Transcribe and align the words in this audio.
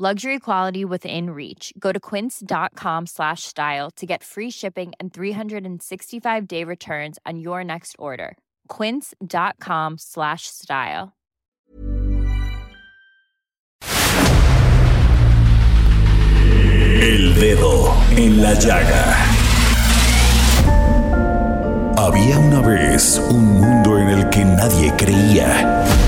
Luxury 0.00 0.38
quality 0.38 0.84
within 0.84 1.30
reach. 1.30 1.72
Go 1.76 1.90
to 1.90 1.98
quince.com 1.98 3.06
slash 3.06 3.42
style 3.42 3.90
to 3.96 4.06
get 4.06 4.22
free 4.22 4.48
shipping 4.48 4.92
and 5.00 5.12
365 5.12 6.46
day 6.46 6.62
returns 6.62 7.18
on 7.26 7.40
your 7.40 7.64
next 7.64 7.96
order. 7.98 8.38
Quince.com 8.68 9.98
slash 9.98 10.46
style. 10.46 11.16
El 17.02 17.34
dedo 17.34 17.92
en 18.16 18.40
la 18.40 18.54
llaga. 18.54 19.16
Había 21.96 22.38
una 22.38 22.60
vez 22.60 23.20
un 23.30 23.44
mundo 23.60 23.98
en 23.98 24.10
el 24.10 24.30
que 24.30 24.44
nadie 24.44 24.92
creía. 24.96 26.07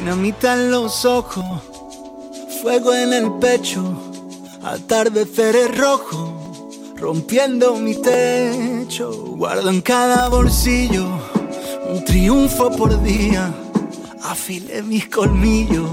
Dinamita 0.00 0.54
en 0.54 0.70
los 0.70 1.04
ojos, 1.04 1.44
fuego 2.62 2.94
en 2.94 3.12
el 3.12 3.32
pecho, 3.32 3.84
atardeceres 4.64 5.76
rojo, 5.76 6.70
rompiendo 6.96 7.74
mi 7.74 7.94
techo, 7.96 9.12
guardo 9.12 9.68
en 9.68 9.82
cada 9.82 10.30
bolsillo 10.30 11.06
un 11.86 12.02
triunfo 12.06 12.70
por 12.70 13.02
día, 13.02 13.52
afilé 14.22 14.82
mis 14.82 15.06
colmillos, 15.06 15.90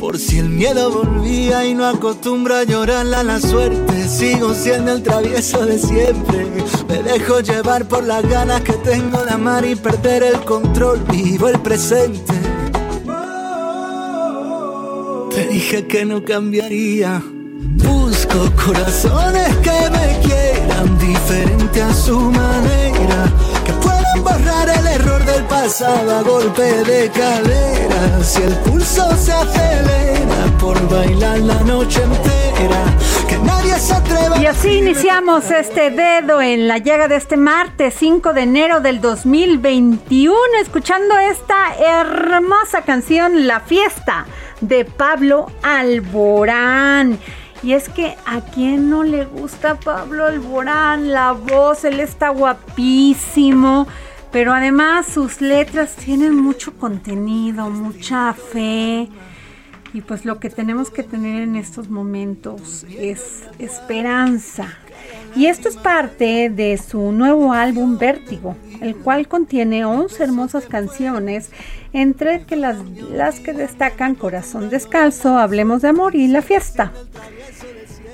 por 0.00 0.18
si 0.18 0.40
el 0.40 0.48
miedo 0.48 0.90
volvía 0.90 1.64
y 1.64 1.74
no 1.74 1.86
acostumbro 1.86 2.56
a 2.56 2.64
llorar 2.64 3.06
a 3.14 3.22
la 3.22 3.38
suerte, 3.40 4.08
sigo 4.08 4.52
siendo 4.52 4.90
el 4.90 5.04
travieso 5.04 5.64
de 5.64 5.78
siempre, 5.78 6.44
me 6.88 7.04
dejo 7.04 7.38
llevar 7.38 7.86
por 7.86 8.02
las 8.02 8.28
ganas 8.28 8.62
que 8.62 8.72
tengo 8.72 9.24
de 9.24 9.30
amar 9.30 9.64
y 9.64 9.76
perder 9.76 10.24
el 10.24 10.40
control, 10.40 10.98
vivo 11.08 11.46
el 11.46 11.60
presente. 11.60 12.57
Te 15.38 15.46
dije 15.46 15.86
que 15.86 16.04
no 16.04 16.24
cambiaría. 16.24 17.22
Busco 17.24 18.50
corazones 18.60 19.56
que 19.58 19.78
me 19.88 20.18
quieran 20.26 20.98
diferente 20.98 21.80
a 21.80 21.94
su 21.94 22.18
manera. 22.18 23.32
Que 23.64 23.72
puedan 23.74 24.24
borrar 24.24 24.68
el 24.68 24.86
error 24.88 25.24
del 25.24 25.44
pasado 25.44 26.16
a 26.16 26.22
golpe 26.22 26.82
de 26.82 27.08
cadera. 27.10 28.24
Si 28.24 28.42
el 28.42 28.52
pulso 28.64 29.16
se 29.16 29.30
acelera 29.30 30.58
por 30.58 30.76
bailar 30.88 31.38
la 31.38 31.60
noche 31.60 32.02
entera. 32.02 32.82
Que 33.28 33.38
nadie 33.38 33.78
se 33.78 33.94
atreva 33.94 34.38
Y 34.38 34.46
así 34.46 34.78
iniciamos 34.78 35.52
este 35.52 35.90
dedo 35.90 36.42
en 36.42 36.66
la 36.66 36.78
llaga 36.78 37.06
de 37.06 37.14
este 37.14 37.36
martes 37.36 37.94
5 37.96 38.32
de 38.32 38.40
enero 38.40 38.80
del 38.80 39.00
2021, 39.00 40.34
escuchando 40.60 41.16
esta 41.16 41.76
hermosa 41.78 42.82
canción, 42.82 43.46
La 43.46 43.60
Fiesta, 43.60 44.26
de 44.60 44.84
Pablo 44.84 45.50
Alborán. 45.62 47.18
Y 47.62 47.72
es 47.72 47.88
que 47.88 48.16
a 48.24 48.40
quién 48.40 48.88
no 48.88 49.02
le 49.02 49.24
gusta 49.24 49.80
Pablo 49.80 50.26
Alborán, 50.26 51.12
la 51.12 51.32
voz, 51.32 51.84
él 51.84 51.98
está 51.98 52.28
guapísimo, 52.28 53.88
pero 54.30 54.52
además 54.52 55.06
sus 55.06 55.40
letras 55.40 55.96
tienen 55.96 56.36
mucho 56.36 56.74
contenido, 56.74 57.68
mucha 57.68 58.32
fe. 58.32 59.08
Y 59.92 60.02
pues 60.02 60.24
lo 60.24 60.38
que 60.38 60.50
tenemos 60.50 60.90
que 60.90 61.02
tener 61.02 61.42
en 61.42 61.56
estos 61.56 61.88
momentos 61.88 62.84
es 62.90 63.48
esperanza. 63.58 64.78
Y 65.36 65.46
esto 65.46 65.68
es 65.68 65.76
parte 65.76 66.50
de 66.50 66.78
su 66.78 67.12
nuevo 67.12 67.52
álbum 67.52 67.98
Vértigo, 67.98 68.56
el 68.80 68.96
cual 68.96 69.28
contiene 69.28 69.84
11 69.84 70.22
hermosas 70.22 70.66
canciones, 70.66 71.50
entre 71.92 72.44
que 72.44 72.56
las, 72.56 72.76
que 73.40 73.52
destacan 73.52 74.14
Corazón 74.14 74.68
Descalzo, 74.70 75.38
Hablemos 75.38 75.82
de 75.82 75.88
Amor 75.88 76.14
y 76.14 76.28
La 76.28 76.42
Fiesta. 76.42 76.92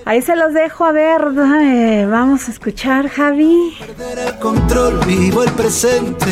Ahí 0.06 0.20
se 0.20 0.36
los 0.36 0.52
dejo 0.52 0.84
a 0.84 0.92
ver, 0.92 1.22
eh, 1.62 2.06
vamos 2.08 2.48
a 2.48 2.52
escuchar 2.52 3.08
Javi. 3.08 3.74
perder 3.78 4.28
el 4.28 4.38
control, 4.38 5.00
vivo 5.06 5.42
el 5.42 5.50
presente. 5.52 6.26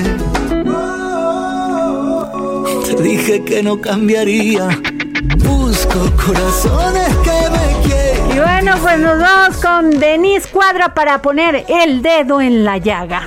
Te 2.84 3.02
dije 3.02 3.42
que 3.44 3.62
no 3.62 3.80
cambiaría. 3.80 4.68
Busco 5.38 5.98
corazones 6.26 7.08
que 7.24 7.50
me 7.50 7.71
bueno, 8.42 8.74
pues 8.82 8.98
nos 8.98 9.20
vamos 9.20 9.56
con 9.58 9.90
Denise 9.98 10.48
Cuadra 10.48 10.94
para 10.94 11.22
poner 11.22 11.64
el 11.68 12.02
dedo 12.02 12.40
en 12.40 12.64
la 12.64 12.78
llaga. 12.78 13.22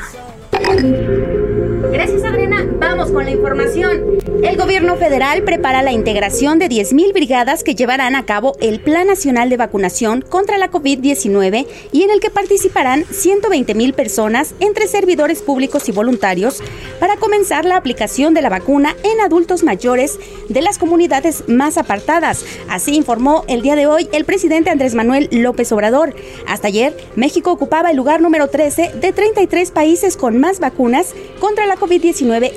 Gracias, 1.91 2.23
Adriana. 2.23 2.65
Vamos 2.87 3.09
con 3.09 3.25
la 3.25 3.31
información. 3.31 4.19
El 4.43 4.57
gobierno 4.57 4.95
federal 4.95 5.41
prepara 5.41 5.81
la 5.81 5.91
integración 5.91 6.59
de 6.59 6.69
10.000 6.69 7.13
brigadas 7.13 7.63
que 7.63 7.73
llevarán 7.73 8.15
a 8.15 8.27
cabo 8.27 8.55
el 8.61 8.79
Plan 8.79 9.07
Nacional 9.07 9.49
de 9.49 9.57
Vacunación 9.57 10.21
contra 10.21 10.59
la 10.59 10.69
COVID-19 10.69 11.65
y 11.91 12.03
en 12.03 12.11
el 12.11 12.19
que 12.19 12.29
participarán 12.29 13.03
120.000 13.05 13.93
personas 13.95 14.53
entre 14.59 14.87
servidores 14.87 15.41
públicos 15.41 15.89
y 15.89 15.93
voluntarios 15.93 16.61
para 16.99 17.17
comenzar 17.17 17.65
la 17.65 17.75
aplicación 17.75 18.35
de 18.35 18.43
la 18.43 18.49
vacuna 18.49 18.95
en 19.01 19.19
adultos 19.19 19.63
mayores 19.63 20.19
de 20.47 20.61
las 20.61 20.77
comunidades 20.77 21.43
más 21.47 21.79
apartadas. 21.79 22.45
Así 22.69 22.95
informó 22.95 23.45
el 23.47 23.63
día 23.63 23.75
de 23.75 23.87
hoy 23.87 24.07
el 24.11 24.25
presidente 24.25 24.69
Andrés 24.69 24.93
Manuel 24.93 25.27
López 25.31 25.71
Obrador. 25.71 26.13
Hasta 26.47 26.67
ayer, 26.67 26.95
México 27.15 27.51
ocupaba 27.51 27.89
el 27.89 27.97
lugar 27.97 28.21
número 28.21 28.47
13 28.47 28.91
de 28.93 29.11
33 29.11 29.71
países 29.71 30.17
con 30.17 30.39
más 30.39 30.59
vacunas 30.59 31.15
contra 31.39 31.65
la 31.65 31.77
COVID-19 31.77 32.53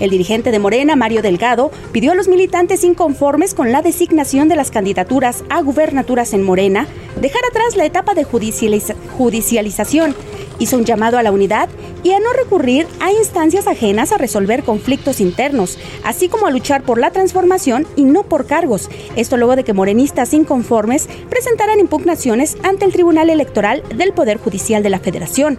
El 0.00 0.10
dirigente 0.10 0.50
de 0.52 0.58
Morena, 0.58 0.94
Mario 0.94 1.22
Delgado, 1.22 1.72
pidió 1.92 2.12
a 2.12 2.14
los 2.14 2.28
militantes 2.28 2.84
inconformes 2.84 3.54
con 3.54 3.72
la 3.72 3.82
designación 3.82 4.48
de 4.48 4.54
las 4.56 4.70
candidaturas 4.70 5.42
a 5.50 5.60
gubernaturas 5.60 6.34
en 6.34 6.42
Morena 6.44 6.86
dejar 7.20 7.42
atrás 7.50 7.76
la 7.76 7.84
etapa 7.84 8.14
de 8.14 8.24
judicializa- 8.24 8.94
judicialización. 9.16 10.14
Hizo 10.60 10.76
un 10.76 10.84
llamado 10.84 11.18
a 11.18 11.22
la 11.22 11.32
unidad 11.32 11.68
y 12.02 12.12
a 12.12 12.20
no 12.20 12.32
recurrir 12.32 12.86
a 13.00 13.12
instancias 13.12 13.66
ajenas 13.66 14.12
a 14.12 14.18
resolver 14.18 14.62
conflictos 14.62 15.20
internos, 15.20 15.78
así 16.04 16.28
como 16.28 16.46
a 16.46 16.50
luchar 16.50 16.82
por 16.82 16.98
la 16.98 17.10
transformación 17.10 17.86
y 17.96 18.04
no 18.04 18.22
por 18.22 18.46
cargos. 18.46 18.88
Esto 19.16 19.36
luego 19.36 19.56
de 19.56 19.64
que 19.64 19.72
morenistas 19.72 20.32
inconformes 20.32 21.08
presentaran 21.28 21.80
impugnaciones 21.80 22.56
ante 22.62 22.84
el 22.84 22.92
Tribunal 22.92 23.30
Electoral 23.30 23.82
del 23.94 24.12
Poder 24.12 24.38
Judicial 24.38 24.82
de 24.82 24.90
la 24.90 25.00
Federación. 25.00 25.58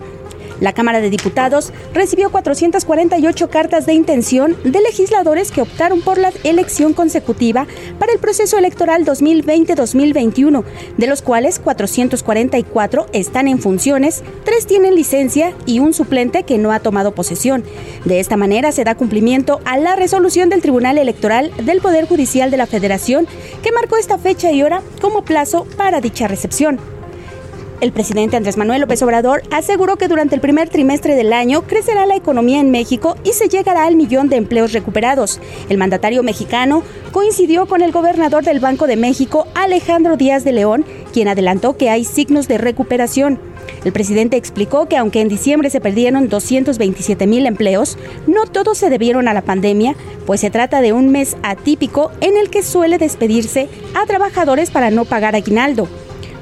La 0.60 0.74
Cámara 0.74 1.02
de 1.02 1.10
Diputados 1.10 1.72
recibió 1.94 2.32
448 2.32 3.50
cartas 3.50 3.86
de 3.86 3.94
intención 3.94 4.56
de 4.64 4.82
legisladores 4.82 5.52
que 5.52 5.62
optaron 5.62 6.02
por 6.02 6.18
la 6.18 6.32
elección 6.44 6.94
consecutiva 6.94 7.68
para 7.98 8.12
el 8.12 8.20
proceso 8.20 8.58
electoral 8.58 9.06
2020-2021, 9.06 10.64
de 10.98 11.08
los 11.08 11.22
cuales 11.22 11.60
444 11.60 13.08
están 13.14 13.48
en 13.48 13.60
funciones, 13.60 14.24
tres 14.44 14.68
tienen 14.68 14.96
licencia 14.96 15.54
y 15.66 15.80
un 15.80 15.94
suplente 15.94 16.44
que 16.44 16.58
no 16.58 16.72
ha 16.72 16.80
tomado 16.80 17.14
posesión. 17.14 17.64
De 18.06 18.20
esta 18.20 18.38
manera 18.38 18.72
se 18.72 18.84
da 18.84 18.96
cumplimiento 18.96 19.60
a 19.66 19.78
la 19.78 19.96
resolución 19.96 20.50
del 20.50 20.62
Tribunal 20.62 20.98
Electoral 20.98 21.52
del 21.64 21.82
Poder 21.82 22.08
Judicial 22.08 22.52
de 22.52 22.58
la 22.58 22.68
Federación 22.68 23.28
que 23.64 23.72
marcó 23.72 23.98
esta 23.98 24.18
fecha 24.18 24.52
y 24.52 24.64
hora 24.64 24.82
como 25.02 25.24
plazo 25.24 25.66
para 25.78 26.02
dicha 26.02 26.28
recepción. 26.28 26.99
El 27.82 27.94
presidente 27.94 28.36
Andrés 28.36 28.58
Manuel 28.58 28.82
López 28.82 29.02
Obrador 29.04 29.42
aseguró 29.52 29.96
que 29.96 30.10
durante 30.10 30.36
el 30.36 30.42
primer 30.42 30.68
trimestre 30.68 31.16
del 31.16 31.32
año 31.32 31.62
crecerá 31.62 32.06
la 32.06 32.18
economía 32.18 32.60
en 32.60 32.72
México 32.72 33.16
y 33.24 33.32
se 33.32 33.48
llegará 33.48 33.86
al 33.86 33.96
millón 33.96 34.28
de 34.28 34.36
empleos 34.36 34.74
recuperados. 34.74 35.40
El 35.70 35.78
mandatario 35.78 36.22
mexicano 36.22 36.84
coincidió 37.14 37.68
con 37.68 37.82
el 37.82 37.94
gobernador 37.94 38.44
del 38.44 38.60
Banco 38.60 38.86
de 38.86 38.98
México, 38.98 39.48
Alejandro 39.56 40.18
Díaz 40.18 40.44
de 40.44 40.52
León, 40.52 40.84
quien 41.14 41.30
adelantó 41.30 41.78
que 41.78 41.90
hay 41.90 42.04
signos 42.04 42.50
de 42.50 42.58
recuperación. 42.58 43.40
El 43.86 43.94
presidente 43.94 44.36
explicó 44.36 44.88
que 44.88 44.98
aunque 44.98 45.22
en 45.22 45.30
diciembre 45.30 45.70
se 45.70 45.80
perdieron 45.80 46.28
227 46.28 47.28
mil 47.28 47.46
empleos, 47.46 47.98
no 48.28 48.46
todos 48.46 48.78
se 48.78 48.90
debieron 48.90 49.30
a 49.30 49.34
la 49.34 49.44
pandemia, 49.44 49.96
pues 50.26 50.42
se 50.42 50.50
trata 50.50 50.82
de 50.82 50.92
un 50.92 51.12
mes 51.12 51.38
atípico 51.44 52.12
en 52.20 52.36
el 52.36 52.50
que 52.50 52.62
suele 52.62 52.98
despedirse 52.98 53.70
a 53.96 54.06
trabajadores 54.06 54.70
para 54.70 54.92
no 54.92 55.06
pagar 55.06 55.34
aguinaldo. 55.36 55.88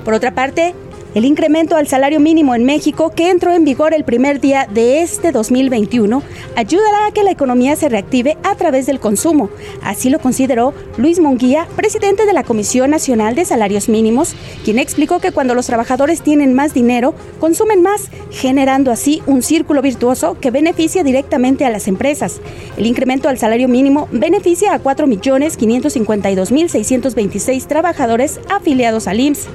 Por 0.03 0.15
otra 0.15 0.33
parte, 0.33 0.73
el 1.17 1.25
incremento 1.25 1.75
al 1.75 1.87
salario 1.87 2.19
mínimo 2.19 2.53
en 2.53 2.63
México, 2.63 3.09
que 3.09 3.31
entró 3.31 3.51
en 3.51 3.65
vigor 3.65 3.95
el 3.95 4.03
primer 4.03 4.39
día 4.39 4.67
de 4.71 5.01
este 5.01 5.31
2021, 5.31 6.21
ayudará 6.55 7.07
a 7.07 7.11
que 7.11 7.23
la 7.23 7.31
economía 7.31 7.75
se 7.75 7.89
reactive 7.89 8.37
a 8.43 8.53
través 8.53 8.85
del 8.85 8.99
consumo. 8.99 9.49
Así 9.81 10.11
lo 10.11 10.19
consideró 10.19 10.75
Luis 10.97 11.19
Monguía, 11.19 11.67
presidente 11.75 12.27
de 12.27 12.33
la 12.33 12.43
Comisión 12.43 12.91
Nacional 12.91 13.33
de 13.33 13.45
Salarios 13.45 13.89
Mínimos, 13.89 14.35
quien 14.63 14.77
explicó 14.77 15.19
que 15.19 15.31
cuando 15.31 15.55
los 15.55 15.65
trabajadores 15.65 16.21
tienen 16.21 16.53
más 16.53 16.75
dinero, 16.75 17.15
consumen 17.39 17.81
más, 17.81 18.11
generando 18.29 18.91
así 18.91 19.23
un 19.25 19.41
círculo 19.41 19.81
virtuoso 19.81 20.37
que 20.39 20.51
beneficia 20.51 21.03
directamente 21.03 21.65
a 21.65 21.71
las 21.71 21.87
empresas. 21.87 22.41
El 22.77 22.85
incremento 22.85 23.27
al 23.27 23.39
salario 23.39 23.67
mínimo 23.67 24.07
beneficia 24.11 24.71
a 24.71 24.83
4.552.626 24.83 27.65
trabajadores 27.65 28.39
afiliados 28.51 29.07
al 29.07 29.19
IMSS. 29.19 29.47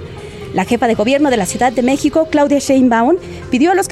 La 0.55 0.65
jefa 0.65 0.87
de 0.87 0.95
gobierno 0.95 1.31
de 1.31 1.37
la 1.37 1.47
Ciudad 1.47 1.73
de 1.73 1.83
México, 1.83 2.29
Claudia 2.31 2.59
Sheinbaum, 2.59 3.17
pidió 3.51 3.73
a 3.73 3.75
los 3.75 3.89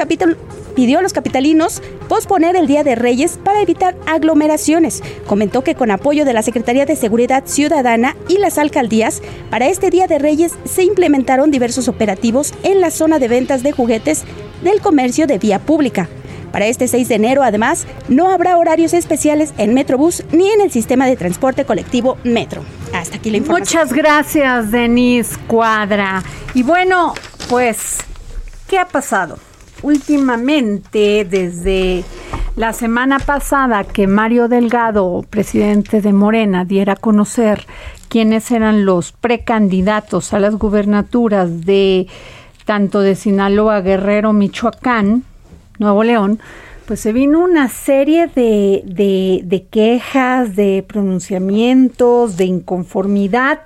pidió 0.75 0.99
a 0.99 1.03
los 1.03 1.13
capitalinos 1.13 1.83
posponer 2.09 2.57
el 2.57 2.67
Día 2.67 2.85
de 2.85 2.95
Reyes 2.95 3.39
para 3.43 3.61
evitar 3.63 3.97
aglomeraciones. 4.07 5.03
Comentó 5.27 5.63
que 5.63 5.75
con 5.75 5.91
apoyo 5.91 6.25
de 6.25 6.33
la 6.33 6.43
Secretaría 6.43 6.87
de 6.87 6.97
Seguridad 6.97 7.45
Ciudadana 7.47 8.17
y 8.29 8.39
las 8.39 8.59
alcaldías, 8.59 9.23
para 9.51 9.69
este 9.69 9.91
Día 9.91 10.07
de 10.07 10.19
Reyes 10.19 10.53
se 10.65 10.85
implementaron 10.85 11.51
diversos 11.51 11.89
operativos 11.89 12.53
en 12.63 12.81
la 12.81 12.91
zona 12.91 13.19
de 13.19 13.29
ventas 13.29 13.63
de 13.63 13.73
juguetes 13.73 14.25
del 14.63 14.81
comercio 14.81 15.27
de 15.27 15.39
vía 15.39 15.59
pública. 15.59 16.09
Para 16.53 16.67
este 16.67 16.89
6 16.89 17.09
de 17.09 17.15
enero, 17.15 17.43
además, 17.43 17.87
no 18.09 18.31
habrá 18.31 18.57
horarios 18.57 18.95
especiales 18.95 19.55
en 19.59 19.75
Metrobús 19.75 20.25
ni 20.33 20.51
en 20.51 20.61
el 20.61 20.71
sistema 20.71 21.07
de 21.07 21.17
transporte 21.17 21.65
colectivo 21.65 22.17
Metro. 22.25 22.63
Hasta 22.93 23.17
aquí 23.17 23.31
la 23.31 23.39
información. 23.39 23.83
Muchas 23.83 23.93
gracias, 23.93 24.71
Denise 24.71 25.37
Cuadra. 25.47 26.23
Y 26.55 26.63
bueno, 26.63 27.15
pues, 27.49 27.99
¿qué 28.69 28.79
ha 28.79 28.87
pasado? 28.87 29.39
Últimamente, 29.83 31.25
desde 31.25 32.05
la 32.57 32.73
semana 32.73 33.19
pasada 33.19 33.85
que 33.85 34.07
Mario 34.07 34.49
Delgado, 34.49 35.25
presidente 35.31 36.01
de 36.03 36.13
Morena, 36.13 36.65
diera 36.65 36.95
a 36.95 36.97
conocer 36.97 37.67
quiénes 38.09 38.51
eran 38.51 38.85
los 38.85 39.13
precandidatos 39.13 40.35
a 40.35 40.41
las 40.41 40.57
gubernaturas 40.57 41.65
de 41.65 42.09
tanto 42.67 43.01
de 43.01 43.15
Sinaloa, 43.15 43.81
Guerrero, 43.81 44.33
Michoacán, 44.33 45.25
Nuevo 45.81 46.05
León, 46.05 46.39
pues 46.87 47.01
se 47.01 47.13
vino 47.13 47.41
una 47.41 47.69
serie 47.69 48.27
de, 48.27 48.83
de, 48.85 49.67
quejas, 49.71 50.55
de 50.55 50.85
pronunciamientos, 50.87 52.37
de 52.37 52.45
inconformidad, 52.45 53.61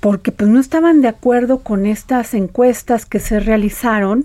porque 0.00 0.32
pues 0.32 0.50
no 0.50 0.58
estaban 0.58 1.02
de 1.02 1.08
acuerdo 1.08 1.58
con 1.58 1.86
estas 1.86 2.34
encuestas 2.34 3.04
que 3.04 3.20
se 3.20 3.38
realizaron 3.38 4.24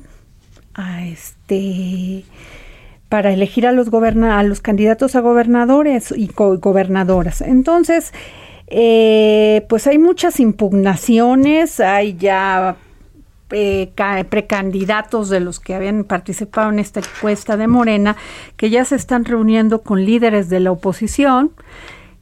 a 0.73 1.05
este 1.05 2.23
para 3.09 3.31
elegir 3.31 3.67
a 3.67 3.71
los 3.71 3.89
a 3.93 4.43
los 4.43 4.61
candidatos 4.61 5.15
a 5.15 5.19
gobernadores 5.19 6.13
y 6.15 6.31
gobernadoras. 6.33 7.41
Entonces, 7.41 8.13
eh, 8.67 9.65
pues 9.67 9.85
hay 9.85 9.97
muchas 9.97 10.39
impugnaciones, 10.39 11.79
hay 11.79 12.15
ya 12.15 12.77
eh, 13.51 13.91
precandidatos 14.29 15.29
de 15.29 15.39
los 15.39 15.59
que 15.59 15.75
habían 15.75 16.03
participado 16.03 16.71
en 16.71 16.79
esta 16.79 16.99
encuesta 17.01 17.57
de 17.57 17.67
Morena, 17.67 18.15
que 18.57 18.69
ya 18.69 18.85
se 18.85 18.95
están 18.95 19.25
reuniendo 19.25 19.81
con 19.81 20.05
líderes 20.05 20.49
de 20.49 20.59
la 20.59 20.71
oposición. 20.71 21.51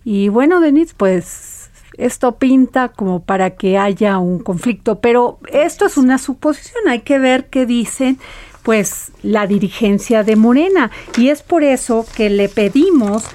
Y 0.04 0.30
bueno, 0.30 0.60
Denis, 0.60 0.94
pues 0.96 1.70
esto 1.98 2.38
pinta 2.38 2.90
como 2.90 3.22
para 3.24 3.52
que 3.52 3.78
haya 3.78 4.18
un 4.18 4.40
conflicto, 4.40 5.00
pero 5.00 5.40
esto 5.52 5.86
es 5.86 5.98
una 5.98 6.18
suposición, 6.18 6.88
hay 6.88 7.02
que 7.02 7.20
ver 7.20 7.48
qué 7.50 7.66
dicen 7.66 8.18
pues 8.64 9.12
la 9.24 9.48
dirigencia 9.48 10.24
de 10.24 10.36
Morena 10.36 10.92
y 11.18 11.30
es 11.30 11.42
por 11.42 11.64
eso 11.64 12.06
que 12.16 12.30
le 12.30 12.50
pedimos 12.50 13.28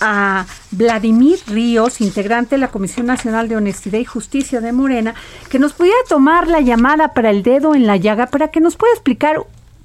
a 0.00 0.44
Vladimir 0.70 1.38
Ríos, 1.46 2.00
integrante 2.00 2.56
de 2.56 2.60
la 2.60 2.68
Comisión 2.68 3.06
Nacional 3.06 3.48
de 3.48 3.56
Honestidad 3.56 3.98
y 3.98 4.04
Justicia 4.04 4.60
de 4.60 4.72
Morena, 4.72 5.14
que 5.50 5.58
nos 5.58 5.72
pudiera 5.72 5.96
tomar 6.08 6.48
la 6.48 6.60
llamada 6.60 7.14
para 7.14 7.30
el 7.30 7.42
dedo 7.42 7.74
en 7.74 7.86
la 7.86 7.96
llaga 7.96 8.26
para 8.26 8.48
que 8.48 8.60
nos 8.60 8.76
pueda 8.76 8.92
explicar 8.92 9.38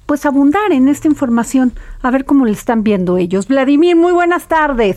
pues 0.06 0.26
abundar 0.26 0.72
en 0.72 0.88
esta 0.88 1.06
información, 1.06 1.72
a 2.02 2.10
ver 2.10 2.24
cómo 2.24 2.44
le 2.44 2.52
están 2.52 2.82
viendo 2.82 3.16
ellos. 3.16 3.46
Vladimir, 3.46 3.94
muy 3.94 4.12
buenas 4.12 4.48
tardes. 4.48 4.96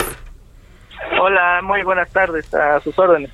Hola, 1.22 1.62
muy 1.64 1.84
buenas 1.84 2.10
tardes, 2.10 2.52
a 2.54 2.80
sus 2.80 2.98
órdenes. 2.98 3.30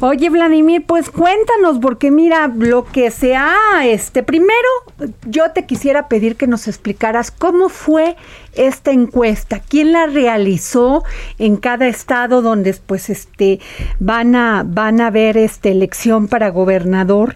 Oye, 0.00 0.30
Vladimir, 0.30 0.84
pues 0.86 1.10
cuéntanos, 1.10 1.78
porque 1.80 2.10
mira, 2.10 2.48
lo 2.48 2.84
que 2.84 3.10
se 3.10 3.34
ha, 3.34 3.54
este, 3.84 4.22
primero, 4.22 4.68
yo 5.26 5.50
te 5.50 5.66
quisiera 5.66 6.08
pedir 6.08 6.36
que 6.36 6.46
nos 6.46 6.68
explicaras 6.68 7.30
cómo 7.30 7.68
fue 7.68 8.16
esta 8.54 8.92
encuesta, 8.92 9.60
quién 9.60 9.92
la 9.92 10.06
realizó 10.06 11.02
en 11.38 11.56
cada 11.56 11.88
estado 11.88 12.42
donde, 12.42 12.74
pues, 12.86 13.10
este, 13.10 13.60
van 13.98 14.36
a, 14.36 14.64
van 14.64 15.00
a 15.00 15.10
ver, 15.10 15.36
este, 15.36 15.72
elección 15.72 16.28
para 16.28 16.50
gobernador 16.50 17.34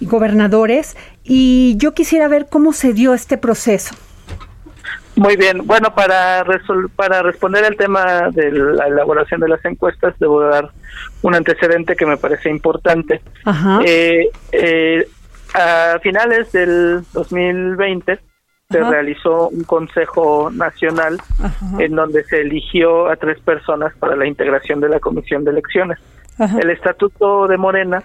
y 0.00 0.06
gobernadores, 0.06 0.96
y 1.24 1.76
yo 1.76 1.94
quisiera 1.94 2.28
ver 2.28 2.48
cómo 2.48 2.72
se 2.72 2.92
dio 2.92 3.14
este 3.14 3.38
proceso. 3.38 3.94
Muy 5.20 5.36
bien, 5.36 5.66
bueno, 5.66 5.94
para, 5.94 6.42
para 6.96 7.22
responder 7.22 7.62
al 7.66 7.76
tema 7.76 8.30
de 8.30 8.50
la 8.52 8.86
elaboración 8.86 9.38
de 9.42 9.48
las 9.48 9.62
encuestas, 9.66 10.14
debo 10.18 10.40
dar 10.40 10.70
un 11.20 11.34
antecedente 11.34 11.94
que 11.94 12.06
me 12.06 12.16
parece 12.16 12.48
importante. 12.48 13.20
Eh, 13.84 14.30
eh, 14.50 15.06
a 15.52 15.98
finales 16.02 16.50
del 16.52 17.02
2020 17.12 18.18
se 18.70 18.80
realizó 18.82 19.50
un 19.50 19.64
consejo 19.64 20.50
nacional 20.50 21.20
en 21.78 21.94
donde 21.94 22.24
se 22.24 22.40
eligió 22.40 23.10
a 23.10 23.16
tres 23.16 23.40
personas 23.40 23.92
para 23.98 24.16
la 24.16 24.26
integración 24.26 24.80
de 24.80 24.88
la 24.88 25.00
comisión 25.00 25.44
de 25.44 25.50
elecciones. 25.50 25.98
El 26.38 26.70
estatuto 26.70 27.46
de 27.46 27.58
Morena 27.58 28.02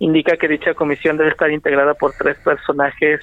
indica 0.00 0.36
que 0.36 0.48
dicha 0.48 0.74
comisión 0.74 1.18
debe 1.18 1.30
estar 1.30 1.52
integrada 1.52 1.94
por 1.94 2.14
tres 2.18 2.36
personajes 2.38 3.20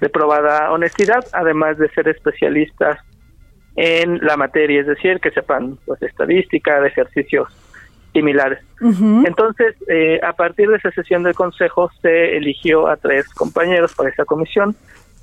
de 0.00 0.08
probada 0.08 0.70
honestidad, 0.72 1.24
además 1.32 1.78
de 1.78 1.88
ser 1.90 2.08
especialistas 2.08 2.98
en 3.76 4.18
la 4.18 4.36
materia, 4.36 4.80
es 4.80 4.86
decir, 4.86 5.20
que 5.20 5.30
sepan 5.30 5.78
pues 5.86 6.02
estadística 6.02 6.80
de 6.80 6.88
ejercicios 6.88 7.48
similares. 8.12 8.58
Entonces, 8.80 9.76
eh, 9.88 10.18
a 10.22 10.32
partir 10.32 10.68
de 10.68 10.76
esa 10.76 10.90
sesión 10.90 11.22
del 11.22 11.34
Consejo 11.34 11.90
se 12.02 12.36
eligió 12.36 12.88
a 12.88 12.96
tres 12.96 13.28
compañeros 13.28 13.94
para 13.94 14.10
esa 14.10 14.24
comisión. 14.24 14.74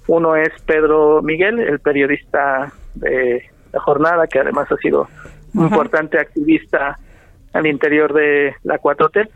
Uno 0.08 0.36
es 0.36 0.50
Pedro 0.66 1.22
Miguel, 1.22 1.60
el 1.60 1.80
periodista 1.80 2.72
de 2.96 3.44
la 3.74 3.80
jornada, 3.82 4.28
que 4.28 4.40
además 4.40 4.72
ha 4.72 4.78
sido 4.78 5.10
un 5.54 5.66
importante 5.66 6.18
activista 6.18 6.98
al 7.54 7.68
interior 7.68 8.14
de 8.14 8.56
la 8.64 8.80
4T. 8.80 9.28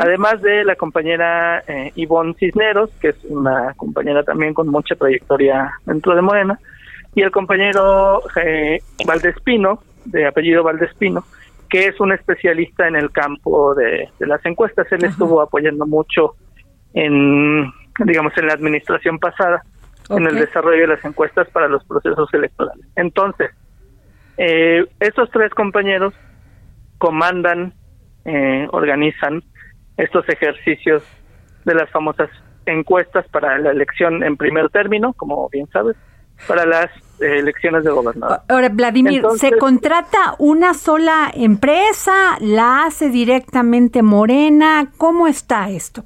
Además 0.00 0.42
de 0.42 0.64
la 0.64 0.76
compañera 0.76 1.62
eh, 1.66 1.92
Ivonne 1.94 2.34
Cisneros, 2.38 2.90
que 3.00 3.08
es 3.08 3.24
una 3.24 3.72
compañera 3.74 4.22
también 4.22 4.54
con 4.54 4.68
mucha 4.68 4.94
trayectoria 4.96 5.72
dentro 5.86 6.14
de 6.14 6.22
Morena, 6.22 6.58
y 7.14 7.22
el 7.22 7.30
compañero 7.30 8.22
eh, 8.36 8.80
Valdespino, 9.06 9.82
de 10.04 10.26
apellido 10.26 10.62
Valdespino, 10.62 11.24
que 11.68 11.86
es 11.86 12.00
un 12.00 12.12
especialista 12.12 12.86
en 12.86 12.96
el 12.96 13.10
campo 13.10 13.74
de, 13.74 14.10
las 14.20 14.44
encuestas. 14.44 14.90
Él 14.92 15.04
estuvo 15.04 15.40
apoyando 15.40 15.86
mucho 15.86 16.34
en, 16.92 17.72
digamos, 18.04 18.36
en 18.36 18.46
la 18.46 18.54
administración 18.54 19.18
pasada, 19.18 19.62
en 20.10 20.26
el 20.26 20.34
desarrollo 20.34 20.82
de 20.82 20.88
las 20.88 21.04
encuestas 21.04 21.48
para 21.50 21.68
los 21.68 21.84
procesos 21.84 22.28
electorales. 22.34 22.84
Entonces, 22.96 23.50
eh, 24.36 24.84
estos 25.00 25.30
tres 25.30 25.50
compañeros 25.54 26.14
comandan, 26.98 27.72
eh, 28.24 28.66
organizan 28.70 29.42
estos 29.96 30.28
ejercicios 30.28 31.02
de 31.64 31.74
las 31.74 31.90
famosas 31.90 32.30
encuestas 32.66 33.26
para 33.28 33.58
la 33.58 33.70
elección 33.70 34.22
en 34.22 34.36
primer 34.36 34.68
término, 34.70 35.12
como 35.14 35.48
bien 35.48 35.68
sabes, 35.72 35.96
para 36.46 36.64
las 36.66 36.90
eh, 37.20 37.38
elecciones 37.38 37.84
de 37.84 37.90
gobernador. 37.90 38.40
Ahora, 38.48 38.68
Vladimir, 38.68 39.22
¿se 39.36 39.56
contrata 39.58 40.34
una 40.38 40.74
sola 40.74 41.30
empresa? 41.34 42.36
¿La 42.40 42.84
hace 42.84 43.10
directamente 43.10 44.02
Morena? 44.02 44.90
¿Cómo 44.96 45.26
está 45.26 45.70
esto? 45.70 46.04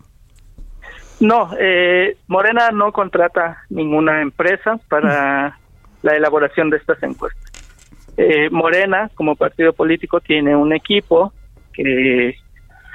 No, 1.21 1.51
eh, 1.59 2.19
Morena 2.27 2.71
no 2.73 2.93
contrata 2.93 3.63
ninguna 3.71 4.21
empresa 4.21 4.79
para 4.89 5.59
la 6.03 6.17
elaboración 6.17 6.69
de 6.69 6.77
estas 6.77 7.03
encuestas. 7.03 7.53
Eh, 8.19 8.51
Morena, 8.51 9.11
como 9.15 9.37
partido 9.37 9.73
político, 9.73 10.21
tiene 10.21 10.55
un 10.55 10.75
equipo 10.75 11.33
que 11.73 12.37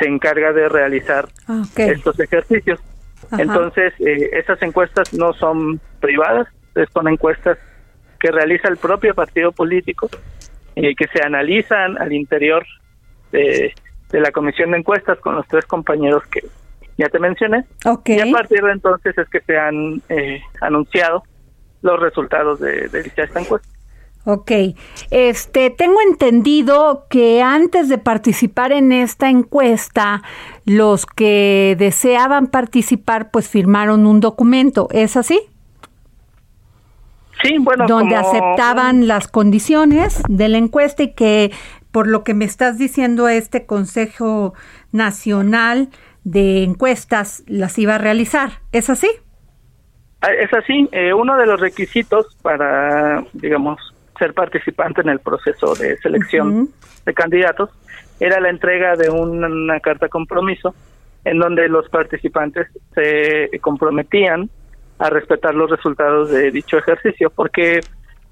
se 0.01 0.08
encarga 0.08 0.51
de 0.51 0.67
realizar 0.67 1.27
ah, 1.48 1.63
estos 1.75 2.20
ejercicios. 2.20 2.79
Entonces, 3.38 3.93
eh, 4.00 4.31
esas 4.34 4.62
encuestas 4.63 5.13
no 5.13 5.31
son 5.34 5.79
privadas, 6.00 6.48
son 6.91 7.08
encuestas 7.08 7.60
que 8.20 8.31
realiza 8.31 8.67
el 8.67 8.77
propio 8.77 9.13
partido 9.13 9.51
político, 9.51 10.10
eh, 10.75 10.96
que 10.96 11.05
se 11.08 11.24
analizan 11.24 12.01
al 12.01 12.13
interior 12.13 12.65
de, 13.31 13.74
la 14.12 14.31
comisión 14.31 14.72
de 14.72 14.79
encuestas 14.79 15.20
con 15.20 15.36
los 15.36 15.48
tres 15.48 15.65
compañeros 15.65 16.24
que 16.27 16.41
ya 16.98 17.08
te 17.10 17.20
mencioné. 17.20 17.65
Y 18.15 18.20
a 18.20 18.31
partir 18.31 18.62
de 18.63 18.72
entonces 18.72 19.15
es 19.15 19.29
que 19.29 19.41
se 19.41 19.58
han 19.58 20.01
eh, 20.10 20.41
anunciado 20.62 21.24
los 21.84 22.00
resultados 22.00 22.60
de, 22.60 22.88
de 22.89 23.03
dicha 23.03 23.24
encuesta. 23.36 23.67
Ok, 24.24 24.51
este, 25.10 25.72
tengo 25.72 25.98
entendido 26.08 27.08
que 27.10 27.42
antes 27.42 27.90
de 27.90 27.98
participar 27.98 28.72
en 28.72 28.92
esta 28.92 29.30
encuesta, 29.30 30.22
los 30.63 31.08
que 31.08 31.75
deseaban 31.80 32.46
participar, 32.48 33.32
pues 33.32 33.50
firmaron 33.50 34.06
un 34.06 34.20
documento, 34.20 34.88
¿es 34.92 35.18
así? 35.18 35.40
Sí, 37.42 37.58
bueno, 37.58 37.88
donde 37.88 38.16
aceptaban 38.16 39.08
las 39.08 39.28
condiciones 39.28 40.22
de 40.30 40.50
la 40.50 40.60
encuesta 40.60 41.01
y 41.01 41.13
que, 41.13 41.51
por 41.92 42.06
lo 42.06 42.24
que 42.24 42.36
me 42.36 42.46
estás 42.46 42.78
diciendo, 42.78 43.28
este 43.28 43.66
Consejo 43.66 44.54
Nacional 44.92 45.90
de 46.24 46.62
Encuestas 46.62 47.44
las 47.48 47.80
iba 47.80 47.96
a 47.96 47.98
realizar, 47.98 48.51
¿es 48.72 48.92
así? 48.92 49.10
Ah, 50.22 50.32
es 50.34 50.54
así, 50.54 50.88
eh, 50.92 51.13
uno 51.16 51.36
de 51.36 51.48
los 51.48 51.60
requisitos 51.60 52.38
para, 52.44 53.25
digamos, 53.34 53.90
ser 54.22 54.36
participante 54.36 55.01
en 55.01 55.10
el 55.10 55.20
proceso 55.20 55.74
de 55.74 55.98
selección 55.98 56.70
de 57.08 57.13
candidatos 57.16 57.72
era 58.20 58.40
la 58.40 58.51
entrega 58.51 58.96
de 58.96 59.10
una, 59.10 59.80
carta 59.80 60.10
compromiso 60.10 60.75
en 61.25 61.40
donde 61.40 61.68
los 61.68 61.90
participantes 61.90 62.68
se 62.94 63.50
comprometían 63.62 64.48
a 65.00 65.10
respetar 65.10 65.56
los 65.56 65.72
resultados 65.72 66.30
de 66.30 66.51
dicho 66.51 66.78
ejercicio, 66.78 67.32
porque 67.32 67.80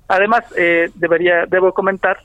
además 0.08 0.44
eh, 0.56 0.92
debería 0.94 1.48
debo 1.48 1.74
comentar 1.74 2.20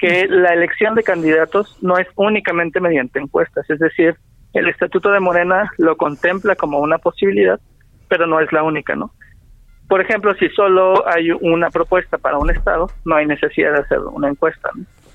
que 0.00 0.26
la 0.26 0.52
elección 0.52 0.96
de 0.96 1.04
candidatos 1.04 1.78
no 1.82 1.98
es 1.98 2.08
únicamente 2.16 2.80
mediante 2.80 3.20
encuestas, 3.20 3.70
es 3.70 3.78
decir, 3.78 4.16
el 4.52 4.68
Estatuto 4.68 5.12
de 5.12 5.20
Morena 5.20 5.70
lo 5.78 5.96
contempla 5.96 6.56
como 6.56 6.80
una 6.80 6.98
posibilidad, 6.98 7.60
pero 8.08 8.26
no 8.26 8.40
es 8.40 8.50
la 8.52 8.64
única, 8.64 8.96
¿no? 8.96 9.12
Por 9.88 10.00
ejemplo, 10.00 10.34
si 10.34 10.48
solo 10.50 11.06
hay 11.06 11.30
una 11.30 11.70
propuesta 11.70 12.18
para 12.18 12.38
un 12.38 12.50
estado, 12.50 12.90
no 13.04 13.14
hay 13.14 13.26
necesidad 13.26 13.72
de 13.72 13.78
hacer 13.80 14.00
una 14.00 14.28
encuesta. 14.28 14.70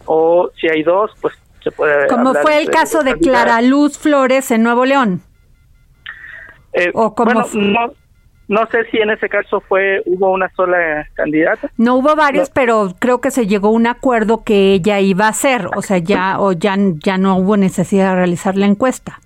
O 0.05 0.49
si 0.59 0.67
hay 0.67 0.83
dos, 0.83 1.11
pues 1.21 1.33
se 1.61 1.71
puede. 1.71 2.07
Como 2.07 2.33
fue 2.33 2.61
el 2.61 2.69
caso 2.69 3.03
de 3.03 3.17
Clara 3.17 3.61
Luz 3.61 3.97
Flores 3.97 4.49
en 4.51 4.63
Nuevo 4.63 4.85
León. 4.85 5.21
Eh, 6.73 6.91
o 6.93 7.13
como 7.13 7.33
bueno, 7.33 7.47
no, 7.53 7.93
no 8.51 8.65
sé 8.67 8.83
si 8.91 8.97
en 8.97 9.09
ese 9.09 9.29
caso 9.29 9.61
fue 9.61 10.01
hubo 10.05 10.29
una 10.31 10.49
sola 10.55 11.07
candidata. 11.13 11.69
No 11.77 11.95
hubo 11.95 12.15
varios, 12.17 12.49
pero 12.49 12.89
creo 12.99 13.21
que 13.21 13.31
se 13.31 13.47
llegó 13.47 13.69
a 13.69 13.71
un 13.71 13.87
acuerdo 13.87 14.43
que 14.43 14.73
ella 14.73 14.99
iba 14.99 15.25
a 15.25 15.29
hacer, 15.29 15.67
o 15.75 15.81
sea, 15.81 15.99
ya 15.99 16.37
o 16.37 16.51
ya 16.51 16.75
ya 17.03 17.17
no 17.17 17.37
hubo 17.37 17.55
necesidad 17.55 18.09
de 18.09 18.15
realizar 18.15 18.57
la 18.57 18.65
encuesta. 18.65 19.19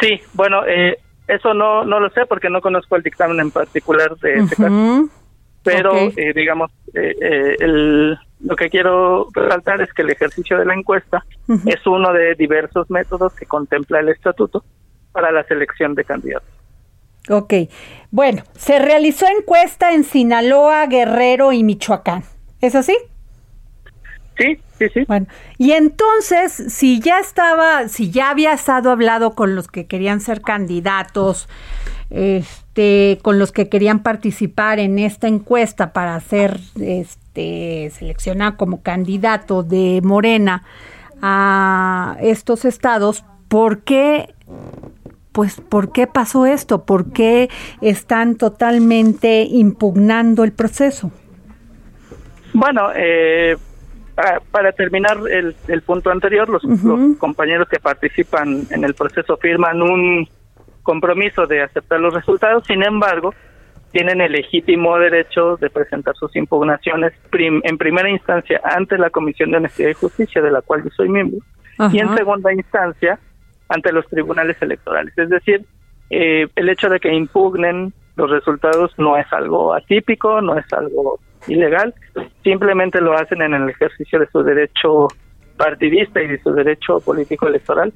Sí, 0.00 0.20
bueno, 0.34 0.66
eh, 0.66 0.98
eso 1.28 1.54
no, 1.54 1.84
no 1.84 2.00
lo 2.00 2.10
sé 2.10 2.26
porque 2.26 2.50
no 2.50 2.60
conozco 2.60 2.96
el 2.96 3.02
dictamen 3.02 3.40
en 3.40 3.50
particular 3.50 4.16
de 4.18 4.34
este 4.34 4.56
caso. 4.56 5.08
Pero, 5.62 5.96
eh, 5.96 6.32
digamos, 6.32 6.70
eh, 6.94 7.14
eh, 7.20 7.56
el, 7.58 8.16
lo 8.40 8.54
que 8.54 8.70
quiero 8.70 9.26
resaltar 9.32 9.80
es 9.80 9.92
que 9.92 10.02
el 10.02 10.10
ejercicio 10.10 10.58
de 10.58 10.64
la 10.64 10.74
encuesta 10.74 11.24
es 11.66 11.84
uno 11.86 12.12
de 12.12 12.36
diversos 12.36 12.88
métodos 12.88 13.34
que 13.34 13.46
contempla 13.46 13.98
el 13.98 14.10
estatuto 14.10 14.64
para 15.10 15.32
la 15.32 15.42
selección 15.44 15.96
de 15.96 16.04
candidatos. 16.04 16.48
Ok. 17.28 17.54
Bueno, 18.12 18.44
se 18.56 18.78
realizó 18.78 19.26
encuesta 19.26 19.92
en 19.92 20.04
Sinaloa, 20.04 20.86
Guerrero 20.86 21.52
y 21.52 21.64
Michoacán. 21.64 22.22
¿Es 22.60 22.76
así? 22.76 22.96
Sí, 24.36 24.58
sí, 24.78 24.86
sí. 24.92 25.04
Bueno, 25.06 25.26
y 25.56 25.72
entonces, 25.72 26.52
si 26.52 27.00
ya 27.00 27.18
estaba, 27.18 27.88
si 27.88 28.10
ya 28.10 28.30
había 28.30 28.52
estado 28.52 28.90
hablado 28.90 29.34
con 29.34 29.54
los 29.54 29.68
que 29.68 29.86
querían 29.86 30.20
ser 30.20 30.42
candidatos, 30.42 31.48
este, 32.10 33.18
con 33.22 33.38
los 33.38 33.52
que 33.52 33.68
querían 33.68 34.02
participar 34.02 34.78
en 34.78 34.98
esta 34.98 35.26
encuesta 35.26 35.92
para 35.92 36.20
ser, 36.20 36.60
este, 36.80 37.90
seleccionado 37.90 38.56
como 38.56 38.82
candidato 38.82 39.62
de 39.62 40.00
Morena 40.02 40.62
a 41.22 42.16
estos 42.20 42.64
estados, 42.64 43.24
¿por 43.48 43.80
qué 43.80 44.34
pues 45.32 45.60
¿por 45.60 45.92
qué 45.92 46.06
pasó 46.06 46.46
esto? 46.46 46.86
¿Por 46.86 47.12
qué 47.12 47.50
están 47.82 48.36
totalmente 48.36 49.42
impugnando 49.42 50.44
el 50.44 50.52
proceso? 50.52 51.10
Bueno, 52.54 52.88
eh, 52.94 53.58
para, 54.50 54.72
terminar 54.72 55.18
el, 55.28 55.82
punto 55.82 56.10
anterior, 56.10 56.48
los, 56.48 56.62
compañeros 57.18 57.68
que 57.68 57.78
participan 57.78 58.62
en 58.70 58.84
el 58.84 58.94
proceso 58.94 59.36
firman 59.36 59.82
un 59.82 60.26
compromiso 60.82 61.46
de 61.46 61.62
aceptar 61.62 62.00
los 62.00 62.14
resultados, 62.14 62.64
sin 62.66 62.82
embargo, 62.82 63.34
tienen 63.92 64.20
el 64.20 64.32
legítimo 64.32 64.98
derecho 64.98 65.56
de 65.56 65.68
presentar 65.68 66.14
sus 66.16 66.34
impugnaciones 66.36 67.12
en 67.32 67.78
primera 67.78 68.08
instancia 68.08 68.60
ante 68.64 68.96
la 68.96 69.10
Comisión 69.10 69.50
de 69.50 69.58
Honestidad 69.58 69.90
y 69.90 69.94
Justicia, 69.94 70.40
de 70.40 70.50
la 70.50 70.62
cual 70.62 70.84
yo 70.84 70.90
soy 70.90 71.08
miembro, 71.08 71.40
y 71.92 71.98
en 71.98 72.14
segunda 72.16 72.52
instancia 72.52 73.18
ante 73.68 73.92
los 73.92 74.06
tribunales 74.06 74.56
electorales. 74.62 75.12
Es 75.18 75.28
decir, 75.28 75.64
eh, 76.08 76.46
el 76.54 76.68
hecho 76.68 76.88
de 76.88 77.00
que 77.00 77.12
impugnen 77.12 77.92
los 78.14 78.30
resultados 78.30 78.92
no 78.96 79.16
es 79.18 79.30
algo 79.32 79.74
atípico, 79.74 80.40
no 80.40 80.56
es 80.56 80.72
algo 80.72 81.18
ilegal, 81.46 81.94
simplemente 82.42 83.00
lo 83.00 83.14
hacen 83.14 83.42
en 83.42 83.54
el 83.54 83.68
ejercicio 83.68 84.18
de 84.18 84.26
su 84.28 84.42
derecho 84.42 85.08
partidista 85.56 86.22
y 86.22 86.28
de 86.28 86.42
su 86.42 86.52
derecho 86.52 87.00
político 87.00 87.48
electoral 87.48 87.92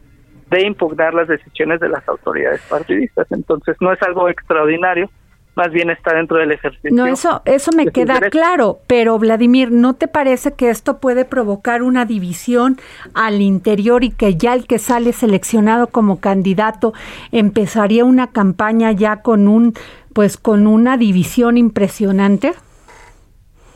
de 0.50 0.66
impugnar 0.66 1.14
las 1.14 1.28
decisiones 1.28 1.80
de 1.80 1.88
las 1.88 2.07
autoridades 2.09 2.61
partidistas. 2.69 3.26
Entonces 3.30 3.76
no 3.80 3.92
es 3.92 4.02
algo 4.02 4.28
extraordinario, 4.28 5.09
más 5.54 5.71
bien 5.71 5.90
está 5.90 6.14
dentro 6.14 6.38
del 6.38 6.52
ejercicio. 6.52 6.90
No, 6.92 7.07
eso, 7.07 7.42
eso 7.45 7.71
me 7.73 7.87
queda 7.88 8.19
claro, 8.30 8.80
pero 8.87 9.19
Vladimir, 9.19 9.71
¿no 9.71 9.95
te 9.95 10.09
parece 10.09 10.54
que 10.54 10.71
esto 10.71 10.99
puede 10.99 11.25
provocar 11.25 11.83
una 11.83 12.04
división 12.04 12.78
al 13.14 13.40
interior 13.40 14.02
y 14.02 14.11
que 14.11 14.37
ya 14.37 14.54
el 14.54 14.66
que 14.66 14.78
sale 14.78 15.12
seleccionado 15.12 15.87
como 15.87 16.21
candidato 16.21 16.95
empezaría 17.30 18.04
una 18.04 18.28
campaña 18.28 18.90
ya 18.92 19.23
con 19.23 19.49
un, 19.49 19.75
pues 20.12 20.37
con 20.37 20.66
una 20.66 20.97
división 20.97 21.57
impresionante? 21.59 22.54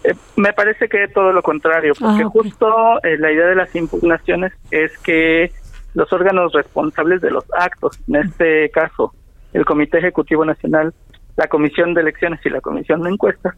Eh, 0.05 0.15
me 0.37 0.53
parece 0.53 0.89
que 0.89 1.09
todo 1.09 1.33
lo 1.33 1.43
contrario, 1.43 1.95
porque 1.99 2.23
ah, 2.23 2.29
justo 2.29 3.03
eh, 3.03 3.17
la 3.19 3.33
idea 3.33 3.47
de 3.47 3.55
las 3.55 3.75
impugnaciones 3.75 4.53
es 4.71 4.97
que 4.99 5.51
los 5.95 6.13
órganos 6.13 6.53
responsables 6.53 7.23
de 7.23 7.31
los 7.31 7.45
actos, 7.57 7.99
en 8.09 8.17
este 8.17 8.71
caso 8.71 9.15
el 9.55 9.65
Comité 9.65 9.99
Ejecutivo 9.99 10.45
Nacional, 10.45 10.93
la 11.37 11.49
Comisión 11.49 11.95
de 11.95 12.03
Elecciones 12.03 12.41
y 12.45 12.51
la 12.51 12.61
Comisión 12.61 13.03
de 13.03 13.11
Encuestas, 13.11 13.55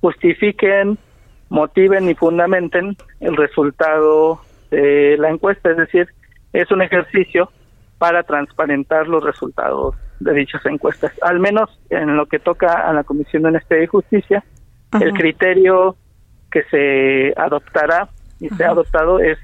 justifiquen, 0.00 0.96
motiven 1.48 2.08
y 2.08 2.14
fundamenten 2.14 2.96
el 3.20 3.36
resultado 3.36 4.40
de 4.70 5.16
la 5.18 5.30
encuesta, 5.30 5.70
es 5.70 5.76
decir, 5.76 6.08
es 6.52 6.70
un 6.70 6.82
ejercicio 6.82 7.50
para 7.98 8.22
transparentar 8.22 9.08
los 9.08 9.22
resultados 9.22 9.96
de 10.20 10.32
dichas 10.32 10.64
encuestas, 10.66 11.12
al 11.20 11.40
menos 11.40 11.68
en 11.90 12.16
lo 12.16 12.26
que 12.26 12.38
toca 12.38 12.88
a 12.88 12.92
la 12.92 13.04
Comisión 13.04 13.42
de 13.42 13.48
Honestidad 13.48 13.80
y 13.80 13.86
Justicia, 13.86 14.44
el 15.00 15.12
criterio 15.12 15.96
que 16.50 16.62
se 16.64 17.34
adoptará 17.36 18.08
y 18.40 18.48
se 18.48 18.64
ha 18.64 18.70
adoptado 18.70 19.18
es 19.18 19.38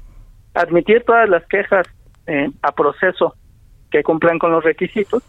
admitir 0.53 1.03
todas 1.05 1.29
las 1.29 1.45
quejas 1.47 1.87
eh, 2.27 2.49
a 2.61 2.71
proceso 2.71 3.35
que 3.89 4.03
cumplan 4.03 4.39
con 4.39 4.51
los 4.51 4.63
requisitos 4.63 5.23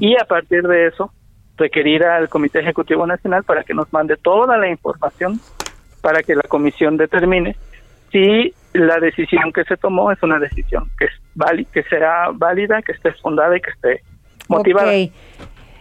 y 0.00 0.16
a 0.16 0.24
partir 0.24 0.62
de 0.62 0.86
eso 0.86 1.12
requerir 1.58 2.04
al 2.04 2.30
Comité 2.30 2.60
Ejecutivo 2.60 3.06
Nacional 3.06 3.44
para 3.44 3.64
que 3.64 3.74
nos 3.74 3.92
mande 3.92 4.16
toda 4.16 4.56
la 4.56 4.68
información 4.68 5.38
para 6.00 6.22
que 6.22 6.34
la 6.34 6.42
comisión 6.42 6.96
determine 6.96 7.56
si 8.10 8.54
la 8.72 8.98
decisión 8.98 9.52
que 9.52 9.64
se 9.64 9.76
tomó 9.76 10.10
es 10.10 10.22
una 10.22 10.38
decisión 10.38 10.90
que 10.98 11.06
es 11.06 11.66
que 11.72 11.82
sea 11.84 12.30
válida, 12.32 12.80
que 12.82 12.92
esté 12.92 13.12
fundada 13.14 13.56
y 13.56 13.60
que 13.60 13.70
esté 13.70 14.02
motivada. 14.48 14.92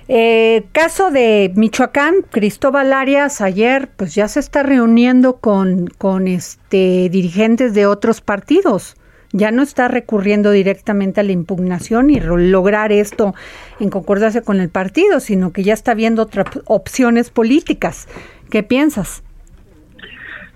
Eh, 0.10 0.64
caso 0.72 1.12
de 1.12 1.52
Michoacán, 1.56 2.16
Cristóbal 2.32 2.94
Arias 2.94 3.42
ayer 3.42 3.90
pues 3.98 4.16
ya 4.16 4.30
se 4.30 4.40
está 4.40 4.64
reuniendo 4.64 5.38
con, 5.38 5.88
con 5.88 6.30
este 6.30 7.10
dirigentes 7.10 7.74
de 7.74 7.86
otros 7.86 8.22
partidos. 8.22 8.96
ya 9.34 9.52
no 9.52 9.62
está 9.62 9.90
recurriendo 9.90 10.52
directamente 10.52 11.20
a 11.20 11.24
la 11.24 11.34
impugnación 11.34 12.10
y 12.10 12.22
lograr 12.22 12.94
esto 12.94 13.34
en 13.82 13.90
concordancia 13.90 14.42
con 14.42 14.62
el 14.62 14.70
partido, 14.70 15.20
sino 15.20 15.52
que 15.52 15.64
ya 15.64 15.74
está 15.74 15.94
viendo 15.94 16.22
otras 16.22 16.48
opciones 16.66 17.30
políticas. 17.30 18.08
¿Qué 18.50 18.64
piensas? 18.64 19.24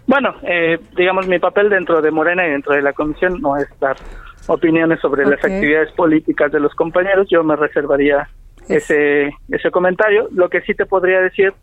Bueno, 0.08 0.36
eh, 0.43 0.79
digamos, 0.96 1.27
mi 1.27 1.39
papel 1.39 1.70
dentro 1.70 2.01
de 2.01 2.12
Morena 2.12 2.48
y 2.48 2.51
dentro 2.51 2.74
de 2.74 2.81
la 2.81 2.93
comisión 2.93 3.41
no 3.41 3.58
es 3.58 3.67
dar 3.81 3.98
opiniones 4.48 5.01
sobre 5.01 5.25
las 5.25 5.43
actividades 5.43 5.91
políticas 5.91 6.51
de 6.53 6.62
los 6.62 6.74
compañeros. 6.74 7.27
Yo 7.29 7.43
me 7.43 7.58
reservaría 7.58 8.29
ese, 8.72 9.32
ese 9.50 9.72
comentario. 9.72 10.28
Lo 10.32 10.50
que 10.50 10.62
sí 10.62 10.74
te 10.74 10.86
podría 10.86 11.22
decir 11.22 11.54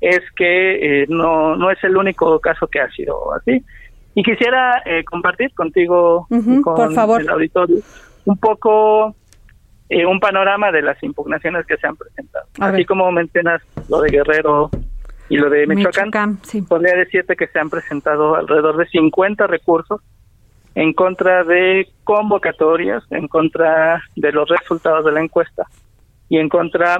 es 0.00 0.20
que 0.36 1.02
eh, 1.02 1.06
no, 1.08 1.56
no 1.56 1.70
es 1.70 1.82
el 1.82 1.96
único 1.96 2.38
caso 2.40 2.66
que 2.66 2.80
ha 2.80 2.90
sido 2.90 3.32
así. 3.34 3.64
Y 4.14 4.22
quisiera 4.22 4.82
eh, 4.84 5.02
compartir 5.04 5.52
contigo, 5.54 6.28
con 6.62 7.20
el 7.20 7.28
auditorio, 7.28 7.78
un 8.26 8.36
poco 8.38 9.16
eh, 9.88 10.06
un 10.06 10.20
panorama 10.20 10.70
de 10.70 10.82
las 10.82 11.02
impugnaciones 11.02 11.66
que 11.66 11.76
se 11.76 11.86
han 11.86 11.96
presentado. 11.96 12.46
así 12.60 12.84
como 12.84 13.10
mencionas 13.10 13.62
lo 13.88 14.00
de 14.00 14.10
Guerrero 14.10 14.70
y 15.28 15.36
lo 15.36 15.50
de 15.50 15.66
Michoacán, 15.66 16.38
podría 16.68 16.94
decirte 16.96 17.34
que 17.34 17.48
se 17.48 17.58
han 17.58 17.70
presentado 17.70 18.36
alrededor 18.36 18.76
de 18.76 18.86
50 18.86 19.46
recursos 19.46 20.00
en 20.74 20.92
contra 20.92 21.42
de 21.44 21.88
convocatorias, 22.04 23.02
en 23.10 23.26
contra 23.26 24.02
de 24.16 24.32
los 24.32 24.48
resultados 24.48 25.04
de 25.04 25.12
la 25.12 25.22
encuesta 25.22 25.66
y 26.34 26.38
en 26.38 26.48
contra 26.48 26.98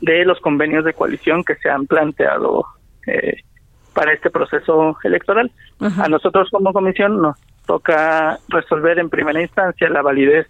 de 0.00 0.24
los 0.24 0.40
convenios 0.40 0.84
de 0.84 0.92
coalición 0.92 1.44
que 1.44 1.54
se 1.54 1.70
han 1.70 1.86
planteado 1.86 2.64
eh, 3.06 3.36
para 3.94 4.12
este 4.12 4.28
proceso 4.28 4.98
electoral. 5.04 5.52
A 5.78 6.08
nosotros 6.08 6.48
como 6.50 6.72
comisión 6.72 7.22
nos 7.22 7.38
toca 7.64 8.38
resolver 8.48 8.98
en 8.98 9.08
primera 9.08 9.40
instancia 9.40 9.88
la 9.88 10.02
validez 10.02 10.48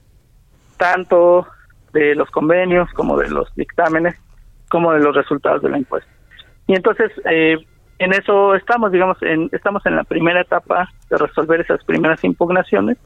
tanto 0.79 1.47
de 1.93 2.15
los 2.15 2.31
convenios 2.31 2.91
como 2.95 3.19
de 3.19 3.29
los 3.29 3.55
dictámenes 3.55 4.17
como 4.71 4.93
de 4.93 5.01
los 5.01 5.15
resultados 5.15 5.61
de 5.61 5.69
la 5.69 5.77
encuesta. 5.77 6.11
Y 6.67 6.75
entonces 6.75 7.13
eh, 7.31 7.59
en 7.99 8.15
eso 8.15 8.55
estamos, 8.55 8.93
digamos, 8.93 9.19
en, 9.21 9.51
estamos 9.53 9.85
en 9.85 9.97
la 9.97 10.05
primera 10.05 10.41
etapa 10.41 10.89
de 11.11 11.19
resolver 11.19 11.61
esas 11.61 11.85
primeras 11.85 12.25
impugnaciones 12.25 12.97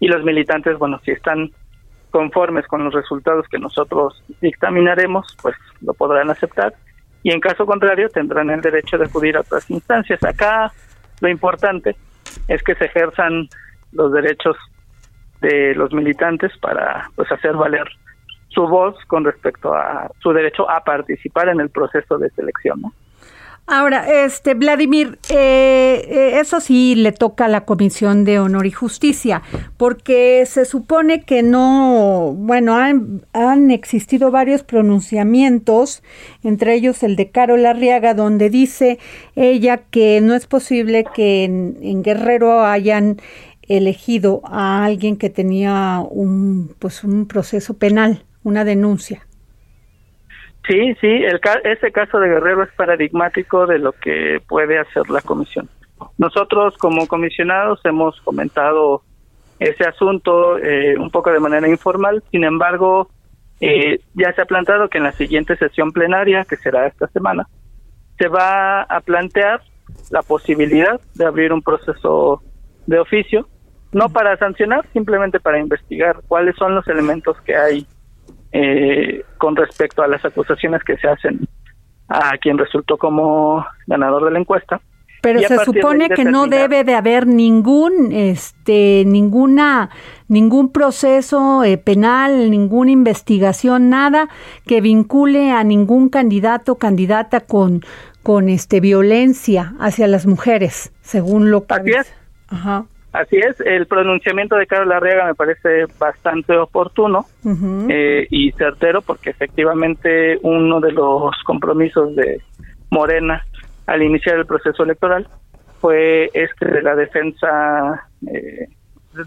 y 0.00 0.08
los 0.08 0.22
militantes, 0.22 0.76
bueno, 0.76 1.00
si 1.02 1.12
están 1.12 1.50
conformes 2.14 2.64
con 2.68 2.84
los 2.84 2.94
resultados 2.94 3.48
que 3.48 3.58
nosotros 3.58 4.22
dictaminaremos, 4.40 5.36
pues 5.42 5.56
lo 5.80 5.94
podrán 5.94 6.30
aceptar 6.30 6.72
y 7.24 7.32
en 7.32 7.40
caso 7.40 7.66
contrario 7.66 8.08
tendrán 8.08 8.50
el 8.50 8.60
derecho 8.60 8.96
de 8.96 9.06
acudir 9.06 9.36
a 9.36 9.40
otras 9.40 9.68
instancias. 9.68 10.22
Acá 10.22 10.72
lo 11.20 11.28
importante 11.28 11.96
es 12.46 12.62
que 12.62 12.76
se 12.76 12.84
ejerzan 12.84 13.48
los 13.90 14.12
derechos 14.12 14.56
de 15.40 15.74
los 15.74 15.92
militantes 15.92 16.56
para 16.58 17.10
pues 17.16 17.32
hacer 17.32 17.54
valer 17.54 17.88
su 18.50 18.62
voz 18.68 18.94
con 19.08 19.24
respecto 19.24 19.74
a 19.74 20.08
su 20.20 20.32
derecho 20.32 20.70
a 20.70 20.84
participar 20.84 21.48
en 21.48 21.58
el 21.58 21.70
proceso 21.70 22.16
de 22.16 22.30
selección. 22.30 22.80
¿no? 22.80 22.92
Ahora, 23.66 24.24
este 24.24 24.52
Vladimir, 24.52 25.18
eh, 25.30 26.04
eh, 26.06 26.38
eso 26.38 26.60
sí 26.60 26.94
le 26.96 27.12
toca 27.12 27.46
a 27.46 27.48
la 27.48 27.64
Comisión 27.64 28.26
de 28.26 28.38
Honor 28.38 28.66
y 28.66 28.70
Justicia, 28.70 29.40
porque 29.78 30.44
se 30.44 30.66
supone 30.66 31.22
que 31.22 31.42
no, 31.42 32.34
bueno, 32.36 32.74
han, 32.74 33.22
han 33.32 33.70
existido 33.70 34.30
varios 34.30 34.64
pronunciamientos, 34.64 36.02
entre 36.42 36.74
ellos 36.74 37.02
el 37.02 37.16
de 37.16 37.30
Carol 37.30 37.64
Arriaga, 37.64 38.12
donde 38.12 38.50
dice 38.50 38.98
ella 39.34 39.78
que 39.78 40.20
no 40.20 40.34
es 40.34 40.46
posible 40.46 41.06
que 41.14 41.44
en, 41.44 42.02
Guerrero 42.02 42.66
hayan 42.66 43.16
elegido 43.62 44.42
a 44.44 44.84
alguien 44.84 45.16
que 45.16 45.30
tenía 45.30 46.04
un, 46.10 46.74
pues, 46.78 47.02
un 47.02 47.24
proceso 47.24 47.78
penal, 47.78 48.26
una 48.42 48.66
denuncia. 48.66 49.26
Sí, 50.66 50.94
sí, 51.00 51.06
el, 51.06 51.40
ese 51.64 51.92
caso 51.92 52.18
de 52.18 52.28
Guerrero 52.28 52.62
es 52.62 52.72
paradigmático 52.72 53.66
de 53.66 53.78
lo 53.78 53.92
que 53.92 54.40
puede 54.48 54.78
hacer 54.78 55.10
la 55.10 55.20
comisión. 55.20 55.68
Nosotros 56.16 56.76
como 56.78 57.06
comisionados 57.06 57.80
hemos 57.84 58.20
comentado 58.22 59.02
ese 59.58 59.84
asunto 59.84 60.58
eh, 60.58 60.96
un 60.98 61.10
poco 61.10 61.30
de 61.30 61.40
manera 61.40 61.68
informal, 61.68 62.22
sin 62.30 62.44
embargo, 62.44 63.08
eh, 63.60 64.00
ya 64.14 64.32
se 64.32 64.42
ha 64.42 64.46
planteado 64.46 64.88
que 64.88 64.98
en 64.98 65.04
la 65.04 65.12
siguiente 65.12 65.56
sesión 65.56 65.92
plenaria, 65.92 66.44
que 66.44 66.56
será 66.56 66.86
esta 66.86 67.08
semana, 67.08 67.46
se 68.18 68.28
va 68.28 68.82
a 68.82 69.00
plantear 69.00 69.60
la 70.10 70.22
posibilidad 70.22 71.00
de 71.14 71.26
abrir 71.26 71.52
un 71.52 71.62
proceso 71.62 72.42
de 72.86 72.98
oficio, 72.98 73.48
no 73.92 74.08
para 74.08 74.36
sancionar, 74.38 74.86
simplemente 74.92 75.40
para 75.40 75.58
investigar 75.58 76.20
cuáles 76.26 76.56
son 76.56 76.74
los 76.74 76.86
elementos 76.88 77.40
que 77.42 77.54
hay 77.54 77.86
eh, 78.56 79.24
con 79.36 79.56
respecto 79.56 80.02
a 80.02 80.06
las 80.06 80.24
acusaciones 80.24 80.84
que 80.84 80.96
se 80.96 81.08
hacen 81.08 81.40
a 82.06 82.38
quien 82.38 82.56
resultó 82.56 82.96
como 82.96 83.66
ganador 83.88 84.24
de 84.26 84.30
la 84.30 84.38
encuesta. 84.38 84.80
Pero 85.20 85.40
se 85.40 85.58
supone 85.64 86.08
que 86.10 86.24
no 86.24 86.46
debe 86.46 86.84
de 86.84 86.94
haber 86.94 87.26
ningún, 87.26 88.12
este, 88.12 89.02
ninguna, 89.06 89.90
ningún 90.28 90.70
proceso 90.70 91.64
eh, 91.64 91.78
penal, 91.78 92.48
ninguna 92.48 92.92
investigación, 92.92 93.88
nada 93.88 94.28
que 94.66 94.80
vincule 94.80 95.50
a 95.50 95.64
ningún 95.64 96.08
candidato 96.08 96.72
o 96.72 96.78
candidata 96.78 97.40
con, 97.40 97.80
con 98.22 98.48
este 98.48 98.78
violencia 98.80 99.74
hacia 99.80 100.06
las 100.06 100.26
mujeres, 100.26 100.92
según 101.00 101.50
lo 101.50 101.66
que. 101.66 101.96
Ajá. 102.48 102.84
Así 103.14 103.36
es, 103.36 103.60
el 103.60 103.86
pronunciamiento 103.86 104.56
de 104.56 104.66
Carlos 104.66 104.88
Larriaga 104.88 105.26
me 105.26 105.36
parece 105.36 105.86
bastante 106.00 106.56
oportuno 106.58 107.26
eh, 107.88 108.26
y 108.28 108.50
certero 108.50 109.02
porque 109.02 109.30
efectivamente 109.30 110.36
uno 110.42 110.80
de 110.80 110.90
los 110.90 111.32
compromisos 111.46 112.16
de 112.16 112.42
Morena 112.90 113.46
al 113.86 114.02
iniciar 114.02 114.38
el 114.38 114.46
proceso 114.46 114.82
electoral 114.82 115.28
fue 115.80 116.28
este 116.34 116.66
de 116.66 116.82
la 116.82 116.96
defensa, 116.96 118.08
eh, 118.26 118.66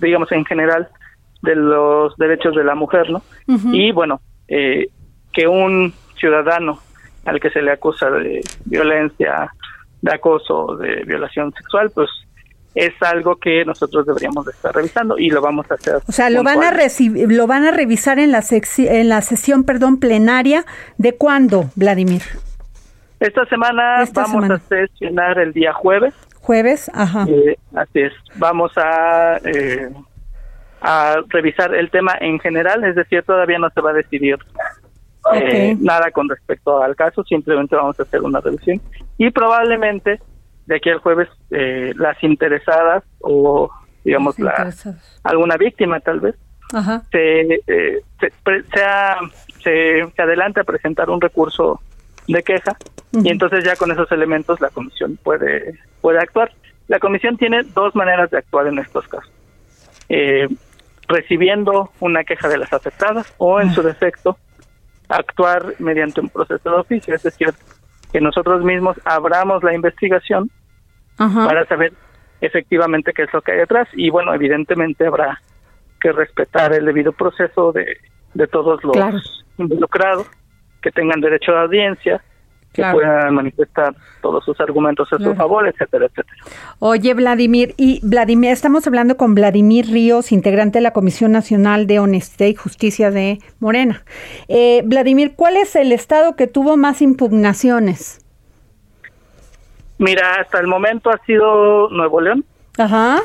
digamos 0.01 0.33
en 0.33 0.43
general, 0.43 0.89
de 1.41 1.55
los 1.55 2.13
derechos 2.17 2.57
de 2.57 2.65
la 2.65 2.75
mujer, 2.75 3.09
¿no? 3.09 3.21
Y 3.71 3.93
bueno, 3.93 4.19
eh, 4.49 4.89
que 5.31 5.47
un 5.47 5.93
ciudadano 6.19 6.79
al 7.23 7.39
que 7.39 7.51
se 7.51 7.61
le 7.61 7.71
acusa 7.71 8.09
de 8.09 8.41
violencia, 8.65 9.49
de 10.01 10.13
acoso, 10.13 10.75
de 10.75 11.05
violación 11.05 11.53
sexual, 11.53 11.89
pues 11.95 12.09
es 12.77 12.93
algo 13.01 13.37
que 13.37 13.65
nosotros 13.65 14.05
deberíamos 14.05 14.45
de 14.45 14.51
estar 14.51 14.73
revisando 14.73 15.17
y 15.17 15.31
lo 15.31 15.41
vamos 15.41 15.65
a 15.71 15.73
hacer. 15.73 15.95
O 16.07 16.11
sea, 16.11 16.29
lo 16.29 16.43
van 16.43 16.63
a 16.63 16.69
recibir, 16.69 17.31
lo 17.31 17.47
van 17.47 17.65
a 17.65 17.71
revisar 17.71 18.19
en 18.19 18.31
la 18.31 18.43
en 18.51 19.09
la 19.09 19.21
sesión, 19.21 19.63
perdón, 19.63 19.99
plenaria 19.99 20.63
de 20.99 21.15
cuándo, 21.15 21.71
Vladimir? 21.75 22.21
Esta 23.19 23.45
semana 23.47 24.03
vamos 24.13 24.49
a 24.51 24.59
sesionar 24.59 25.39
el 25.39 25.53
día 25.53 25.73
jueves. 25.73 26.13
Jueves, 26.41 26.91
ajá. 26.93 27.25
Eh, 27.27 27.57
así 27.75 28.01
es. 28.01 28.13
Vamos 28.35 28.71
a 28.77 29.39
eh, 29.43 29.89
a 30.79 31.15
revisar 31.29 31.73
el 31.73 31.89
tema 31.89 32.13
en 32.21 32.39
general, 32.39 32.83
es 32.83 32.95
decir, 32.95 33.23
todavía 33.23 33.57
no 33.57 33.71
se 33.71 33.81
va 33.81 33.89
a 33.89 33.93
decidir 33.93 34.37
eh, 35.33 35.75
nada 35.79 36.11
con 36.11 36.29
respecto 36.29 36.79
al 36.79 36.95
caso, 36.95 37.23
simplemente 37.23 37.75
vamos 37.75 37.99
a 37.99 38.03
hacer 38.03 38.21
una 38.21 38.39
revisión 38.39 38.79
y 39.17 39.31
probablemente 39.31 40.21
de 40.67 40.75
aquí 40.75 40.89
al 40.89 40.99
jueves 40.99 41.27
eh, 41.51 41.93
las 41.95 42.21
interesadas 42.23 43.03
o 43.19 43.69
digamos 44.03 44.37
la 44.39 44.73
alguna 45.23 45.57
víctima 45.57 45.99
tal 45.99 46.19
vez 46.19 46.35
Se, 47.11 47.41
eh, 47.67 48.01
se, 48.19 48.31
se, 49.63 50.11
se, 50.13 50.21
adelanta 50.21 50.61
a 50.61 50.63
presentar 50.65 51.09
un 51.09 51.21
recurso 51.21 51.79
de 52.27 52.43
queja 52.43 52.75
y 53.13 53.29
entonces 53.29 53.63
ya 53.63 53.75
con 53.77 53.91
esos 53.91 54.11
elementos 54.11 54.59
la 54.59 54.69
comisión 54.69 55.17
puede 55.23 55.79
puede 56.01 56.19
actuar. 56.19 56.51
La 56.89 56.99
comisión 56.99 57.37
tiene 57.37 57.63
dos 57.63 57.95
maneras 57.95 58.29
de 58.31 58.37
actuar 58.37 58.67
en 58.67 58.79
estos 58.79 59.07
casos. 59.07 59.31
Eh, 60.09 60.47
recibiendo 61.07 61.91
una 61.99 62.23
queja 62.23 62.49
de 62.49 62.57
las 62.57 62.71
afectadas 62.73 63.33
o 63.37 63.61
en 63.61 63.71
su 63.71 63.81
defecto 63.81 64.37
actuar 65.07 65.73
mediante 65.79 66.19
un 66.19 66.29
proceso 66.29 66.69
de 66.69 66.75
oficio. 66.75 67.15
Es 67.15 67.23
decir 67.23 67.53
que 68.11 68.21
nosotros 68.21 68.63
mismos 68.63 68.97
abramos 69.05 69.63
la 69.63 69.73
investigación 69.73 70.49
para 71.17 71.65
saber 71.65 71.93
efectivamente 72.41 73.13
qué 73.13 73.23
es 73.23 73.33
lo 73.33 73.41
que 73.41 73.51
hay 73.51 73.57
detrás 73.59 73.87
y 73.93 74.09
bueno, 74.09 74.33
evidentemente 74.33 75.07
habrá 75.07 75.41
que 75.99 76.11
respetar 76.11 76.73
el 76.73 76.85
debido 76.85 77.11
proceso 77.11 77.71
de, 77.71 77.97
de 78.33 78.47
todos 78.47 78.83
los 78.83 79.45
involucrados, 79.57 80.27
que 80.81 80.91
tengan 80.91 81.19
derecho 81.19 81.53
a 81.53 81.63
audiencia, 81.63 82.21
que 82.71 82.83
puedan 82.91 83.33
manifestar 83.33 83.95
todos 84.21 84.45
sus 84.45 84.59
argumentos 84.59 85.11
a 85.11 85.17
su 85.17 85.33
favor, 85.33 85.67
etcétera, 85.67 86.05
etcétera. 86.05 86.37
Oye, 86.77 87.13
Vladimir, 87.15 87.73
y 87.77 87.99
Vladimir, 88.03 88.51
estamos 88.51 88.85
hablando 88.85 89.17
con 89.17 89.33
Vladimir 89.33 89.87
Ríos, 89.87 90.31
integrante 90.31 90.77
de 90.77 90.83
la 90.83 90.91
Comisión 90.91 91.31
Nacional 91.31 91.87
de 91.87 91.99
Honestidad 91.99 92.49
y 92.49 92.55
Justicia 92.55 93.09
de 93.09 93.39
Morena. 93.59 94.03
Eh, 94.47 94.83
Vladimir, 94.85 95.33
¿cuál 95.35 95.57
es 95.57 95.75
el 95.75 95.91
estado 95.91 96.35
que 96.35 96.45
tuvo 96.45 96.77
más 96.77 97.01
impugnaciones? 97.01 98.23
Mira, 99.99 100.35
hasta 100.41 100.59
el 100.59 100.67
momento 100.67 101.09
ha 101.09 101.17
sido 101.25 101.89
Nuevo 101.89 102.21
León. 102.21 102.45
Ajá. 102.77 103.19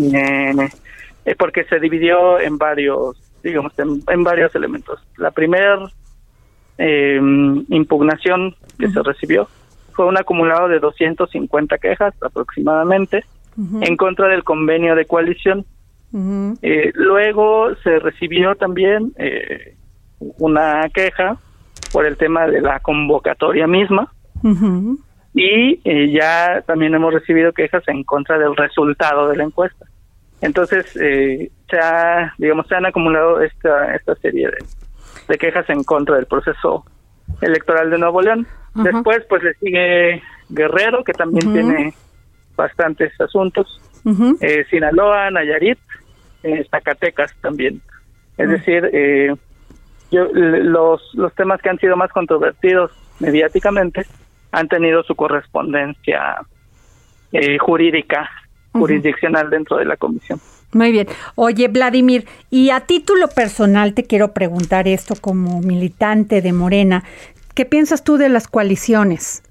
Eh, 0.00 0.68
eh, 1.24 1.34
porque 1.36 1.64
se 1.64 1.78
dividió 1.80 2.40
en 2.40 2.58
varios, 2.58 3.16
digamos, 3.42 3.72
en, 3.78 4.24
varios 4.24 4.54
elementos. 4.54 5.00
La 5.16 5.30
primera 5.30 5.78
em, 6.78 7.64
impugnación 7.68 8.54
que 8.78 8.88
se 8.88 9.02
recibió 9.02 9.48
fue 9.92 10.06
un 10.06 10.16
acumulado 10.16 10.68
de 10.68 10.78
250 10.80 11.78
quejas 11.78 12.14
aproximadamente 12.22 13.24
en 13.82 13.96
contra 13.98 14.28
del 14.28 14.44
convenio 14.44 14.94
de 14.94 15.04
coalición. 15.04 15.66
Eh, 16.62 16.90
luego 16.94 17.74
se 17.82 17.98
recibió 17.98 18.54
también 18.54 19.12
eh, 19.16 19.76
una 20.18 20.88
queja 20.92 21.36
por 21.92 22.06
el 22.06 22.16
tema 22.16 22.46
de 22.46 22.60
la 22.60 22.80
convocatoria 22.80 23.66
misma 23.66 24.12
y 25.34 25.80
eh, 25.84 26.10
ya 26.10 26.62
también 26.66 26.94
hemos 26.94 27.14
recibido 27.14 27.52
quejas 27.52 27.82
en 27.88 28.04
contra 28.04 28.38
del 28.38 28.54
resultado 28.56 29.28
de 29.28 29.36
la 29.36 29.44
encuesta. 29.44 29.86
Entonces, 30.40 30.86
se 30.92 31.78
ha, 31.80 32.34
digamos, 32.36 32.66
se 32.66 32.74
han 32.74 32.84
acumulado 32.84 33.40
esta, 33.40 33.94
esta 33.94 34.14
serie 34.16 34.48
de, 34.48 34.58
de 35.28 35.38
quejas 35.38 35.68
en 35.70 35.84
contra 35.84 36.16
del 36.16 36.26
proceso 36.26 36.84
electoral 37.40 37.90
de 37.90 37.98
Nuevo 37.98 38.20
León. 38.20 38.46
Después, 38.74 39.24
pues 39.28 39.42
le 39.42 39.54
sigue 39.54 40.22
Guerrero, 40.48 41.04
que 41.04 41.12
también 41.12 41.52
tiene 41.52 41.94
bastantes 42.56 43.18
asuntos. 43.20 43.80
eh, 44.40 44.64
Sinaloa, 44.68 45.30
Nayarit, 45.30 45.78
eh, 46.42 46.66
Zacatecas 46.70 47.32
también. 47.40 47.80
Es 48.36 48.48
decir, 48.48 48.90
eh, 48.92 49.32
yo, 50.10 50.24
los, 50.32 51.00
los 51.14 51.32
temas 51.34 51.62
que 51.62 51.68
han 51.70 51.78
sido 51.78 51.96
más 51.96 52.10
controvertidos 52.10 52.90
mediáticamente 53.20 54.06
han 54.52 54.68
tenido 54.68 55.02
su 55.02 55.14
correspondencia 55.16 56.36
eh, 57.32 57.58
jurídica, 57.58 58.30
jurisdiccional 58.72 59.50
dentro 59.50 59.78
de 59.78 59.86
la 59.86 59.96
comisión. 59.96 60.38
Muy 60.72 60.92
bien. 60.92 61.06
Oye, 61.34 61.68
Vladimir, 61.68 62.26
y 62.50 62.70
a 62.70 62.80
título 62.80 63.28
personal 63.28 63.94
te 63.94 64.04
quiero 64.04 64.32
preguntar 64.32 64.88
esto 64.88 65.14
como 65.20 65.60
militante 65.60 66.40
de 66.40 66.52
Morena. 66.52 67.04
¿Qué 67.54 67.66
piensas 67.66 68.04
tú 68.04 68.16
de 68.16 68.30
las 68.30 68.48
coaliciones? 68.48 69.42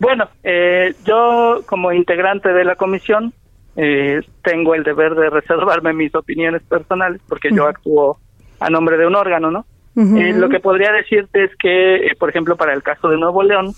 Bueno, 0.00 0.28
eh, 0.42 0.94
yo 1.04 1.62
como 1.66 1.92
integrante 1.92 2.52
de 2.52 2.64
la 2.64 2.74
comisión 2.74 3.32
eh, 3.76 4.22
tengo 4.42 4.74
el 4.74 4.82
deber 4.82 5.14
de 5.14 5.30
reservarme 5.30 5.92
mis 5.92 6.14
opiniones 6.14 6.62
personales 6.62 7.20
porque 7.28 7.50
yo 7.52 7.66
actúo 7.66 8.18
a 8.58 8.70
nombre 8.70 8.96
de 8.96 9.06
un 9.06 9.14
órgano, 9.14 9.50
¿no? 9.50 9.66
Eh, 9.96 10.32
lo 10.34 10.48
que 10.48 10.60
podría 10.60 10.92
decirte 10.92 11.44
es 11.44 11.50
que, 11.56 12.12
por 12.18 12.30
ejemplo, 12.30 12.56
para 12.56 12.72
el 12.72 12.82
caso 12.82 13.08
de 13.08 13.18
Nuevo 13.18 13.42
León, 13.42 13.72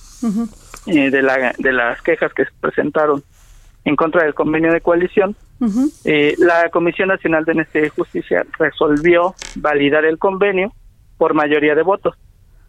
de, 0.87 1.22
la, 1.22 1.55
de 1.59 1.72
las 1.72 2.01
quejas 2.03 2.33
que 2.35 2.44
se 2.44 2.51
presentaron 2.61 3.22
en 3.85 3.96
contra 3.96 4.22
del 4.22 4.35
convenio 4.35 4.72
de 4.72 4.81
coalición, 4.81 5.35
la 6.38 6.68
Comisión 6.70 7.09
Nacional 7.09 7.44
de 7.44 7.53
Honestidad 7.53 7.87
y 7.87 7.88
Justicia 7.88 8.44
resolvió 8.59 9.35
validar 9.57 10.05
el 10.05 10.18
convenio 10.18 10.72
por 11.16 11.35
mayoría 11.35 11.75
de 11.75 11.83
votos. 11.83 12.16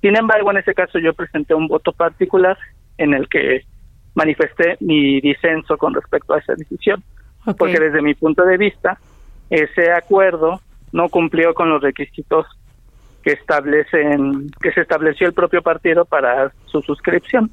Sin 0.02 0.16
embargo, 0.16 0.52
en 0.52 0.58
ese 0.58 0.74
caso 0.74 1.00
yo 1.00 1.14
presenté 1.14 1.54
un 1.54 1.68
voto 1.68 1.92
particular 1.92 2.58
en 2.98 3.14
el 3.14 3.28
que 3.30 3.66
manifesté 4.16 4.78
mi 4.80 5.22
disenso 5.22 5.78
con 5.78 5.94
respecto 5.94 6.34
a 6.34 6.40
esa 6.40 6.54
decisión, 6.56 7.04
porque 7.58 7.80
desde 7.80 8.02
mi 8.02 8.14
punto 8.14 8.44
de 8.44 8.58
vista 8.58 9.00
ese 9.50 9.92
acuerdo 9.92 10.62
no 10.92 11.10
cumplió 11.10 11.54
con 11.54 11.70
los 11.70 11.82
requisitos 11.82 12.46
que 13.24 13.32
establecen 13.32 14.50
que 14.62 14.72
se 14.72 14.82
estableció 14.82 15.28
el 15.28 15.34
propio 15.34 15.62
partido 15.62 16.06
para 16.06 16.52
su 16.66 16.82
suscripción. 16.82 17.52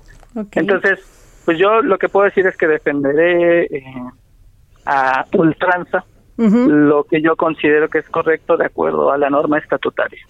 Entonces, 0.52 0.98
pues 1.44 1.58
yo 1.58 1.80
lo 1.80 1.98
que 1.98 2.08
puedo 2.08 2.24
decir 2.24 2.46
es 2.46 2.56
que 2.56 2.66
defenderé 2.66 3.62
eh, 3.64 3.84
a 4.86 5.24
ultranza 5.32 6.04
lo 6.36 7.04
que 7.04 7.20
yo 7.20 7.36
considero 7.36 7.90
que 7.90 7.98
es 7.98 8.08
correcto 8.08 8.56
de 8.56 8.64
acuerdo 8.64 9.12
a 9.12 9.18
la 9.18 9.28
norma 9.28 9.58
estatutaria. 9.58 10.20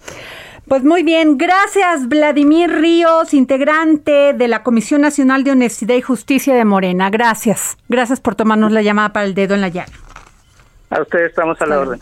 Pues 0.67 0.83
muy 0.83 1.03
bien, 1.03 1.37
gracias 1.37 2.09
Vladimir 2.09 2.69
Ríos, 2.69 3.33
integrante 3.33 4.33
de 4.33 4.47
la 4.49 4.61
Comisión 4.61 5.01
Nacional 5.01 5.45
de 5.45 5.51
Honestidad 5.51 5.95
y 5.95 6.01
Justicia 6.01 6.53
de 6.53 6.65
Morena. 6.65 7.09
Gracias, 7.09 7.77
gracias 7.87 8.19
por 8.19 8.35
tomarnos 8.35 8.73
la 8.73 8.81
llamada 8.81 9.13
para 9.13 9.25
el 9.25 9.33
dedo 9.33 9.55
en 9.55 9.61
la 9.61 9.69
llaga. 9.69 9.93
A 10.89 11.01
ustedes 11.01 11.29
estamos 11.29 11.59
a 11.61 11.65
la 11.65 11.79
orden. 11.79 11.99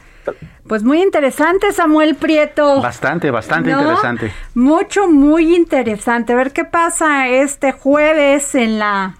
Pues 0.68 0.84
muy 0.84 1.02
interesante, 1.02 1.72
Samuel 1.72 2.15
Prieto. 2.15 2.82
Bastante, 2.82 3.32
bastante 3.32 3.72
interesante. 3.72 4.32
Mucho, 4.54 5.08
muy 5.08 5.56
interesante. 5.56 6.34
A 6.34 6.36
ver 6.36 6.52
qué 6.52 6.65
pasa 6.65 7.28
este 7.28 7.72
jueves 7.72 8.54
en 8.56 8.80
la 8.80 9.15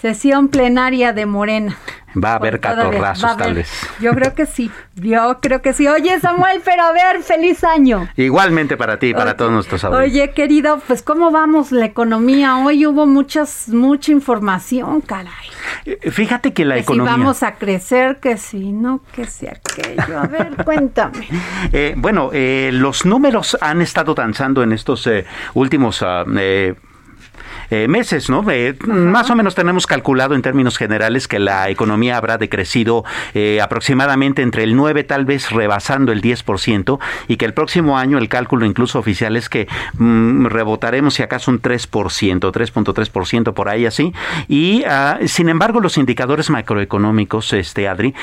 sesión 0.00 0.48
plenaria 0.48 1.12
de 1.12 1.26
Morena. 1.26 1.76
Va 2.16 2.32
a 2.32 2.36
haber 2.36 2.58
catorrazos, 2.58 3.36
tal 3.36 3.54
vez. 3.54 3.70
Yo 4.00 4.12
creo 4.12 4.34
que 4.34 4.46
sí. 4.46 4.70
Yo 4.94 5.38
creo 5.40 5.60
que 5.60 5.72
sí. 5.72 5.86
Oye, 5.86 6.18
Samuel, 6.20 6.62
pero 6.64 6.82
a 6.84 6.92
ver, 6.92 7.22
feliz 7.22 7.62
año. 7.62 8.08
Igualmente 8.16 8.76
para 8.76 8.98
ti 8.98 9.08
y 9.08 9.14
para 9.14 9.36
todos 9.36 9.52
nuestros 9.52 9.84
auditores. 9.84 10.12
Oye, 10.12 10.30
querido, 10.32 10.80
pues 10.86 11.02
¿cómo 11.02 11.30
vamos 11.30 11.70
la 11.70 11.84
economía? 11.84 12.56
Hoy 12.56 12.86
hubo 12.86 13.06
muchas, 13.06 13.68
mucha 13.68 14.10
información, 14.10 15.02
caray. 15.02 15.32
Eh, 15.84 16.10
fíjate 16.10 16.52
que 16.52 16.64
la 16.64 16.76
que 16.76 16.80
economía... 16.80 17.12
Si 17.12 17.20
vamos 17.20 17.42
a 17.42 17.54
crecer, 17.56 18.18
que 18.20 18.38
si 18.38 18.72
no, 18.72 19.02
que 19.12 19.26
si 19.26 19.46
aquello. 19.46 20.18
A 20.18 20.26
ver, 20.26 20.56
cuéntame. 20.64 21.28
Eh, 21.72 21.94
bueno, 21.96 22.30
eh, 22.32 22.70
los 22.72 23.04
números 23.04 23.56
han 23.60 23.82
estado 23.82 24.14
danzando 24.14 24.62
en 24.62 24.72
estos 24.72 25.08
últimos 25.54 26.00
uh, 26.02 26.24
eh, 27.70 27.86
meses, 27.86 28.30
¿no? 28.30 28.42
Eh, 28.50 28.74
más 28.86 29.28
o 29.28 29.36
menos 29.36 29.54
tenemos 29.54 29.86
calculado 29.86 30.34
en 30.34 30.40
términos 30.40 30.78
generales 30.78 31.28
que 31.28 31.38
la 31.38 31.68
economía 31.68 32.16
habrá 32.16 32.38
decrecido 32.38 33.04
eh, 33.34 33.60
aproximadamente 33.60 34.40
entre 34.40 34.62
el 34.62 34.74
9, 34.74 35.04
tal 35.04 35.26
vez 35.26 35.50
rebasando 35.50 36.12
el 36.12 36.22
10%, 36.22 36.98
y 37.28 37.36
que 37.36 37.44
el 37.44 37.52
próximo 37.52 37.98
año 37.98 38.16
el 38.16 38.30
cálculo 38.30 38.64
incluso 38.64 38.98
oficial 38.98 39.36
es 39.36 39.50
que 39.50 39.68
mm, 39.98 40.46
rebotaremos 40.46 41.12
si 41.12 41.22
acaso 41.22 41.50
un 41.50 41.60
3%, 41.60 42.40
3.3% 42.40 43.52
por 43.52 43.68
ahí 43.68 43.84
así. 43.84 44.14
Y 44.48 44.84
ah, 44.84 45.18
sin 45.26 45.50
embargo, 45.50 45.80
los 45.80 45.98
indicadores 45.98 46.48
macroeconómicos, 46.48 47.52
este 47.52 47.86
Adri, 47.86 48.14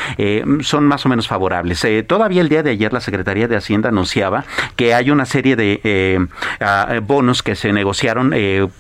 son 0.62 0.88
más 0.88 1.06
o 1.06 1.10
menos 1.10 1.28
favorables. 1.28 1.86
todavía 2.08 2.42
el 2.42 2.50
día 2.50 2.64
de 2.64 2.72
ayer 2.72 2.92
la 2.92 3.02
Secretaría 3.02 3.48
de 3.48 3.58
Hacienda 3.58 3.90
anunciaba 3.90 4.44
que 4.76 4.96
hay 4.96 5.12
una 5.12 5.26
serie 5.26 5.56
de 5.56 6.28
ah, 6.60 7.00
bonos 7.04 7.44
que 7.44 7.56
se 7.56 7.72
negociaron 7.72 8.34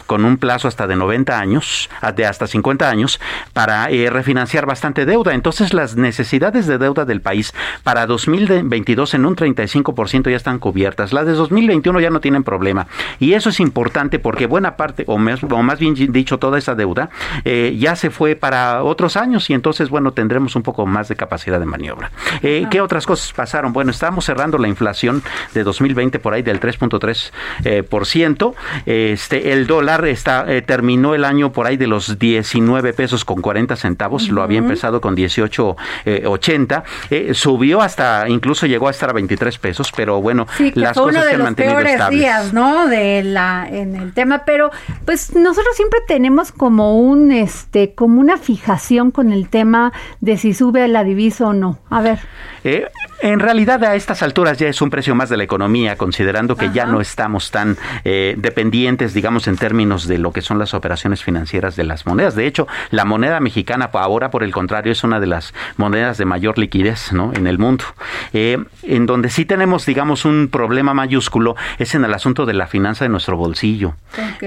con 0.08 0.26
un 0.26 0.38
plan 0.38 0.55
hasta 0.64 0.88
de 0.88 0.96
90 0.96 1.38
años, 1.38 1.90
de 2.16 2.26
hasta 2.26 2.48
50 2.48 2.90
años, 2.90 3.20
para 3.54 3.90
eh, 3.90 4.10
refinanciar 4.10 4.66
bastante 4.66 5.06
deuda. 5.06 5.34
Entonces 5.34 5.74
las 5.74 5.96
necesidades 5.96 6.68
de 6.68 6.78
deuda 6.78 7.06
del 7.06 7.22
país 7.22 7.54
para 7.84 8.06
2022 8.06 9.14
en 9.16 9.26
un 9.26 9.36
35% 9.36 10.30
ya 10.30 10.38
están 10.38 10.60
cubiertas. 10.60 11.12
Las 11.14 11.26
de 11.26 11.34
2021 11.34 12.00
ya 12.00 12.10
no 12.10 12.22
tienen 12.22 12.44
problema. 12.44 12.88
Y 13.20 13.34
eso 13.34 13.50
es 13.50 13.60
importante 13.60 14.20
porque 14.20 14.46
buena 14.46 14.78
parte, 14.78 15.04
o 15.08 15.18
más, 15.18 15.44
o 15.44 15.64
más 15.64 15.80
bien 15.80 15.96
dicho, 15.96 16.38
toda 16.38 16.58
esa 16.58 16.76
deuda 16.76 17.10
eh, 17.44 17.76
ya 17.78 17.96
se 17.96 18.10
fue 18.10 18.36
para 18.36 18.84
otros 18.84 19.18
años 19.18 19.50
y 19.50 19.54
entonces, 19.54 19.90
bueno, 19.90 20.12
tendremos 20.12 20.56
un 20.56 20.64
poco 20.64 20.86
más 20.86 21.08
de 21.08 21.16
capacidad 21.16 21.60
de 21.60 21.66
maniobra. 21.66 22.12
Eh, 22.42 22.68
¿Qué 22.70 22.82
otras 22.82 23.06
cosas 23.06 23.34
pasaron? 23.34 23.74
Bueno, 23.74 23.92
estamos 23.92 24.26
cerrando 24.26 24.58
la 24.58 24.68
inflación 24.68 25.24
de 25.54 25.64
2020 25.64 26.20
por 26.20 26.34
ahí 26.34 26.42
del 26.42 26.60
3.3%. 26.60 27.84
por 27.86 28.06
ciento. 28.06 28.56
este, 28.86 29.52
el 29.52 29.68
dólar 29.68 30.06
está 30.06 30.45
eh, 30.48 30.62
terminó 30.62 31.16
el 31.16 31.26
año 31.26 31.52
por 31.52 31.68
ahí 31.68 31.78
de 31.78 31.88
los 31.88 32.18
19 32.20 32.94
pesos 32.94 33.26
con 33.26 33.42
40 33.42 33.76
centavos, 33.76 34.30
lo 34.30 34.42
había 34.42 34.60
empezado 34.60 35.02
con 35.02 35.16
18.80, 35.16 36.84
eh, 37.10 37.34
subió 37.34 37.82
hasta, 37.82 38.28
incluso 38.30 38.66
llegó 38.66 38.88
a 38.88 38.92
estar 38.92 39.10
a 39.10 39.14
23 39.14 39.58
pesos, 39.58 39.92
pero 39.96 40.22
bueno, 40.22 40.48
las 40.74 40.98
cosas 40.98 41.26
se 41.26 41.36
han 41.36 41.44
mantenido 41.44 41.80
estables. 41.80 42.20
días, 42.20 42.54
¿no? 42.54 42.88
De 42.88 43.24
la, 43.24 43.68
en 43.70 43.96
el 43.96 44.14
tema, 44.14 44.44
pero 44.46 44.72
pues 45.06 45.36
nosotros 45.36 45.76
siempre 45.76 46.00
tenemos 46.08 46.52
como 46.52 47.00
un, 47.00 47.32
este, 47.32 47.94
como 47.94 48.20
una 48.20 48.38
fijación 48.38 49.12
con 49.12 49.32
el 49.32 49.50
tema 49.50 49.94
de 50.22 50.38
si 50.38 50.54
sube 50.54 50.88
la 50.88 51.04
divisa 51.04 51.48
o 51.48 51.54
no. 51.54 51.80
A 51.90 52.02
ver. 52.02 52.20
Eh, 52.66 52.90
en 53.22 53.40
realidad 53.40 53.82
a 53.86 53.96
estas 53.96 54.22
alturas 54.22 54.58
ya 54.58 54.68
es 54.68 54.82
un 54.82 54.90
precio 54.90 55.16
más 55.16 55.30
de 55.30 55.38
la 55.38 55.44
economía, 55.44 55.96
considerando 55.96 56.58
que 56.58 56.72
ya 56.72 56.86
no 56.86 57.00
estamos 57.00 57.50
tan 57.50 57.78
dependientes, 58.04 59.14
digamos, 59.14 59.48
en 59.48 59.56
términos 59.56 60.08
de 60.08 60.18
lo 60.18 60.32
que 60.32 60.42
son 60.42 60.60
las 60.60 60.74
operaciones 60.74 61.24
financieras 61.24 61.76
de 61.76 61.86
las 61.86 62.06
monedas. 62.06 62.36
De 62.36 62.46
hecho, 62.46 62.68
la 62.92 63.06
moneda 63.06 63.40
mexicana 63.40 63.90
ahora, 63.94 64.32
por 64.32 64.44
el 64.44 64.52
contrario, 64.52 64.92
es 64.92 65.04
una 65.04 65.20
de 65.20 65.28
las 65.28 65.54
monedas 65.78 66.18
de 66.18 66.26
mayor 66.26 66.58
liquidez 66.58 67.12
¿no? 67.12 67.32
en 67.34 67.48
el 67.48 67.58
mundo. 67.58 67.86
Eh, 68.34 68.64
en 68.84 69.06
donde 69.06 69.30
sí 69.30 69.46
tenemos, 69.46 69.86
digamos, 69.86 70.26
un 70.26 70.50
problema 70.52 70.94
mayúsculo 70.94 71.56
es 71.80 71.96
en 71.96 72.06
el 72.06 72.14
asunto 72.14 72.46
de 72.46 72.54
la 72.54 72.68
finanza 72.68 73.06
de 73.06 73.10
nuestro 73.10 73.38
bolsillo. 73.38 73.96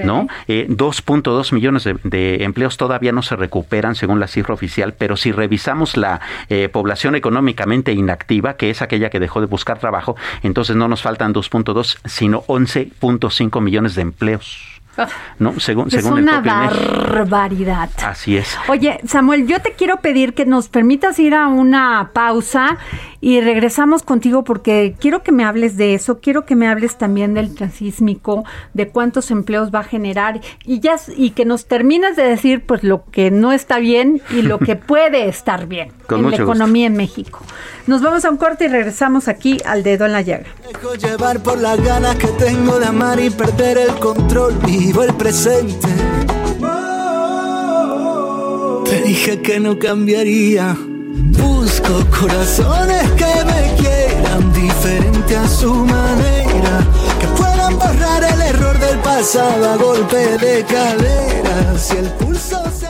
¿no? 0.03 0.27
2.2 0.47 1.51
eh, 1.51 1.55
millones 1.55 1.89
de, 2.03 2.43
empleos 2.43 2.77
todavía 2.77 3.11
no 3.11 3.21
se 3.21 3.35
recuperan 3.35 3.95
según 3.95 4.19
la 4.19 4.27
cifra 4.27 4.53
oficial, 4.53 4.93
pero 4.97 5.15
si 5.15 5.31
revisamos 5.31 5.97
la 5.97 6.21
eh, 6.49 6.69
población 6.69 7.15
económicamente 7.15 7.91
inactiva, 7.91 8.08
que 8.17 8.69
es 8.69 8.81
aquella 8.81 9.09
que 9.09 9.19
dejó 9.19 9.41
de 9.41 9.47
buscar 9.47 9.79
trabajo, 9.79 10.15
entonces 10.43 10.75
no 10.75 10.87
nos 10.87 11.01
faltan 11.01 11.33
2.2, 11.33 11.99
sino 12.05 12.43
11.5 12.43 13.61
millones 13.61 13.95
de 13.95 14.01
empleos. 14.01 14.79
¿no? 15.37 15.59
Según, 15.59 15.87
es 15.87 15.93
según 15.93 16.19
una 16.19 16.41
barbaridad. 16.41 17.89
Así 18.03 18.37
es. 18.37 18.57
Oye, 18.67 18.99
Samuel, 19.05 19.47
yo 19.47 19.61
te 19.61 19.73
quiero 19.73 19.97
pedir 19.97 20.33
que 20.33 20.45
nos 20.45 20.67
permitas 20.69 21.19
ir 21.19 21.33
a 21.35 21.47
una 21.47 22.11
pausa 22.13 22.77
y 23.21 23.41
regresamos 23.41 24.03
contigo 24.03 24.43
porque 24.43 24.95
quiero 24.99 25.23
que 25.23 25.31
me 25.31 25.43
hables 25.43 25.77
de 25.77 25.93
eso, 25.93 26.19
quiero 26.19 26.45
que 26.45 26.55
me 26.55 26.67
hables 26.67 26.97
también 26.97 27.33
del 27.33 27.53
transísmico, 27.53 28.45
de 28.73 28.89
cuántos 28.89 29.31
empleos 29.31 29.73
va 29.73 29.79
a 29.79 29.83
generar 29.83 30.41
y 30.65 30.79
ya 30.79 30.95
y 31.15 31.31
que 31.31 31.45
nos 31.45 31.65
termines 31.65 32.15
de 32.15 32.23
decir 32.23 32.65
pues 32.65 32.83
lo 32.83 33.05
que 33.05 33.31
no 33.31 33.51
está 33.51 33.79
bien 33.79 34.21
y 34.31 34.41
lo 34.41 34.59
que 34.59 34.75
puede 34.75 35.27
estar 35.27 35.67
bien 35.67 35.91
en 36.09 36.29
la 36.29 36.37
economía 36.37 36.87
en 36.87 36.93
México. 36.93 37.41
Nos 37.87 38.01
vamos 38.01 38.25
a 38.25 38.29
un 38.29 38.37
corte 38.37 38.65
y 38.65 38.67
regresamos 38.67 39.27
aquí 39.27 39.57
al 39.65 39.83
dedo 39.83 40.05
en 40.05 40.13
la 40.13 40.21
llaga. 40.21 40.45
Dejo 40.67 40.95
llevar 40.95 41.41
por 41.41 41.59
las 41.59 41.81
ganas 41.83 42.15
que 42.15 42.27
tengo 42.27 42.79
de 42.79 42.85
amar 42.85 43.19
y 43.19 43.29
perder 43.29 43.77
el 43.77 43.95
control, 43.95 44.53
vivo 44.65 45.03
el 45.03 45.13
presente. 45.15 45.87
Te 48.85 49.01
dije 49.03 49.41
que 49.41 49.59
no 49.59 49.77
cambiaría 49.77 50.75
Corazones 51.89 53.11
que 53.13 53.45
me 53.45 53.75
quieran 53.77 54.53
diferente 54.53 55.35
a 55.35 55.47
su 55.47 55.73
manera, 55.73 56.85
que 57.19 57.27
puedan 57.35 57.79
borrar 57.79 58.23
el 58.23 58.41
error 58.41 58.77
del 58.77 58.99
pasado 58.99 59.69
a 59.71 59.75
golpe 59.75 60.37
de 60.37 60.63
cadera. 60.65 61.79
Si 61.79 61.97
el 61.97 62.11
pulso 62.11 62.63
se... 62.79 62.89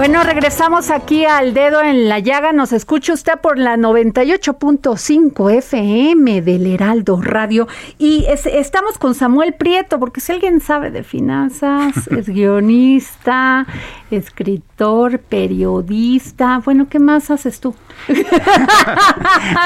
Bueno, 0.00 0.22
regresamos 0.22 0.88
aquí 0.88 1.26
al 1.26 1.52
dedo 1.52 1.82
en 1.82 2.08
la 2.08 2.20
llaga. 2.20 2.54
Nos 2.54 2.72
escucha 2.72 3.12
usted 3.12 3.34
por 3.38 3.58
la 3.58 3.76
98.5 3.76 5.52
FM 5.58 6.40
del 6.40 6.66
Heraldo 6.72 7.20
Radio. 7.20 7.68
Y 7.98 8.24
estamos 8.26 8.96
con 8.96 9.14
Samuel 9.14 9.52
Prieto, 9.52 10.00
porque 10.00 10.22
si 10.22 10.32
alguien 10.32 10.62
sabe 10.62 10.90
de 10.90 11.02
finanzas, 11.02 12.06
es 12.16 12.30
guionista, 12.30 13.66
escritor, 14.10 15.18
periodista. 15.18 16.62
Bueno, 16.64 16.88
¿qué 16.88 16.98
más 16.98 17.30
haces 17.30 17.60
tú? 17.60 17.74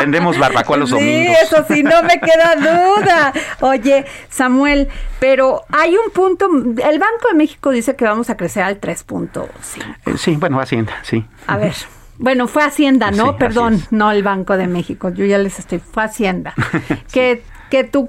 Vendemos 0.00 0.36
barbacoa 0.36 0.78
los 0.78 0.90
domingos. 0.90 1.36
Sí, 1.38 1.44
eso 1.44 1.64
sí, 1.68 1.84
no 1.84 2.02
me 2.02 2.18
queda 2.18 2.56
duda. 2.56 3.32
Oye, 3.60 4.04
Samuel, 4.30 4.88
pero 5.20 5.62
hay 5.70 5.94
un 5.96 6.10
punto, 6.12 6.46
el 6.46 6.98
Banco 6.98 7.28
de 7.30 7.34
México 7.34 7.70
dice 7.70 7.94
que 7.94 8.04
vamos 8.04 8.30
a 8.30 8.36
crecer 8.36 8.64
al 8.64 8.80
3.5. 8.80 10.23
Sí, 10.24 10.36
bueno, 10.36 10.58
Hacienda, 10.58 10.94
sí. 11.02 11.22
A 11.46 11.58
ver. 11.58 11.74
Bueno, 12.16 12.46
fue 12.48 12.62
Hacienda, 12.62 13.10
¿no? 13.10 13.36
Perdón, 13.36 13.82
no 13.90 14.10
el 14.10 14.22
Banco 14.22 14.56
de 14.56 14.66
México. 14.66 15.10
Yo 15.10 15.26
ya 15.26 15.36
les 15.36 15.58
estoy. 15.58 15.80
Fue 15.80 16.02
Hacienda. 16.02 16.54
que, 17.12 17.42
que 17.70 17.84
tú 17.84 18.08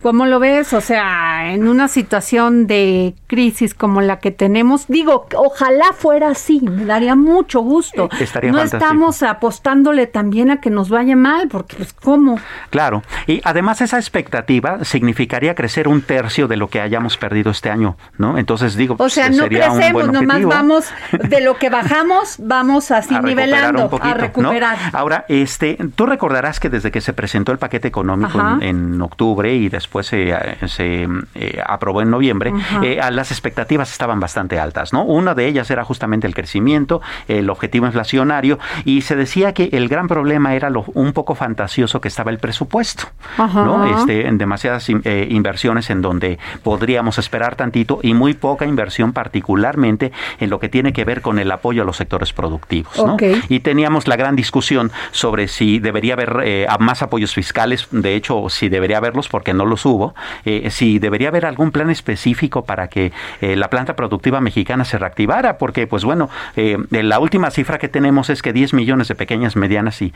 ¿Cómo 0.00 0.26
lo 0.26 0.38
ves? 0.38 0.72
O 0.74 0.80
sea, 0.80 1.52
en 1.52 1.66
una 1.66 1.88
situación 1.88 2.68
de 2.68 3.14
crisis 3.26 3.74
como 3.74 4.00
la 4.00 4.20
que 4.20 4.30
tenemos, 4.30 4.86
digo, 4.86 5.26
ojalá 5.34 5.92
fuera 5.92 6.30
así, 6.30 6.60
me 6.60 6.84
daría 6.84 7.16
mucho 7.16 7.60
gusto. 7.60 8.08
Estaría 8.20 8.52
no 8.52 8.62
estamos 8.62 9.24
apostándole 9.24 10.06
también 10.06 10.52
a 10.52 10.60
que 10.60 10.70
nos 10.70 10.88
vaya 10.88 11.16
mal, 11.16 11.48
porque 11.48 11.76
pues 11.76 11.92
cómo. 11.92 12.38
Claro, 12.70 13.02
y 13.26 13.40
además 13.42 13.80
esa 13.80 13.98
expectativa 13.98 14.84
significaría 14.84 15.56
crecer 15.56 15.88
un 15.88 16.02
tercio 16.02 16.46
de 16.46 16.56
lo 16.56 16.68
que 16.68 16.80
hayamos 16.80 17.16
perdido 17.16 17.50
este 17.50 17.68
año, 17.68 17.96
¿no? 18.18 18.38
Entonces 18.38 18.76
digo, 18.76 18.94
o 19.00 19.08
sea, 19.08 19.30
no 19.30 19.46
crecemos, 19.46 20.12
nomás 20.12 20.44
vamos 20.44 20.84
de 21.10 21.40
lo 21.40 21.56
que 21.56 21.70
bajamos, 21.70 22.36
vamos 22.38 22.90
así 22.92 23.18
nivelando, 23.18 23.90
a 24.00 24.14
recuperar. 24.14 24.78
Ahora, 24.92 25.24
este, 25.28 25.76
tú 25.96 26.06
recordarás 26.06 26.60
que 26.60 26.70
desde 26.70 26.92
que 26.92 27.00
se 27.00 27.12
presentó 27.12 27.50
el 27.50 27.58
paquete 27.58 27.88
económico 27.88 28.38
en, 28.38 28.62
en 28.62 29.02
octubre 29.02 29.52
y 29.52 29.68
después 29.68 29.87
después 29.88 30.06
se, 30.06 30.36
se 30.66 31.08
eh, 31.34 31.62
aprobó 31.66 32.02
en 32.02 32.10
noviembre, 32.10 32.52
eh, 32.82 33.00
las 33.10 33.30
expectativas 33.30 33.90
estaban 33.90 34.20
bastante 34.20 34.60
altas, 34.60 34.92
¿no? 34.92 35.02
Una 35.02 35.34
de 35.34 35.46
ellas 35.46 35.70
era 35.70 35.82
justamente 35.82 36.26
el 36.26 36.34
crecimiento, 36.34 37.00
el 37.26 37.48
objetivo 37.48 37.86
inflacionario, 37.86 38.58
y 38.84 39.00
se 39.00 39.16
decía 39.16 39.54
que 39.54 39.70
el 39.72 39.88
gran 39.88 40.06
problema 40.06 40.54
era 40.54 40.68
lo 40.68 40.84
un 40.92 41.14
poco 41.14 41.34
fantasioso 41.34 42.02
que 42.02 42.08
estaba 42.08 42.30
el 42.30 42.38
presupuesto, 42.38 43.04
¿no? 43.38 43.86
Este, 43.86 44.26
en 44.26 44.36
demasiadas 44.36 44.90
eh, 44.90 45.26
inversiones 45.30 45.88
en 45.88 46.02
donde 46.02 46.38
podríamos 46.62 47.16
esperar 47.16 47.56
tantito 47.56 48.00
y 48.02 48.12
muy 48.12 48.34
poca 48.34 48.66
inversión 48.66 49.14
particularmente 49.14 50.12
en 50.38 50.50
lo 50.50 50.60
que 50.60 50.68
tiene 50.68 50.92
que 50.92 51.06
ver 51.06 51.22
con 51.22 51.38
el 51.38 51.50
apoyo 51.50 51.82
a 51.82 51.86
los 51.86 51.96
sectores 51.96 52.34
productivos, 52.34 52.94
¿no? 52.98 53.16
Y 53.48 53.60
teníamos 53.60 54.06
la 54.06 54.16
gran 54.16 54.36
discusión 54.36 54.92
sobre 55.12 55.48
si 55.48 55.78
debería 55.78 56.12
haber 56.12 56.66
más 56.78 57.00
apoyos 57.00 57.32
fiscales, 57.32 57.88
de 57.90 58.14
hecho, 58.16 58.50
si 58.50 58.68
debería 58.68 58.98
haberlos 58.98 59.28
porque 59.28 59.54
no 59.54 59.64
los 59.64 59.77
hubo, 59.84 60.14
eh, 60.44 60.70
si 60.70 60.98
debería 60.98 61.28
haber 61.28 61.46
algún 61.46 61.70
plan 61.70 61.90
específico 61.90 62.64
para 62.64 62.88
que 62.88 63.12
eh, 63.40 63.56
la 63.56 63.70
planta 63.70 63.96
productiva 63.96 64.40
mexicana 64.40 64.84
se 64.84 64.98
reactivara, 64.98 65.58
porque 65.58 65.86
pues 65.86 66.04
bueno, 66.04 66.28
eh, 66.56 66.78
la 66.90 67.18
última 67.18 67.50
cifra 67.50 67.78
que 67.78 67.88
tenemos 67.88 68.30
es 68.30 68.42
que 68.42 68.52
10 68.52 68.74
millones 68.74 69.08
de 69.08 69.14
pequeñas, 69.14 69.56
medianas 69.56 70.00
y, 70.02 70.12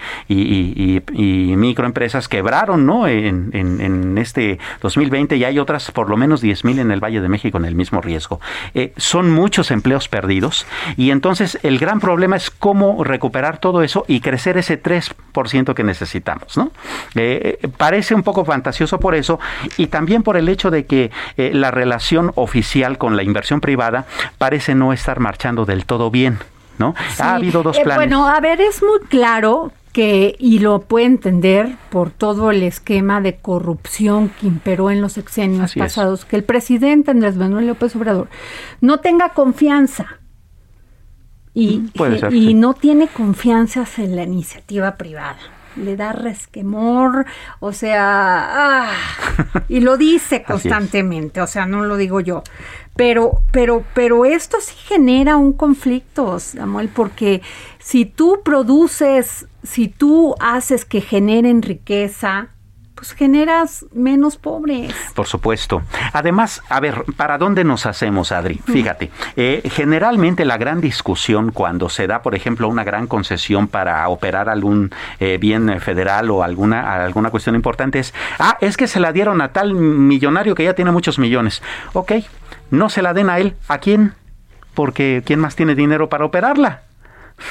microempresas 1.62 2.28
quebraron, 2.28 2.86
¿no? 2.86 3.06
En, 3.06 3.50
en, 3.52 4.18
este 4.18 4.58
2020 4.80 5.36
y 5.36 5.44
hay 5.44 5.58
otras 5.58 5.90
por 5.90 6.08
lo 6.08 6.16
menos 6.16 6.40
10 6.40 6.64
mil 6.64 6.78
en 6.78 6.90
el 6.90 7.00
Valle 7.00 7.20
de 7.20 7.28
México 7.28 7.58
en 7.58 7.64
el 7.64 7.74
mismo 7.74 8.00
riesgo. 8.00 8.40
son 8.96 9.30
muchos 9.30 9.70
empleos 9.70 10.08
perdidos 10.08 10.66
y 10.96 11.10
entonces 11.10 11.58
el 11.62 11.78
gran 11.78 12.00
problema 12.00 12.36
es 12.36 12.50
cómo 12.50 13.02
recuperar 13.04 13.58
todo 13.58 13.82
eso 13.82 14.04
y 14.06 14.20
crecer 14.20 14.58
ese 14.58 14.80
3% 14.80 15.74
que 15.74 15.84
necesitamos, 15.84 16.56
¿no? 16.56 16.70
parece 17.76 18.14
un 18.14 18.22
poco 18.22 18.44
fantasioso 18.44 18.98
por 18.98 19.14
eso, 19.14 19.38
y 19.76 19.88
también 19.88 20.22
por 20.22 20.36
el 20.36 20.48
hecho 20.48 20.70
de 20.70 20.86
que 20.86 21.10
eh, 21.36 21.52
la 21.54 21.70
relación 21.70 22.32
oficial 22.34 22.98
con 22.98 23.16
la 23.16 23.22
inversión 23.22 23.60
privada 23.60 24.06
parece 24.38 24.74
no 24.74 24.92
estar 24.92 25.20
marchando 25.20 25.64
del 25.64 25.86
todo 25.86 26.10
bien. 26.10 26.38
¿No? 26.78 26.94
Ha 27.20 27.34
habido 27.34 27.62
dos 27.62 27.76
eh, 27.76 27.82
planes. 27.84 27.96
bueno, 27.96 28.26
a 28.26 28.40
ver, 28.40 28.60
es 28.60 28.82
muy 28.82 28.98
claro 29.08 29.72
que, 29.92 30.34
y 30.38 30.58
lo 30.58 30.80
puede 30.80 31.06
entender 31.06 31.76
por 31.90 32.10
todo 32.10 32.50
el 32.50 32.62
esquema 32.62 33.20
de 33.20 33.36
corrupción 33.36 34.30
que 34.40 34.46
imperó 34.46 34.90
en 34.90 35.00
los 35.00 35.12
sexenios 35.12 35.74
pasados, 35.74 36.24
que 36.24 36.36
el 36.36 36.44
presidente 36.44 37.10
Andrés 37.10 37.36
Manuel 37.36 37.66
López 37.66 37.94
Obrador 37.94 38.28
no 38.80 38.98
tenga 39.00 39.28
confianza 39.28 40.18
y, 41.54 41.82
y 42.30 42.54
no 42.54 42.72
tiene 42.72 43.06
confianza 43.08 43.86
en 43.98 44.16
la 44.16 44.22
iniciativa 44.22 44.96
privada 44.96 45.38
le 45.76 45.96
da 45.96 46.12
resquemor, 46.12 47.26
o 47.60 47.72
sea, 47.72 48.86
ah, 48.86 48.92
y 49.68 49.80
lo 49.80 49.96
dice 49.96 50.42
constantemente, 50.46 51.40
o 51.40 51.46
sea, 51.46 51.66
no 51.66 51.82
lo 51.84 51.96
digo 51.96 52.20
yo. 52.20 52.42
Pero, 52.94 53.42
pero, 53.52 53.84
pero 53.94 54.24
esto 54.26 54.58
sí 54.60 54.74
genera 54.76 55.36
un 55.36 55.54
conflicto, 55.54 56.38
Samuel, 56.38 56.88
porque 56.88 57.40
si 57.78 58.04
tú 58.04 58.40
produces, 58.44 59.46
si 59.62 59.88
tú 59.88 60.34
haces 60.40 60.84
que 60.84 61.00
generen 61.00 61.62
riqueza, 61.62 62.50
pues 63.02 63.14
generas 63.14 63.84
menos 63.92 64.36
pobres. 64.36 64.94
Por 65.12 65.26
supuesto. 65.26 65.82
Además, 66.12 66.62
a 66.68 66.78
ver, 66.78 67.02
¿para 67.16 67.36
dónde 67.36 67.64
nos 67.64 67.84
hacemos, 67.84 68.30
Adri? 68.30 68.60
Fíjate, 68.64 69.10
eh, 69.34 69.60
generalmente 69.72 70.44
la 70.44 70.56
gran 70.56 70.80
discusión 70.80 71.50
cuando 71.50 71.88
se 71.88 72.06
da, 72.06 72.22
por 72.22 72.36
ejemplo, 72.36 72.68
una 72.68 72.84
gran 72.84 73.08
concesión 73.08 73.66
para 73.66 74.08
operar 74.08 74.48
algún 74.48 74.92
eh, 75.18 75.36
bien 75.40 75.80
federal 75.80 76.30
o 76.30 76.44
alguna, 76.44 77.04
alguna 77.04 77.30
cuestión 77.30 77.56
importante 77.56 77.98
es, 77.98 78.14
ah, 78.38 78.56
es 78.60 78.76
que 78.76 78.86
se 78.86 79.00
la 79.00 79.12
dieron 79.12 79.40
a 79.40 79.48
tal 79.48 79.74
millonario 79.74 80.54
que 80.54 80.62
ya 80.62 80.74
tiene 80.74 80.92
muchos 80.92 81.18
millones. 81.18 81.60
Ok, 81.94 82.12
no 82.70 82.88
se 82.88 83.02
la 83.02 83.14
den 83.14 83.30
a 83.30 83.40
él. 83.40 83.56
¿A 83.66 83.78
quién? 83.78 84.14
Porque 84.74 85.24
¿quién 85.26 85.40
más 85.40 85.56
tiene 85.56 85.74
dinero 85.74 86.08
para 86.08 86.24
operarla? 86.24 86.82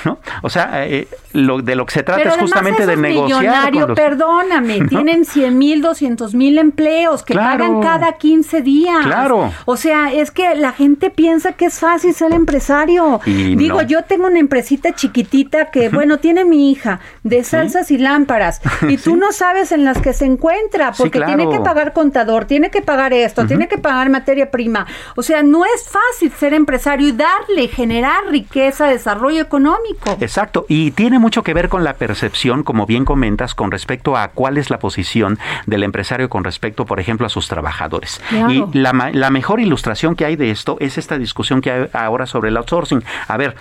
¿No? 0.05 0.19
O 0.41 0.49
sea, 0.49 0.85
eh, 0.85 1.07
lo, 1.33 1.61
de 1.61 1.75
lo 1.75 1.85
que 1.85 1.93
se 1.93 2.03
trata 2.03 2.21
es 2.21 2.37
justamente 2.37 2.85
de 2.85 2.97
negociar. 2.97 3.41
Millonario, 3.41 3.93
perdóname, 3.93 4.81
tienen 4.89 5.25
100 5.25 5.57
mil, 5.57 5.81
200 5.81 6.33
mil 6.33 6.57
empleos 6.57 7.23
que 7.23 7.33
pagan 7.33 7.81
cada 7.81 8.13
15 8.13 8.61
días. 8.61 9.05
Claro. 9.05 9.51
O 9.65 9.77
sea, 9.77 10.11
es 10.13 10.31
que 10.31 10.55
la 10.55 10.71
gente 10.71 11.09
piensa 11.09 11.53
que 11.53 11.65
es 11.65 11.79
fácil 11.79 12.13
ser 12.13 12.33
empresario. 12.33 13.19
Digo, 13.25 13.81
yo 13.81 14.03
tengo 14.03 14.27
una 14.27 14.39
empresita 14.39 14.93
chiquitita 14.93 15.71
que, 15.71 15.89
bueno, 15.89 16.17
tiene 16.19 16.45
mi 16.45 16.71
hija 16.71 16.99
de 17.23 17.43
salsas 17.43 17.91
y 17.91 17.97
lámparas 17.97 18.61
y 18.87 18.97
tú 18.97 19.15
no 19.15 19.31
sabes 19.31 19.71
en 19.71 19.85
las 19.85 19.99
que 19.99 20.13
se 20.13 20.25
encuentra 20.25 20.91
porque 20.91 21.21
tiene 21.21 21.49
que 21.49 21.59
pagar 21.59 21.93
contador, 21.93 22.45
tiene 22.45 22.69
que 22.69 22.81
pagar 22.81 23.13
esto, 23.13 23.45
tiene 23.45 23.67
que 23.67 23.77
pagar 23.77 24.09
materia 24.09 24.51
prima. 24.51 24.85
O 25.15 25.23
sea, 25.23 25.43
no 25.43 25.65
es 25.65 25.87
fácil 25.89 26.31
ser 26.31 26.53
empresario 26.53 27.09
y 27.09 27.11
darle, 27.11 27.67
generar 27.67 28.25
riqueza, 28.29 28.87
desarrollo 28.87 29.41
económico. 29.41 29.80
Exacto, 30.19 30.65
y 30.67 30.91
tiene 30.91 31.19
mucho 31.19 31.43
que 31.43 31.53
ver 31.53 31.69
con 31.69 31.83
la 31.83 31.93
percepción, 31.93 32.63
como 32.63 32.85
bien 32.85 33.05
comentas, 33.05 33.55
con 33.55 33.71
respecto 33.71 34.17
a 34.17 34.29
cuál 34.29 34.57
es 34.57 34.69
la 34.69 34.79
posición 34.79 35.39
del 35.65 35.83
empresario 35.83 36.29
con 36.29 36.43
respecto, 36.43 36.85
por 36.85 36.99
ejemplo, 36.99 37.25
a 37.25 37.29
sus 37.29 37.47
trabajadores. 37.47 38.21
Y 38.49 38.63
la, 38.77 39.11
la 39.13 39.29
mejor 39.29 39.59
ilustración 39.59 40.15
que 40.15 40.25
hay 40.25 40.35
de 40.35 40.51
esto 40.51 40.77
es 40.79 40.97
esta 40.97 41.17
discusión 41.17 41.61
que 41.61 41.71
hay 41.71 41.89
ahora 41.93 42.25
sobre 42.25 42.49
el 42.49 42.57
outsourcing. 42.57 43.03
A 43.27 43.37
ver, 43.37 43.55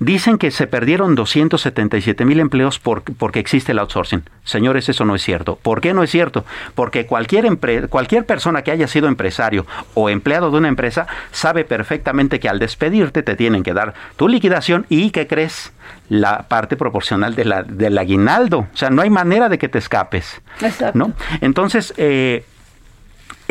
Dicen 0.00 0.38
que 0.38 0.50
se 0.50 0.66
perdieron 0.66 1.14
277 1.14 2.24
mil 2.24 2.40
empleos 2.40 2.78
por, 2.78 3.02
porque 3.02 3.38
existe 3.38 3.72
el 3.72 3.78
outsourcing. 3.78 4.22
Señores, 4.44 4.88
eso 4.88 5.04
no 5.04 5.14
es 5.14 5.22
cierto. 5.22 5.56
¿Por 5.56 5.82
qué 5.82 5.92
no 5.92 6.02
es 6.02 6.10
cierto? 6.10 6.46
Porque 6.74 7.04
cualquier, 7.04 7.46
cualquier 7.90 8.24
persona 8.24 8.62
que 8.62 8.70
haya 8.70 8.88
sido 8.88 9.08
empresario 9.08 9.66
o 9.92 10.08
empleado 10.08 10.50
de 10.50 10.56
una 10.56 10.68
empresa 10.68 11.06
sabe 11.32 11.64
perfectamente 11.64 12.40
que 12.40 12.48
al 12.48 12.58
despedirte 12.58 13.22
te 13.22 13.36
tienen 13.36 13.62
que 13.62 13.74
dar 13.74 13.92
tu 14.16 14.26
liquidación 14.26 14.86
y, 14.88 15.10
¿qué 15.10 15.26
crees? 15.26 15.74
La 16.08 16.48
parte 16.48 16.78
proporcional 16.78 17.34
de 17.34 17.44
la, 17.44 17.62
del 17.62 17.98
aguinaldo. 17.98 18.60
O 18.72 18.76
sea, 18.76 18.88
no 18.88 19.02
hay 19.02 19.10
manera 19.10 19.50
de 19.50 19.58
que 19.58 19.68
te 19.68 19.78
escapes. 19.78 20.40
Exacto. 20.62 20.98
¿no? 20.98 21.12
Entonces, 21.42 21.92
eh, 21.98 22.44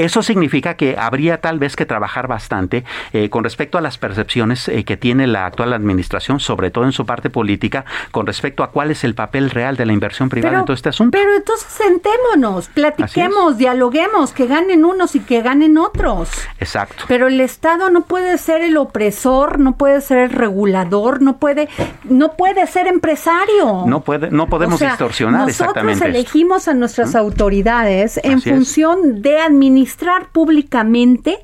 eso 0.06 0.24
significa 0.24 0.76
que 0.76 0.96
habría 0.98 1.42
tal 1.42 1.60
vez 1.60 1.76
que 1.76 1.86
trabajar 1.86 2.28
bastante 2.28 2.84
eh, 3.14 3.30
con 3.30 3.44
respecto 3.44 3.78
a 3.78 3.82
las 3.82 3.98
percepciones 3.98 4.68
eh, 4.68 4.84
que 4.84 4.98
tiene 4.98 5.28
la 5.28 5.46
actual 5.46 5.74
administración, 5.74 6.40
sobre 6.40 6.72
todo 6.72 6.86
en 6.86 6.92
su 6.92 7.06
parte 7.06 7.30
política, 7.30 7.86
con 8.12 8.26
respecto 8.26 8.64
a 8.64 8.72
cuál 8.72 8.92
es 8.92 9.04
el 9.04 9.16
papel 9.16 9.50
real 9.50 9.78
de 9.78 9.86
la 9.86 9.94
inversión 9.94 10.30
privada 10.30 10.60
en 10.60 10.66
todo 10.66 10.74
este 10.74 10.90
asunto. 10.90 11.18
Pero 11.18 11.36
entonces 11.36 11.68
sentémonos, 11.72 12.68
platiquemos, 12.70 13.58
dialoguemos, 13.58 14.32
que 14.32 14.48
ganen 14.48 14.86
unos 14.86 15.16
y 15.16 15.20
que 15.20 15.42
ganen 15.42 15.78
otros. 15.78 16.30
Exacto. 16.60 17.04
Pero 17.08 17.28
el 17.28 17.40
Estado 17.42 17.90
no 17.90 18.02
puede 18.02 18.38
ser 18.38 18.62
el 18.62 18.78
opresor, 18.78 19.60
no 19.60 19.76
puede 19.76 20.02
ser 20.02 20.20
el 20.20 20.30
regulador, 20.30 21.22
no 21.22 21.38
puede, 21.38 21.70
no 22.04 22.34
puede 22.34 22.66
ser 22.68 22.88
empresario. 22.88 23.84
No 23.86 24.02
puede, 24.02 24.32
no 24.32 24.48
podemos 24.48 24.80
distorsionar 24.80 25.48
nosotros 25.48 26.02
elegimos 26.02 26.68
a 26.68 26.74
nuestras 26.74 27.16
autoridades 27.16 28.20
en 28.24 28.42
función 28.42 29.22
de 29.22 29.40
administrar 29.89 30.32
públicamente 30.32 31.39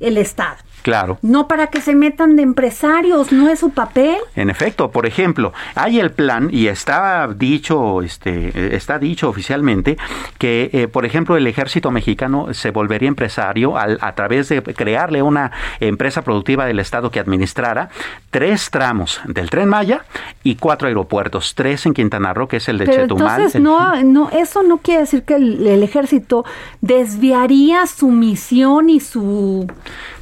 el 0.00 0.18
Estado. 0.18 0.56
Claro. 0.82 1.18
No 1.22 1.48
para 1.48 1.68
que 1.68 1.80
se 1.80 1.94
metan 1.94 2.36
de 2.36 2.42
empresarios, 2.42 3.32
no 3.32 3.48
es 3.48 3.60
su 3.60 3.70
papel. 3.70 4.16
En 4.36 4.50
efecto, 4.50 4.90
por 4.90 5.06
ejemplo, 5.06 5.52
hay 5.74 5.98
el 6.00 6.10
plan 6.10 6.48
y 6.52 6.68
está 6.68 7.28
dicho, 7.28 8.02
este, 8.02 8.74
está 8.74 8.98
dicho 8.98 9.28
oficialmente 9.28 9.96
que, 10.38 10.70
eh, 10.72 10.88
por 10.88 11.04
ejemplo, 11.04 11.36
el 11.36 11.46
ejército 11.46 11.90
mexicano 11.90 12.52
se 12.54 12.70
volvería 12.70 13.08
empresario 13.08 13.76
a 13.76 14.14
través 14.14 14.48
de 14.48 14.62
crearle 14.62 15.22
una 15.22 15.52
empresa 15.80 16.22
productiva 16.22 16.66
del 16.66 16.78
Estado 16.80 17.10
que 17.10 17.20
administrara 17.20 17.90
tres 18.30 18.70
tramos 18.70 19.20
del 19.24 19.50
Tren 19.50 19.68
Maya 19.68 20.04
y 20.42 20.56
cuatro 20.56 20.88
aeropuertos, 20.88 21.54
tres 21.54 21.86
en 21.86 21.94
Quintana 21.94 22.34
Roo, 22.34 22.48
que 22.48 22.58
es 22.58 22.68
el 22.68 22.78
de 22.78 22.86
Pero 22.86 23.02
Chetumal. 23.02 23.36
Entonces, 23.36 23.60
no, 23.60 24.02
no, 24.02 24.30
eso 24.30 24.62
no 24.62 24.78
quiere 24.78 25.00
decir 25.00 25.22
que 25.22 25.34
el 25.34 25.82
ejército 25.82 26.44
desviaría 26.80 27.86
su 27.86 28.08
misión 28.08 28.90
y 28.90 29.00
su 29.00 29.66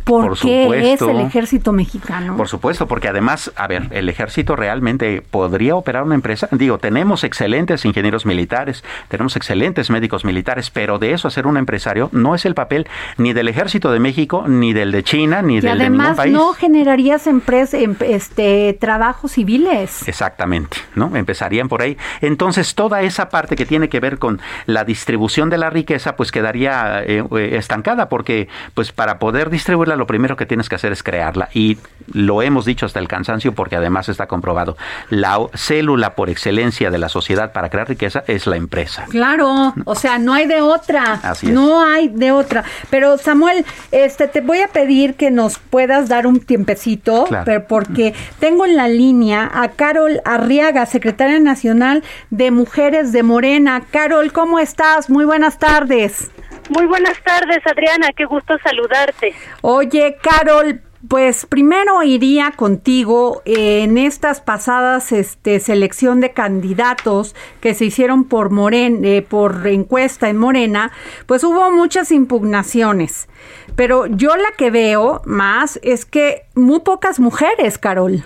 ¿Por, 0.07 0.39
qué 0.39 0.93
es 0.93 1.03
el 1.03 1.19
ejército 1.19 1.73
mexicano? 1.73 2.37
Por 2.37 2.47
supuesto, 2.47 2.87
porque 2.87 3.09
además, 3.09 3.51
a 3.57 3.67
ver, 3.67 3.89
el 3.91 4.09
ejército 4.09 4.55
realmente 4.55 5.21
podría 5.21 5.75
operar 5.75 6.05
una 6.05 6.15
empresa. 6.15 6.49
Digo, 6.53 6.79
tenemos 6.79 7.25
excelentes 7.25 7.85
ingenieros 7.85 8.25
militares, 8.25 8.85
tenemos 9.09 9.35
excelentes 9.35 9.91
médicos 9.91 10.25
militares, 10.25 10.71
pero 10.71 11.01
de 11.01 11.13
eso 11.13 11.27
hacer 11.27 11.49
un 11.49 11.57
empresario 11.57 12.09
no 12.13 12.37
es 12.37 12.45
el 12.45 12.55
papel 12.55 12.87
ni 13.19 13.33
del 13.33 13.49
ejército 13.49 13.91
de 13.91 13.99
México, 13.99 14.45
ni 14.47 14.73
del 14.73 14.93
de 14.93 15.03
China, 15.03 15.43
ni 15.43 15.61
del 15.61 15.77
de 15.77 15.91
ningún 15.91 16.15
país. 16.15 16.33
no 16.33 16.53
generarías 16.53 17.27
empresas, 17.27 17.75
em, 17.75 17.97
este, 17.99 18.77
trabajos 18.81 19.33
civiles. 19.33 20.07
Exactamente, 20.07 20.77
¿no? 20.95 21.17
Empezarían 21.17 21.69
por 21.69 21.83
ahí. 21.83 21.97
Entonces, 22.21 22.77
toda 22.77 23.03
esa 23.03 23.29
parte 23.29 23.57
que 23.57 23.67
tiene 23.67 23.89
que 23.89 23.99
ver 23.99 24.19
con 24.19 24.41
la 24.67 24.85
distribución 24.85 25.51
de 25.51 25.59
la 25.59 25.69
riqueza, 25.69 26.15
pues 26.15 26.31
quedaría 26.31 27.03
eh, 27.03 27.25
eh, 27.29 27.57
estancada, 27.57 28.09
porque 28.09 28.47
pues 28.75 28.93
para 28.93 29.19
poder 29.19 29.51
lo 29.97 30.07
primero 30.07 30.37
que 30.37 30.47
tienes 30.47 30.69
que 30.69 30.75
hacer 30.75 30.93
es 30.93 31.03
crearla. 31.03 31.49
Y 31.53 31.79
lo 32.13 32.43
hemos 32.43 32.65
dicho 32.65 32.87
hasta 32.87 32.99
el 32.99 33.09
cansancio 33.09 33.53
porque 33.53 33.77
además 33.77 34.09
está 34.09 34.27
comprobado. 34.27 34.77
La 35.11 35.39
célula 35.55 36.15
por 36.15 36.31
excelencia 36.31 36.91
de 36.91 36.99
la 36.99 37.09
sociedad 37.09 37.53
para 37.53 37.71
crear 37.71 37.89
riqueza 37.89 38.25
es 38.27 38.47
la 38.47 38.57
empresa. 38.57 39.07
Claro, 39.09 39.75
o 39.85 39.95
sea, 39.95 40.19
no 40.19 40.33
hay 40.33 40.47
de 40.47 40.61
otra. 40.61 41.15
Así 41.23 41.49
No 41.49 41.83
hay 41.83 42.09
de 42.09 42.33
otra. 42.33 42.65
Pero 42.91 43.19
Samuel, 43.19 43.65
este 43.91 44.29
te 44.29 44.41
voy 44.41 44.61
a 44.61 44.69
pedir 44.69 45.15
que 45.15 45.31
nos 45.31 45.59
puedas 45.59 46.09
dar 46.09 46.27
un 46.27 46.41
tiempecito, 46.41 47.27
pero 47.45 47.67
porque 47.67 48.15
tengo 48.39 48.65
en 48.65 48.77
la 48.77 48.89
línea 48.89 49.51
a 49.53 49.69
Carol 49.69 50.21
Arriaga, 50.25 50.87
secretaria 50.87 51.39
nacional 51.41 52.03
de 52.31 52.51
Mujeres 52.51 53.13
de 53.13 53.23
Morena. 53.23 53.83
Carol, 53.91 54.33
¿cómo 54.33 54.59
estás? 54.59 55.11
Muy 55.11 55.25
buenas 55.25 55.59
tardes. 55.59 56.31
Muy 56.71 56.87
buenas 56.87 57.21
tardes, 57.23 57.59
Adriana, 57.67 58.09
qué 58.17 58.25
gusto 58.25 58.57
saludarte. 58.63 59.35
Oye, 59.63 60.17
Carol, 60.21 60.81
pues 61.09 61.47
primero 61.47 62.03
iría 62.03 62.53
contigo 62.53 63.43
en 63.45 63.99
estas 63.99 64.41
pasadas 64.41 65.13
este, 65.13 65.61
selección 65.61 66.21
de 66.21 66.33
candidatos 66.33 67.37
que 67.61 67.75
se 67.75 67.85
hicieron 67.85 68.25
por 68.25 68.51
Morena, 68.51 69.07
eh, 69.07 69.23
por 69.23 69.67
encuesta 69.67 70.29
en 70.29 70.39
Morena, 70.39 70.91
pues 71.27 71.45
hubo 71.45 71.71
muchas 71.71 72.11
impugnaciones. 72.11 73.29
Pero 73.77 74.07
yo 74.07 74.37
la 74.37 74.51
que 74.57 74.71
veo 74.71 75.23
más 75.25 75.79
es 75.83 76.05
que 76.05 76.47
muy 76.55 76.81
pocas 76.81 77.21
mujeres, 77.21 77.79
Carol. 77.79 78.25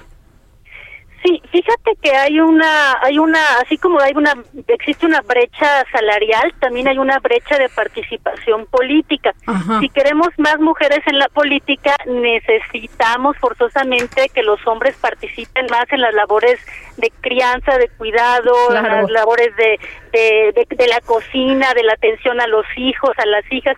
Sí, 1.23 1.43
fíjate 1.51 1.97
que 2.01 2.13
hay 2.13 2.41
una, 2.41 2.99
hay 3.03 3.19
una, 3.19 3.41
así 3.63 3.77
como 3.77 4.01
hay 4.01 4.13
una, 4.15 4.33
existe 4.69 5.05
una 5.05 5.21
brecha 5.21 5.85
salarial, 5.93 6.55
también 6.61 6.89
hay 6.89 6.97
una 6.97 7.19
brecha 7.19 7.59
de 7.59 7.69
participación 7.69 8.65
política. 8.67 9.35
Si 9.81 9.91
queremos 9.91 10.29
más 10.39 10.59
mujeres 10.61 11.01
en 11.07 11.19
la 11.19 11.29
política, 11.29 11.95
necesitamos 12.07 13.37
forzosamente 13.37 14.31
que 14.31 14.43
los 14.43 14.67
hombres 14.67 14.97
participen 14.97 15.67
más 15.71 15.85
en 15.91 16.01
las 16.01 16.15
labores 16.15 16.59
de 16.97 17.13
crianza, 17.21 17.77
de 17.77 17.89
cuidado, 17.89 18.55
en 18.75 18.83
las 18.83 19.11
labores 19.11 19.55
de, 19.57 19.79
de, 20.13 20.67
de 20.69 20.87
la 20.87 21.01
cocina, 21.03 21.75
de 21.75 21.83
la 21.83 21.93
atención 21.93 22.41
a 22.41 22.47
los 22.47 22.65
hijos, 22.77 23.11
a 23.19 23.27
las 23.27 23.45
hijas 23.53 23.77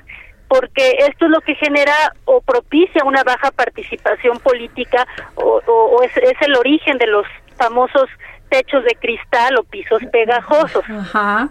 porque 0.53 0.97
esto 1.09 1.25
es 1.25 1.31
lo 1.31 1.41
que 1.41 1.55
genera 1.55 1.95
o 2.27 2.43
propicia 2.43 3.05
una 3.07 3.25
baja 3.25 3.51
participación 3.53 4.38
política 4.38 5.07
o, 5.35 6.03
es, 6.03 6.15
es, 6.19 6.35
el 6.43 6.55
origen 6.57 6.99
de 6.99 7.07
los 7.07 7.27
famosos 7.57 8.07
techos 8.51 8.85
de 8.85 8.95
cristal 8.97 9.57
o 9.59 9.62
pisos 9.62 10.03
pegajosos. 10.12 10.85
Ajá. 10.91 11.49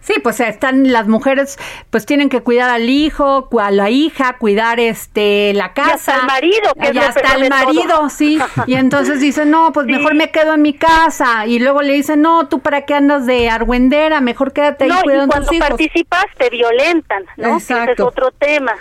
Sí, 0.00 0.14
pues 0.22 0.40
están 0.40 0.92
las 0.92 1.08
mujeres, 1.08 1.58
pues 1.90 2.06
tienen 2.06 2.30
que 2.30 2.40
cuidar 2.40 2.70
al 2.70 2.88
hijo, 2.88 3.48
a 3.60 3.70
la 3.70 3.90
hija, 3.90 4.38
cuidar 4.38 4.80
este 4.80 5.52
la 5.54 5.74
casa. 5.74 5.90
Y 5.90 5.94
hasta 5.94 6.16
el 6.20 6.26
marido, 6.26 6.74
que 6.74 6.90
y 6.94 6.98
hasta 6.98 7.34
el 7.34 7.48
marido, 7.50 8.08
sí. 8.08 8.38
Y 8.66 8.74
entonces 8.74 9.20
dicen, 9.20 9.50
no, 9.50 9.72
pues 9.72 9.86
mejor 9.86 10.14
me 10.14 10.30
quedo 10.30 10.54
en 10.54 10.62
mi 10.62 10.72
casa. 10.72 11.46
Y 11.46 11.58
luego 11.58 11.82
le 11.82 11.92
dicen, 11.92 12.22
no, 12.22 12.48
tú 12.48 12.60
para 12.60 12.86
qué 12.86 12.94
andas 12.94 13.26
de 13.26 13.50
argüendera, 13.50 14.20
mejor 14.20 14.52
quédate 14.52 14.84
ahí 14.84 14.90
cuidando 15.02 15.34
cuando 15.34 15.52
participas 15.58 16.24
te 16.38 16.48
violentan, 16.48 17.24
¿no? 17.36 17.56
Exacto. 17.58 17.92
Ese 17.92 17.92
es 17.92 18.00
otro 18.00 18.30
tema. 18.32 18.74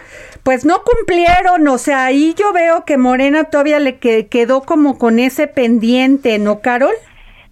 Pues 0.44 0.64
no 0.64 0.84
cumplieron, 0.84 1.68
o 1.68 1.78
sea, 1.78 2.06
ahí 2.06 2.34
yo 2.34 2.54
veo 2.54 2.86
que 2.86 2.98
Morena 2.98 3.44
todavía 3.46 3.80
le 3.80 3.98
quedó 3.98 4.62
como 4.62 4.98
con 4.98 5.20
ese 5.20 5.48
pendiente, 5.48 6.40
¿no, 6.40 6.62
Carol? 6.62 6.96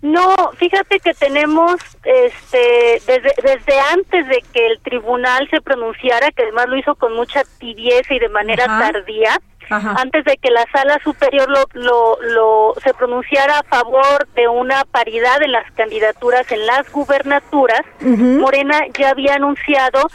No, 0.01 0.35
fíjate 0.57 0.99
que 0.99 1.13
tenemos, 1.15 1.75
este, 2.03 3.01
desde, 3.07 3.33
desde 3.41 3.79
antes 3.93 4.27
de 4.27 4.43
que 4.53 4.67
el 4.67 4.79
tribunal 4.81 5.49
se 5.49 5.59
pronunciara, 5.59 6.31
que 6.31 6.43
además 6.43 6.67
lo 6.67 6.77
hizo 6.77 6.95
con 6.95 7.13
mucha 7.15 7.43
tibieza 7.59 8.13
y 8.13 8.19
de 8.19 8.29
manera 8.29 8.65
tardía, 8.65 9.39
antes 9.69 10.23
de 10.23 10.37
que 10.37 10.49
la 10.49 10.65
sala 10.71 10.99
superior 11.03 11.49
lo, 11.49 11.65
lo, 11.73 12.17
lo, 12.21 12.73
se 12.81 12.93
pronunciara 12.93 13.59
a 13.59 13.63
favor 13.63 14.27
de 14.35 14.47
una 14.47 14.85
paridad 14.85 15.41
en 15.41 15.51
las 15.51 15.69
candidaturas 15.73 16.49
en 16.51 16.65
las 16.65 16.89
gubernaturas, 16.91 17.81
Morena 17.99 18.79
ya 18.97 19.09
había 19.09 19.35
anunciado 19.35 20.07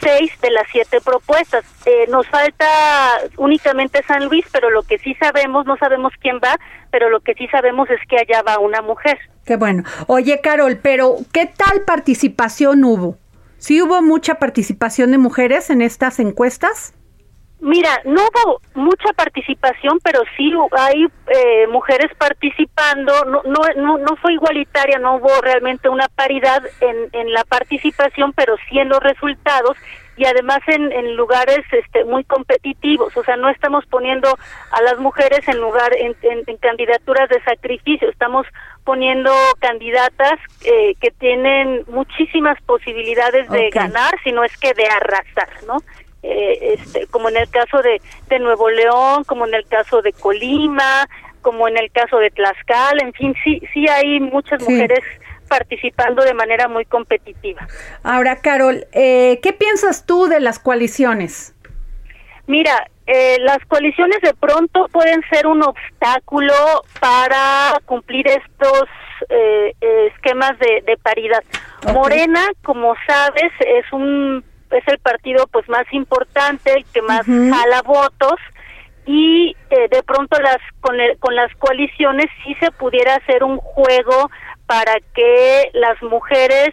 seis 0.00 0.32
de 0.40 0.50
las 0.50 0.64
siete 0.70 1.00
propuestas. 1.00 1.64
Eh, 1.86 2.06
nos 2.08 2.26
falta 2.28 2.66
únicamente 3.36 4.02
San 4.04 4.26
Luis, 4.26 4.44
pero 4.52 4.70
lo 4.70 4.82
que 4.82 4.98
sí 4.98 5.14
sabemos, 5.14 5.66
no 5.66 5.76
sabemos 5.76 6.12
quién 6.20 6.36
va, 6.36 6.56
pero 6.90 7.10
lo 7.10 7.20
que 7.20 7.34
sí 7.34 7.46
sabemos 7.48 7.88
es 7.90 8.00
que 8.08 8.16
allá 8.16 8.42
va 8.42 8.58
una 8.58 8.82
mujer. 8.82 9.18
Qué 9.44 9.56
bueno. 9.56 9.84
Oye, 10.06 10.40
Carol, 10.40 10.78
pero 10.82 11.16
¿qué 11.32 11.46
tal 11.46 11.82
participación 11.82 12.84
hubo? 12.84 13.16
¿Sí 13.58 13.82
hubo 13.82 14.02
mucha 14.02 14.36
participación 14.36 15.10
de 15.10 15.18
mujeres 15.18 15.70
en 15.70 15.82
estas 15.82 16.20
encuestas? 16.20 16.94
Mira, 17.60 18.00
no 18.04 18.22
hubo 18.22 18.60
mucha 18.74 19.12
participación, 19.14 19.98
pero 20.02 20.22
sí 20.36 20.52
hay 20.72 21.06
eh, 21.26 21.66
mujeres 21.68 22.14
participando. 22.16 23.12
No, 23.24 23.42
no, 23.44 23.98
no, 23.98 24.16
fue 24.16 24.34
igualitaria, 24.34 24.98
no 24.98 25.16
hubo 25.16 25.40
realmente 25.40 25.88
una 25.88 26.08
paridad 26.08 26.62
en, 26.80 27.08
en 27.12 27.32
la 27.32 27.42
participación, 27.44 28.32
pero 28.32 28.56
sí 28.68 28.78
en 28.78 28.88
los 28.88 29.00
resultados 29.00 29.76
y 30.18 30.24
además 30.24 30.60
en, 30.66 30.90
en 30.92 31.16
lugares 31.16 31.64
este, 31.70 32.04
muy 32.04 32.24
competitivos. 32.24 33.16
O 33.16 33.24
sea, 33.24 33.36
no 33.36 33.48
estamos 33.48 33.86
poniendo 33.86 34.36
a 34.72 34.82
las 34.82 34.98
mujeres 34.98 35.46
en 35.48 35.58
lugar 35.58 35.92
en, 35.96 36.14
en, 36.22 36.56
candidaturas 36.58 37.28
de 37.28 37.40
sacrificio. 37.44 38.10
Estamos 38.10 38.46
poniendo 38.84 39.32
candidatas 39.60 40.38
eh, 40.64 40.94
que 41.00 41.12
tienen 41.12 41.84
muchísimas 41.86 42.60
posibilidades 42.62 43.48
de 43.48 43.70
ganar, 43.70 44.14
si 44.24 44.32
no 44.32 44.42
es 44.42 44.56
que 44.58 44.74
de 44.74 44.86
arrasar, 44.86 45.50
¿no? 45.66 45.78
Eh, 46.30 46.74
este, 46.74 47.06
como 47.06 47.30
en 47.30 47.38
el 47.38 47.48
caso 47.48 47.80
de, 47.80 48.02
de 48.28 48.38
Nuevo 48.38 48.68
León, 48.68 49.24
como 49.24 49.46
en 49.46 49.54
el 49.54 49.66
caso 49.66 50.02
de 50.02 50.12
Colima, 50.12 51.08
como 51.40 51.68
en 51.68 51.78
el 51.78 51.90
caso 51.90 52.18
de 52.18 52.30
Tlaxcala, 52.30 53.02
en 53.02 53.14
fin, 53.14 53.34
sí, 53.42 53.62
sí 53.72 53.88
hay 53.88 54.20
muchas 54.20 54.60
mujeres 54.62 55.00
participando 55.48 56.22
de 56.22 56.34
manera 56.34 56.68
muy 56.68 56.84
competitiva. 56.84 57.66
Ahora, 58.02 58.36
Carol, 58.42 58.86
eh, 58.92 59.40
¿qué 59.42 59.54
piensas 59.54 60.04
tú 60.04 60.26
de 60.26 60.40
las 60.40 60.58
coaliciones? 60.58 61.54
Mira, 62.46 62.86
eh, 63.06 63.38
las 63.40 63.64
coaliciones 63.66 64.20
de 64.20 64.34
pronto 64.34 64.86
pueden 64.92 65.22
ser 65.30 65.46
un 65.46 65.62
obstáculo 65.62 66.54
para 67.00 67.80
cumplir 67.86 68.28
estos 68.28 68.84
eh, 69.30 69.74
esquemas 70.12 70.58
de, 70.58 70.82
de 70.84 70.98
paridad. 70.98 71.42
Morena, 71.94 72.42
como 72.62 72.94
sabes, 73.06 73.52
es 73.60 73.90
un 73.92 74.44
es 74.70 74.88
el 74.88 74.98
partido 74.98 75.46
pues 75.48 75.68
más 75.68 75.84
importante, 75.92 76.74
el 76.74 76.84
que 76.86 77.02
más 77.02 77.24
jala 77.26 77.82
votos 77.82 78.38
y 79.06 79.56
eh, 79.70 79.88
de 79.90 80.02
pronto 80.02 80.38
las 80.40 80.58
con, 80.80 80.96
con 81.18 81.34
las 81.34 81.54
coaliciones 81.56 82.26
sí 82.44 82.54
se 82.60 82.70
pudiera 82.72 83.14
hacer 83.14 83.42
un 83.42 83.56
juego 83.56 84.30
para 84.66 84.94
que 85.14 85.70
las 85.72 86.00
mujeres 86.02 86.70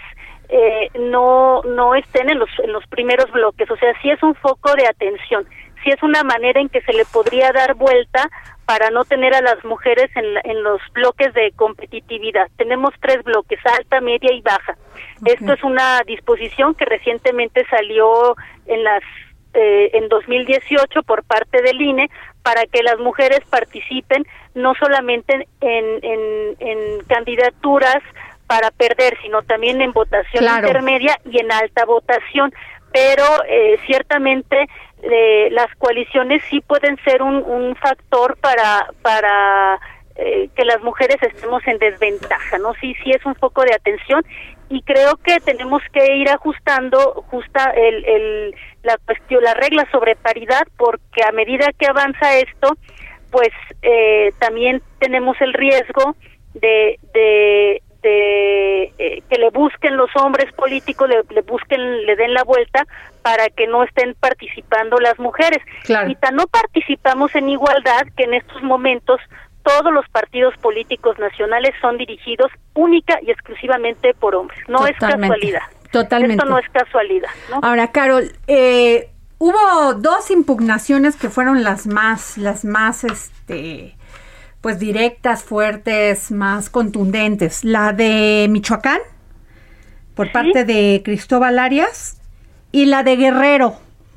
eh, 0.49 0.89
no 0.99 1.61
no 1.63 1.95
estén 1.95 2.29
en 2.29 2.39
los 2.39 2.49
en 2.61 2.73
los 2.73 2.85
primeros 2.87 3.31
bloques, 3.31 3.71
o 3.71 3.77
sea, 3.77 3.93
sí 4.01 4.09
es 4.09 4.21
un 4.21 4.35
foco 4.35 4.73
de 4.75 4.85
atención, 4.85 5.47
sí 5.85 5.91
es 5.91 6.03
una 6.03 6.23
manera 6.23 6.59
en 6.59 6.67
que 6.67 6.81
se 6.81 6.91
le 6.91 7.05
podría 7.05 7.51
dar 7.51 7.75
vuelta 7.75 8.29
para 8.65 8.89
no 8.89 9.05
tener 9.05 9.35
a 9.35 9.41
las 9.41 9.63
mujeres 9.63 10.09
en, 10.15 10.25
en 10.43 10.63
los 10.63 10.81
bloques 10.91 11.33
de 11.35 11.51
competitividad. 11.55 12.47
Tenemos 12.57 12.93
tres 12.99 13.23
bloques, 13.23 13.59
alta, 13.77 14.01
media 14.01 14.33
y 14.33 14.41
baja. 14.41 14.75
Esto 15.23 15.53
es 15.53 15.63
una 15.63 16.01
disposición 16.07 16.73
que 16.73 16.85
recientemente 16.85 17.63
salió 17.69 18.35
en 18.65 18.83
las 18.83 19.03
eh, 19.53 19.91
en 19.93 20.09
2018 20.09 21.03
por 21.03 21.23
parte 21.23 21.61
del 21.61 21.81
INE 21.81 22.09
para 22.43 22.65
que 22.65 22.83
las 22.83 22.99
mujeres 22.99 23.39
participen 23.49 24.25
no 24.53 24.73
solamente 24.75 25.47
en, 25.61 26.03
en, 26.03 26.55
en 26.59 27.05
candidaturas 27.07 28.03
para 28.47 28.71
perder, 28.71 29.17
sino 29.21 29.41
también 29.43 29.81
en 29.81 29.91
votación 29.91 30.43
intermedia 30.43 31.19
y 31.25 31.39
en 31.39 31.51
alta 31.51 31.85
votación. 31.85 32.53
Pero 32.95 33.25
eh, 33.49 33.77
ciertamente 33.85 34.67
eh, 35.03 35.49
las 35.51 35.67
coaliciones 35.75 36.41
sí 36.49 36.61
pueden 36.61 36.97
ser 37.03 37.21
un, 37.21 37.43
un 37.43 37.75
factor 37.75 38.37
para 38.37 38.87
para 39.01 39.77
eh, 40.15 40.47
que 40.55 40.63
las 40.63 40.81
mujeres 40.81 41.17
estemos 41.21 41.61
en 41.67 41.77
desventaja, 41.77 42.57
¿no? 42.57 42.73
Sí, 42.79 42.95
sí 43.03 43.11
es 43.11 43.25
un 43.25 43.35
foco 43.35 43.63
de 43.63 43.75
atención 43.75 44.23
y 44.69 44.81
creo 44.83 45.17
que 45.17 45.41
tenemos 45.41 45.81
que 45.91 46.15
ir 46.15 46.29
ajustando 46.29 47.25
justa 47.29 47.71
el, 47.75 48.05
el 48.05 48.55
la 48.83 48.97
cuestión, 49.05 49.43
la 49.43 49.55
regla 49.55 49.85
sobre 49.91 50.15
paridad, 50.15 50.63
porque 50.77 51.21
a 51.27 51.33
medida 51.33 51.67
que 51.77 51.87
avanza 51.87 52.37
esto, 52.37 52.77
pues 53.29 53.51
eh, 53.81 54.31
también 54.39 54.81
tenemos 54.99 55.35
el 55.41 55.53
riesgo 55.53 56.15
de, 56.53 56.97
de, 57.13 57.81
de 58.05 58.93
eh, 58.99 59.23
que 59.27 59.37
le 59.37 59.49
busquen 59.49 59.97
los 59.97 60.09
hombres 60.15 60.53
políticos, 60.53 61.09
le, 61.09 61.23
le, 61.33 61.41
busquen, 61.41 62.05
le 62.05 62.15
den 62.15 62.33
la 62.33 62.43
vuelta 62.43 62.85
para 63.23 63.49
que 63.49 63.65
no 63.65 63.83
estén 63.83 64.13
participando 64.19 64.97
las 64.97 65.17
mujeres. 65.17 65.59
Y 66.07 66.15
tan 66.15 66.35
no 66.35 66.45
participamos 66.45 67.33
en 67.35 67.49
igualdad 67.49 68.03
que 68.15 68.25
en 68.25 68.35
estos 68.35 68.61
momentos 68.61 69.19
todos 69.63 69.91
los 69.91 70.07
partidos 70.09 70.55
políticos 70.57 71.17
nacionales 71.17 71.73
son 71.81 71.97
dirigidos 71.97 72.51
única 72.75 73.17
y 73.23 73.31
exclusivamente 73.31 74.13
por 74.13 74.35
hombres. 74.35 74.59
No 74.67 74.85
es 74.85 74.95
casualidad. 74.99 75.63
Totalmente. 75.91 76.35
Esto 76.35 76.45
no 76.45 76.59
es 76.59 76.69
casualidad. 76.69 77.29
Ahora, 77.63 77.91
Carol, 77.91 78.31
eh, 78.45 79.09
hubo 79.39 79.95
dos 79.95 80.29
impugnaciones 80.29 81.15
que 81.15 81.29
fueron 81.29 81.63
las 81.63 81.87
más, 81.87 82.37
las 82.37 82.63
más, 82.63 83.03
este, 83.05 83.95
pues 84.65 84.79
directas, 84.79 85.43
fuertes, 85.43 86.31
más 86.31 86.71
contundentes. 86.71 87.63
La 87.63 87.93
de 87.93 88.47
Michoacán, 88.49 88.97
por 90.15 90.31
parte 90.31 90.65
de 90.65 91.03
Cristóbal 91.05 91.59
Arias, 91.59 92.19
y 92.71 92.85
la 92.85 93.03
de 93.03 93.15
Guerrero, 93.15 93.75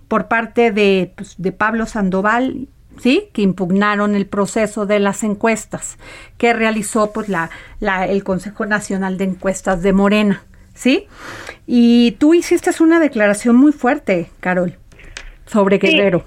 por 0.09 0.27
parte 0.27 0.73
de, 0.73 1.13
pues, 1.15 1.35
de 1.37 1.53
Pablo 1.53 1.85
Sandoval 1.85 2.69
¿sí? 2.99 3.29
que 3.35 3.43
impugnaron 3.43 4.15
el 4.15 4.25
proceso 4.27 4.87
de 4.87 5.01
las 5.01 5.23
encuestas 5.23 5.99
que 6.39 6.55
realizó 6.55 7.13
pues 7.13 7.29
la, 7.29 7.51
la, 7.79 8.07
el 8.07 8.25
Consejo 8.25 8.65
Nacional 8.65 9.19
de 9.19 9.25
Encuestas 9.25 9.83
de 9.83 9.93
Morena, 9.93 10.45
¿sí? 10.73 11.09
Y 11.67 12.13
tú 12.13 12.33
hiciste 12.33 12.71
una 12.81 13.01
declaración 13.01 13.55
muy 13.55 13.73
fuerte, 13.73 14.31
Carol, 14.41 14.79
sobre 15.45 15.77
Guerrero. 15.77 16.25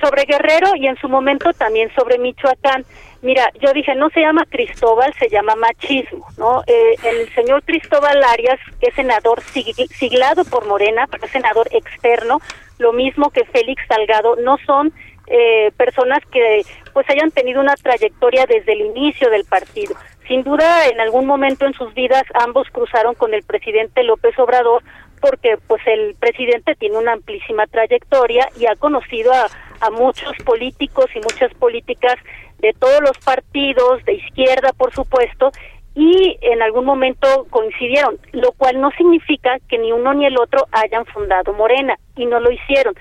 Sobre 0.00 0.24
Guerrero 0.24 0.74
y 0.76 0.86
en 0.86 0.96
su 0.96 1.08
momento 1.08 1.52
también 1.52 1.90
sobre 1.94 2.18
Michoacán. 2.18 2.84
Mira, 3.20 3.50
yo 3.60 3.72
dije, 3.72 3.94
no 3.94 4.10
se 4.10 4.20
llama 4.20 4.46
Cristóbal, 4.48 5.12
se 5.18 5.28
llama 5.28 5.56
machismo, 5.56 6.26
¿no? 6.36 6.62
Eh, 6.66 6.94
el 7.02 7.34
señor 7.34 7.64
Cristóbal 7.64 8.22
Arias, 8.22 8.60
que 8.80 8.88
es 8.88 8.94
senador 8.94 9.42
siglado 9.42 10.44
por 10.44 10.66
Morena, 10.66 11.06
pero 11.10 11.24
es 11.24 11.32
senador 11.32 11.68
externo, 11.72 12.40
lo 12.78 12.92
mismo 12.92 13.30
que 13.30 13.44
Félix 13.44 13.82
Salgado, 13.88 14.36
no 14.36 14.56
son 14.64 14.92
eh, 15.26 15.72
personas 15.76 16.20
que 16.30 16.62
pues 16.92 17.08
hayan 17.10 17.30
tenido 17.30 17.60
una 17.60 17.74
trayectoria 17.74 18.46
desde 18.46 18.72
el 18.72 18.80
inicio 18.82 19.30
del 19.30 19.44
partido. 19.44 19.94
Sin 20.26 20.42
duda, 20.42 20.86
en 20.86 21.00
algún 21.00 21.26
momento 21.26 21.66
en 21.66 21.74
sus 21.74 21.92
vidas 21.94 22.22
ambos 22.34 22.68
cruzaron 22.70 23.14
con 23.14 23.34
el 23.34 23.42
presidente 23.42 24.02
López 24.04 24.38
Obrador 24.38 24.82
porque 25.20 25.58
pues 25.66 25.82
el 25.86 26.14
presidente 26.14 26.74
tiene 26.76 26.96
una 26.96 27.12
amplísima 27.12 27.66
trayectoria 27.66 28.48
y 28.58 28.66
ha 28.66 28.76
conocido 28.76 29.32
a, 29.32 29.48
a 29.80 29.90
muchos 29.90 30.32
políticos 30.44 31.06
y 31.14 31.18
muchas 31.20 31.52
políticas 31.54 32.16
de 32.58 32.72
todos 32.78 33.00
los 33.00 33.18
partidos, 33.18 34.04
de 34.04 34.14
izquierda 34.14 34.72
por 34.72 34.92
supuesto, 34.92 35.50
y 35.94 36.38
en 36.42 36.62
algún 36.62 36.84
momento 36.84 37.46
coincidieron, 37.50 38.18
lo 38.32 38.52
cual 38.52 38.80
no 38.80 38.90
significa 38.92 39.58
que 39.68 39.78
ni 39.78 39.90
uno 39.90 40.14
ni 40.14 40.26
el 40.26 40.38
otro 40.38 40.66
hayan 40.70 41.04
fundado 41.06 41.52
Morena, 41.52 41.98
y 42.16 42.26
no 42.26 42.38
lo 42.40 42.50
hicieron. 42.50 42.94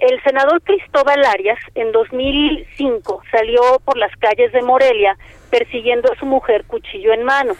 El 0.00 0.20
senador 0.22 0.62
Cristóbal 0.62 1.24
Arias 1.26 1.58
en 1.74 1.92
2005 1.92 3.22
salió 3.30 3.60
por 3.84 3.98
las 3.98 4.10
calles 4.16 4.50
de 4.52 4.62
Morelia 4.62 5.16
persiguiendo 5.50 6.10
a 6.10 6.16
su 6.16 6.26
mujer 6.26 6.64
cuchillo 6.64 7.12
en 7.12 7.22
mano. 7.22 7.54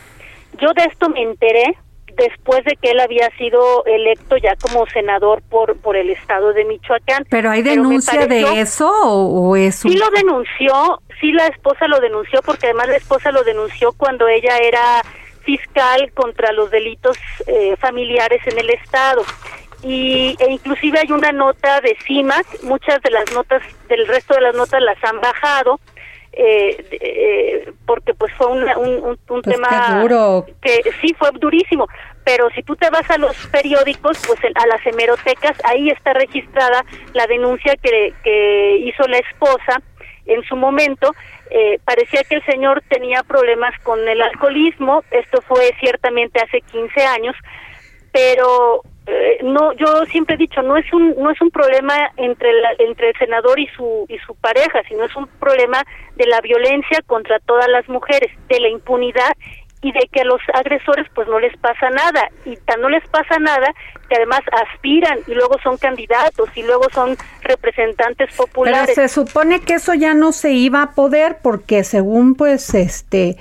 Yo 0.58 0.72
de 0.72 0.84
esto 0.84 1.08
me 1.10 1.22
enteré 1.22 1.76
después 2.16 2.64
de 2.64 2.76
que 2.76 2.90
él 2.90 3.00
había 3.00 3.28
sido 3.36 3.84
electo 3.86 4.36
ya 4.36 4.56
como 4.56 4.86
senador 4.86 5.42
por 5.48 5.76
por 5.78 5.96
el 5.96 6.10
estado 6.10 6.52
de 6.52 6.64
Michoacán. 6.64 7.26
¿Pero 7.28 7.50
hay 7.50 7.62
denuncia 7.62 8.26
de 8.26 8.60
eso 8.60 8.90
o, 8.90 9.56
es 9.56 9.76
Sí 9.76 9.96
lo 9.96 10.10
denunció, 10.10 11.02
sí 11.20 11.32
la 11.32 11.46
esposa 11.46 11.86
lo 11.88 12.00
denunció 12.00 12.40
porque 12.42 12.66
además 12.66 12.88
la 12.88 12.96
esposa 12.96 13.32
lo 13.32 13.42
denunció 13.44 13.92
cuando 13.92 14.28
ella 14.28 14.56
era 14.58 15.02
fiscal 15.42 16.12
contra 16.12 16.52
los 16.52 16.70
delitos 16.70 17.16
eh, 17.46 17.76
familiares 17.78 18.40
en 18.46 18.58
el 18.58 18.70
estado 18.70 19.22
y 19.82 20.36
e 20.38 20.52
inclusive 20.52 20.98
hay 20.98 21.10
una 21.10 21.32
nota 21.32 21.80
de 21.80 21.96
CIMAC, 22.06 22.62
muchas 22.62 23.00
de 23.02 23.10
las 23.10 23.32
notas 23.32 23.62
del 23.88 24.06
resto 24.06 24.34
de 24.34 24.42
las 24.42 24.54
notas 24.54 24.82
las 24.82 25.02
han 25.02 25.20
bajado 25.20 25.80
eh, 26.32 26.86
eh 26.92 27.72
porque 27.86 28.14
pues 28.14 28.32
fue 28.34 28.46
un, 28.46 28.62
un, 28.62 29.04
un 29.04 29.18
pues 29.26 29.42
tema 29.42 30.04
que 30.62 30.82
sí 31.00 31.14
fue 31.18 31.30
durísimo 31.32 31.88
pero 32.24 32.48
si 32.50 32.62
tú 32.62 32.76
te 32.76 32.88
vas 32.90 33.10
a 33.10 33.18
los 33.18 33.36
periódicos 33.48 34.22
pues 34.26 34.38
a 34.54 34.66
las 34.66 34.86
hemerotecas 34.86 35.56
ahí 35.64 35.90
está 35.90 36.12
registrada 36.12 36.84
la 37.12 37.26
denuncia 37.26 37.74
que, 37.82 38.14
que 38.22 38.76
hizo 38.78 39.02
la 39.08 39.18
esposa 39.18 39.82
en 40.26 40.42
su 40.44 40.56
momento. 40.56 41.14
Eh, 41.50 41.80
parecía 41.84 42.22
que 42.22 42.36
el 42.36 42.44
señor 42.44 42.82
tenía 42.88 43.24
problemas 43.24 43.76
con 43.80 43.98
el 44.08 44.22
alcoholismo 44.22 45.02
esto 45.10 45.42
fue 45.42 45.74
ciertamente 45.80 46.38
hace 46.40 46.60
15 46.60 47.04
años 47.06 47.34
pero 48.12 48.82
eh, 49.12 49.38
no 49.42 49.72
yo 49.72 50.06
siempre 50.06 50.36
he 50.36 50.38
dicho 50.38 50.62
no 50.62 50.76
es 50.76 50.92
un 50.92 51.16
no 51.16 51.30
es 51.30 51.40
un 51.40 51.50
problema 51.50 51.94
entre 52.16 52.48
entre 52.78 53.08
el 53.08 53.16
senador 53.18 53.58
y 53.58 53.66
su 53.76 54.06
y 54.08 54.18
su 54.18 54.36
pareja 54.36 54.82
sino 54.88 55.04
es 55.04 55.16
un 55.16 55.26
problema 55.26 55.82
de 56.14 56.26
la 56.26 56.40
violencia 56.40 57.00
contra 57.06 57.40
todas 57.40 57.68
las 57.68 57.88
mujeres 57.88 58.30
de 58.48 58.60
la 58.60 58.68
impunidad 58.68 59.32
y 59.82 59.92
de 59.92 60.08
que 60.12 60.20
a 60.20 60.24
los 60.24 60.40
agresores 60.54 61.06
pues 61.14 61.26
no 61.26 61.40
les 61.40 61.56
pasa 61.56 61.90
nada 61.90 62.28
y 62.44 62.54
tan 62.56 62.80
no 62.80 62.88
les 62.88 63.02
pasa 63.08 63.38
nada 63.38 63.72
que 64.08 64.16
además 64.16 64.40
aspiran 64.52 65.18
y 65.26 65.34
luego 65.34 65.56
son 65.62 65.76
candidatos 65.78 66.48
y 66.54 66.62
luego 66.62 66.84
son 66.92 67.16
representantes 67.42 68.32
populares. 68.36 68.92
Pero 68.94 69.08
se 69.08 69.14
supone 69.14 69.60
que 69.60 69.74
eso 69.74 69.94
ya 69.94 70.14
no 70.14 70.32
se 70.32 70.52
iba 70.52 70.82
a 70.82 70.90
poder 70.92 71.38
porque 71.42 71.82
según 71.82 72.34
pues 72.34 72.74
este 72.74 73.36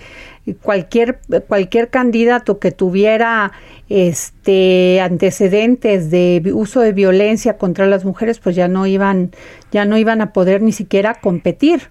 cualquier 0.53 1.19
cualquier 1.47 1.89
candidato 1.89 2.59
que 2.59 2.71
tuviera 2.71 3.51
este 3.89 5.01
antecedentes 5.01 6.11
de 6.11 6.41
uso 6.53 6.81
de 6.81 6.93
violencia 6.93 7.57
contra 7.57 7.85
las 7.87 8.05
mujeres 8.05 8.39
pues 8.39 8.55
ya 8.55 8.67
no 8.67 8.85
iban 8.87 9.31
ya 9.71 9.85
no 9.85 9.97
iban 9.97 10.21
a 10.21 10.33
poder 10.33 10.61
ni 10.61 10.71
siquiera 10.71 11.15
competir. 11.15 11.89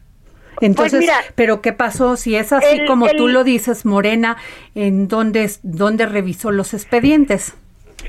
Entonces 0.60 1.04
pues 1.06 1.32
pero 1.34 1.62
qué 1.62 1.72
pasó 1.72 2.16
si 2.16 2.34
es 2.34 2.52
así 2.52 2.84
como 2.86 3.08
tú 3.10 3.28
lo 3.28 3.44
dices 3.44 3.84
Morena 3.84 4.36
en 4.74 5.06
dónde 5.06 5.50
dónde 5.62 6.06
revisó 6.06 6.50
los 6.50 6.74
expedientes 6.74 7.54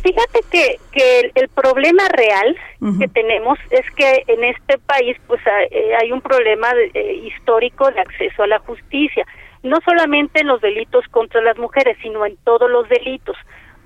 Fíjate 0.03 0.39
que, 0.49 0.79
que 0.91 1.31
el, 1.35 1.49
problema 1.49 2.07
real 2.09 2.55
que 2.99 3.07
tenemos 3.09 3.59
es 3.69 3.85
que 3.95 4.23
en 4.27 4.43
este 4.45 4.77
país 4.77 5.17
pues 5.27 5.41
eh, 5.71 5.93
hay 5.99 6.11
un 6.11 6.21
problema 6.21 6.71
eh, 6.93 7.21
histórico 7.25 7.91
de 7.91 7.99
acceso 7.99 8.43
a 8.43 8.47
la 8.47 8.59
justicia 8.59 9.25
no 9.63 9.77
solamente 9.83 10.41
en 10.41 10.47
los 10.47 10.61
delitos 10.61 11.05
contra 11.09 11.41
las 11.41 11.57
mujeres, 11.57 11.97
sino 12.01 12.25
en 12.25 12.37
todos 12.43 12.69
los 12.69 12.87
delitos. 12.89 13.35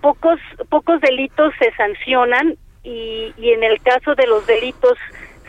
Pocos, 0.02 0.40
pocos 0.70 1.00
delitos 1.02 1.54
se 1.60 1.72
sancionan 1.74 2.58
y, 2.84 3.34
y 3.38 3.52
en 3.52 3.64
el 3.64 3.82
caso 3.82 4.16
de 4.16 4.28
los 4.28 4.46
delitos 4.46 4.98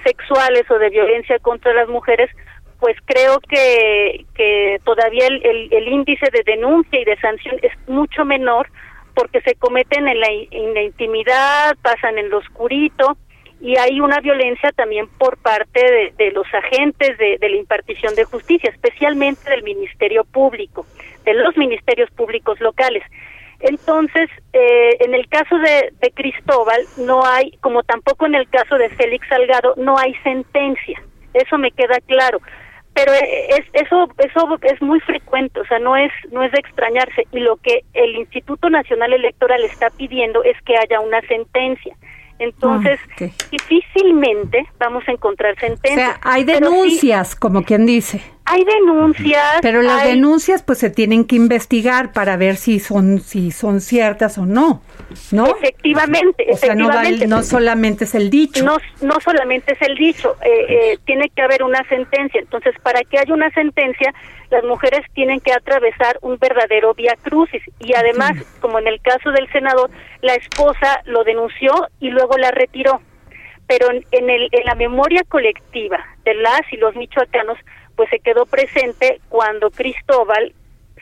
sexuales 0.04 0.70
o 0.70 0.78
de 0.78 0.90
violencia 0.90 1.38
contra 1.40 1.74
las 1.74 1.88
mujeres, 1.88 2.30
pues 2.78 2.96
creo 3.06 3.40
que, 3.40 4.26
que 4.34 4.78
todavía 4.84 5.26
el, 5.26 5.68
el, 5.72 5.88
índice 5.88 6.26
de 6.30 6.42
denuncia 6.44 7.00
y 7.00 7.04
de 7.04 7.16
sanción 7.16 7.56
es 7.62 7.72
mucho 7.88 8.24
menor 8.24 8.68
porque 9.14 9.40
se 9.40 9.54
cometen 9.54 10.06
en 10.06 10.20
la, 10.20 10.26
en 10.50 10.74
la 10.74 10.82
intimidad, 10.82 11.76
pasan 11.82 12.18
en 12.18 12.30
lo 12.30 12.38
oscurito 12.38 13.16
y 13.64 13.78
hay 13.78 13.98
una 13.98 14.20
violencia 14.20 14.72
también 14.72 15.08
por 15.08 15.38
parte 15.38 16.12
de, 16.18 16.30
los 16.32 16.46
agentes 16.52 17.16
de, 17.16 17.38
la 17.40 17.56
impartición 17.56 18.14
de 18.14 18.24
justicia, 18.24 18.68
especialmente 18.68 19.48
del 19.48 19.62
Ministerio 19.62 20.24
Público, 20.24 20.84
de 21.24 21.32
los 21.32 21.56
ministerios 21.56 22.10
públicos 22.10 22.60
locales. 22.60 23.02
Entonces, 23.60 24.28
eh, 24.52 24.98
en 25.00 25.14
el 25.14 25.26
caso 25.30 25.56
de, 25.56 26.10
Cristóbal, 26.12 26.82
no 26.98 27.24
hay, 27.24 27.52
como 27.62 27.82
tampoco 27.82 28.26
en 28.26 28.34
el 28.34 28.46
caso 28.50 28.76
de 28.76 28.90
Félix 28.90 29.26
Salgado, 29.28 29.72
no 29.78 29.96
hay 29.96 30.14
sentencia. 30.16 31.02
Eso 31.32 31.56
me 31.56 31.70
queda 31.70 31.96
claro. 32.06 32.40
Pero 32.92 33.14
eh, 33.14 33.48
es, 33.48 33.64
eso, 33.72 34.10
eso 34.18 34.58
es 34.60 34.82
muy 34.82 35.00
frecuente, 35.00 35.58
o 35.60 35.64
sea, 35.64 35.78
no 35.78 35.96
es, 35.96 36.12
no 36.30 36.42
es 36.42 36.52
de 36.52 36.60
extrañarse. 36.60 37.26
Y 37.32 37.38
lo 37.38 37.56
que 37.56 37.80
el 37.94 38.14
Instituto 38.16 38.68
Nacional 38.68 39.14
Electoral 39.14 39.64
está 39.64 39.88
pidiendo 39.88 40.44
es 40.44 40.60
que 40.66 40.76
haya 40.76 41.00
una 41.00 41.22
sentencia. 41.22 41.96
Entonces, 42.38 42.98
ah, 43.20 43.24
difícilmente 43.50 44.66
vamos 44.78 45.04
a 45.06 45.12
encontrar 45.12 45.58
sentencias. 45.58 45.92
O 45.92 45.94
sea, 45.96 46.20
hay 46.22 46.44
denuncias, 46.44 47.36
como 47.36 47.62
quien 47.62 47.86
dice. 47.86 48.20
Hay 48.46 48.62
denuncias. 48.64 49.60
Pero 49.62 49.80
las 49.80 50.04
denuncias 50.04 50.62
pues 50.62 50.78
se 50.78 50.90
tienen 50.90 51.24
que 51.24 51.36
investigar 51.36 52.12
para 52.12 52.36
ver 52.36 52.56
si 52.56 52.78
son 52.78 53.20
si 53.20 53.50
son 53.50 53.80
ciertas 53.80 54.36
o 54.36 54.44
no, 54.44 54.82
¿no? 55.32 55.46
Efectivamente, 55.46 56.46
o 56.50 56.56
Sea, 56.56 56.74
no, 56.74 57.42
solamente 57.42 58.04
es 58.04 58.14
el 58.14 58.28
dicho. 58.28 58.62
No, 58.62 58.76
no 59.00 59.18
solamente 59.20 59.72
es 59.72 59.80
el 59.82 59.96
dicho, 59.96 60.36
eh, 60.42 60.66
eh, 60.68 60.98
tiene 61.06 61.30
que 61.30 61.40
haber 61.40 61.62
una 61.62 61.82
sentencia. 61.88 62.38
Entonces, 62.38 62.74
para 62.82 63.00
que 63.02 63.18
haya 63.18 63.32
una 63.32 63.50
sentencia, 63.50 64.12
las 64.50 64.62
mujeres 64.64 65.00
tienen 65.14 65.40
que 65.40 65.52
atravesar 65.52 66.18
un 66.20 66.38
verdadero 66.38 66.92
vía 66.94 67.16
crucis 67.22 67.62
y 67.80 67.94
además, 67.94 68.32
como 68.60 68.78
en 68.78 68.86
el 68.88 69.00
caso 69.00 69.30
del 69.30 69.50
senador, 69.52 69.90
la 70.20 70.34
esposa 70.34 71.00
lo 71.06 71.24
denunció 71.24 71.72
y 71.98 72.10
luego 72.10 72.36
la 72.36 72.50
retiró. 72.50 73.00
Pero 73.66 73.90
en, 73.90 74.30
el, 74.30 74.48
en 74.52 74.66
la 74.66 74.74
memoria 74.74 75.22
colectiva 75.26 75.98
de 76.24 76.34
las 76.34 76.60
y 76.70 76.76
los 76.76 76.94
michoacanos, 76.94 77.56
pues 77.96 78.10
se 78.10 78.20
quedó 78.20 78.46
presente 78.46 79.20
cuando 79.28 79.70
Cristóbal 79.70 80.52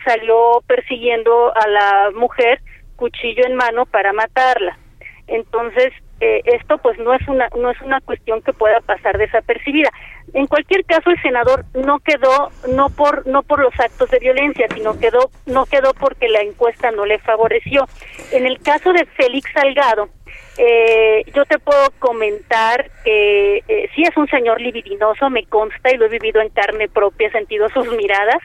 salió 0.04 0.62
persiguiendo 0.66 1.52
a 1.56 1.68
la 1.68 2.10
mujer 2.14 2.60
cuchillo 2.96 3.44
en 3.46 3.54
mano 3.54 3.86
para 3.86 4.12
matarla. 4.12 4.78
Entonces, 5.26 5.92
eh, 6.24 6.40
esto 6.44 6.78
pues 6.78 6.96
no 7.00 7.12
es 7.12 7.26
una 7.26 7.48
no 7.58 7.68
es 7.68 7.80
una 7.80 8.00
cuestión 8.00 8.42
que 8.42 8.52
pueda 8.52 8.80
pasar 8.80 9.18
desapercibida. 9.18 9.90
En 10.34 10.46
cualquier 10.46 10.84
caso 10.84 11.10
el 11.10 11.20
senador 11.20 11.64
no 11.74 11.98
quedó 11.98 12.52
no 12.68 12.90
por 12.90 13.26
no 13.26 13.42
por 13.42 13.60
los 13.60 13.74
actos 13.80 14.08
de 14.10 14.20
violencia, 14.20 14.68
sino 14.72 14.96
quedó 15.00 15.30
no 15.46 15.66
quedó 15.66 15.92
porque 15.94 16.28
la 16.28 16.42
encuesta 16.42 16.92
no 16.92 17.06
le 17.06 17.18
favoreció. 17.18 17.88
En 18.30 18.46
el 18.46 18.60
caso 18.60 18.92
de 18.92 19.04
Félix 19.04 19.50
Salgado, 19.52 20.10
eh, 20.58 21.24
yo 21.34 21.44
te 21.44 21.58
puedo 21.58 21.90
comentar 21.98 22.88
que 23.02 23.64
eh, 23.66 23.90
sí 23.92 24.04
es 24.04 24.16
un 24.16 24.28
señor 24.28 24.60
libidinoso, 24.60 25.28
me 25.28 25.44
consta 25.46 25.92
y 25.92 25.96
lo 25.96 26.06
he 26.06 26.08
vivido 26.08 26.40
en 26.40 26.50
carne 26.50 26.88
propia, 26.88 27.26
he 27.26 27.32
sentido 27.32 27.68
sus 27.70 27.90
miradas, 27.96 28.38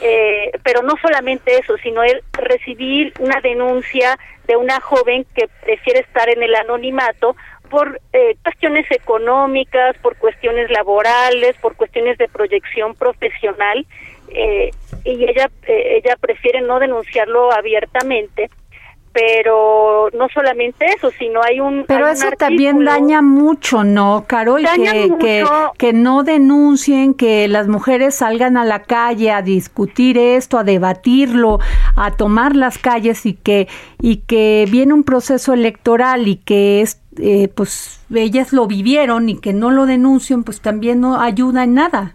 eh, 0.00 0.52
pero 0.62 0.82
no 0.82 0.94
solamente 1.00 1.58
eso, 1.58 1.76
sino 1.78 2.02
el 2.02 2.22
recibir 2.32 3.12
una 3.18 3.40
denuncia 3.40 4.18
de 4.46 4.56
una 4.56 4.80
joven 4.80 5.26
que 5.34 5.48
prefiere 5.62 6.00
estar 6.00 6.28
en 6.28 6.42
el 6.42 6.54
anonimato 6.54 7.36
por 7.68 8.00
eh, 8.12 8.36
cuestiones 8.42 8.90
económicas, 8.90 9.96
por 9.98 10.16
cuestiones 10.16 10.70
laborales, 10.70 11.56
por 11.56 11.76
cuestiones 11.76 12.16
de 12.18 12.28
proyección 12.28 12.94
profesional, 12.94 13.86
eh, 14.30 14.70
y 15.04 15.24
ella 15.24 15.50
ella 15.66 16.16
prefiere 16.20 16.60
no 16.60 16.78
denunciarlo 16.78 17.52
abiertamente 17.52 18.50
pero 19.18 20.10
no 20.12 20.28
solamente 20.32 20.86
eso, 20.86 21.10
sino 21.18 21.42
hay 21.42 21.58
un... 21.58 21.84
Pero 21.88 22.06
eso 22.06 22.30
también 22.38 22.84
daña 22.84 23.20
mucho, 23.20 23.82
¿no, 23.82 24.24
Carol? 24.28 24.62
que, 24.62 25.12
que, 25.18 25.44
que, 25.76 25.92
no 25.92 26.22
denuncien, 26.22 27.14
que 27.14 27.48
las 27.48 27.66
mujeres 27.66 28.14
salgan 28.14 28.56
a 28.56 28.64
la 28.64 28.84
calle 28.84 29.32
a 29.32 29.42
discutir 29.42 30.18
esto, 30.18 30.56
a 30.56 30.62
debatirlo, 30.62 31.58
a 31.96 32.12
tomar 32.12 32.54
las 32.54 32.78
calles 32.78 33.26
y 33.26 33.34
que, 33.34 33.66
y 34.00 34.18
que 34.18 34.66
viene 34.70 34.94
un 34.94 35.02
proceso 35.02 35.52
electoral 35.52 36.28
y 36.28 36.36
que 36.36 36.80
es, 36.80 37.00
eh, 37.20 37.48
pues 37.48 38.00
ellas 38.14 38.52
lo 38.52 38.68
vivieron 38.68 39.28
y 39.28 39.40
que 39.40 39.52
no 39.52 39.72
lo 39.72 39.86
denuncien, 39.86 40.44
pues 40.44 40.60
también 40.60 41.00
no 41.00 41.20
ayuda 41.20 41.64
en 41.64 41.74
nada. 41.74 42.14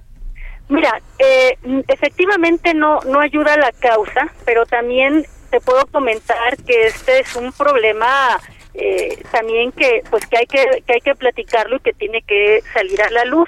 Mira, 0.69 1.01
eh, 1.19 1.57
efectivamente 1.89 2.73
no 2.73 3.01
no 3.01 3.19
ayuda 3.19 3.55
a 3.55 3.57
la 3.57 3.71
causa, 3.73 4.29
pero 4.45 4.65
también 4.65 5.25
te 5.53 5.61
puedo 5.61 5.85
comentar 5.85 6.57
que 6.65 6.87
este 6.87 7.19
es 7.19 7.35
un 7.35 7.51
problema 7.51 8.39
eh, 8.73 9.21
también 9.31 9.71
que 9.71 10.01
pues 10.09 10.25
que 10.25 10.39
hay 10.39 10.47
que, 10.47 10.81
que 10.81 10.93
hay 10.93 11.01
que 11.01 11.13
platicarlo 11.13 11.75
y 11.75 11.79
que 11.81 11.93
tiene 11.93 12.23
que 12.23 12.63
salir 12.73 12.99
a 13.03 13.11
la 13.11 13.23
luz. 13.25 13.47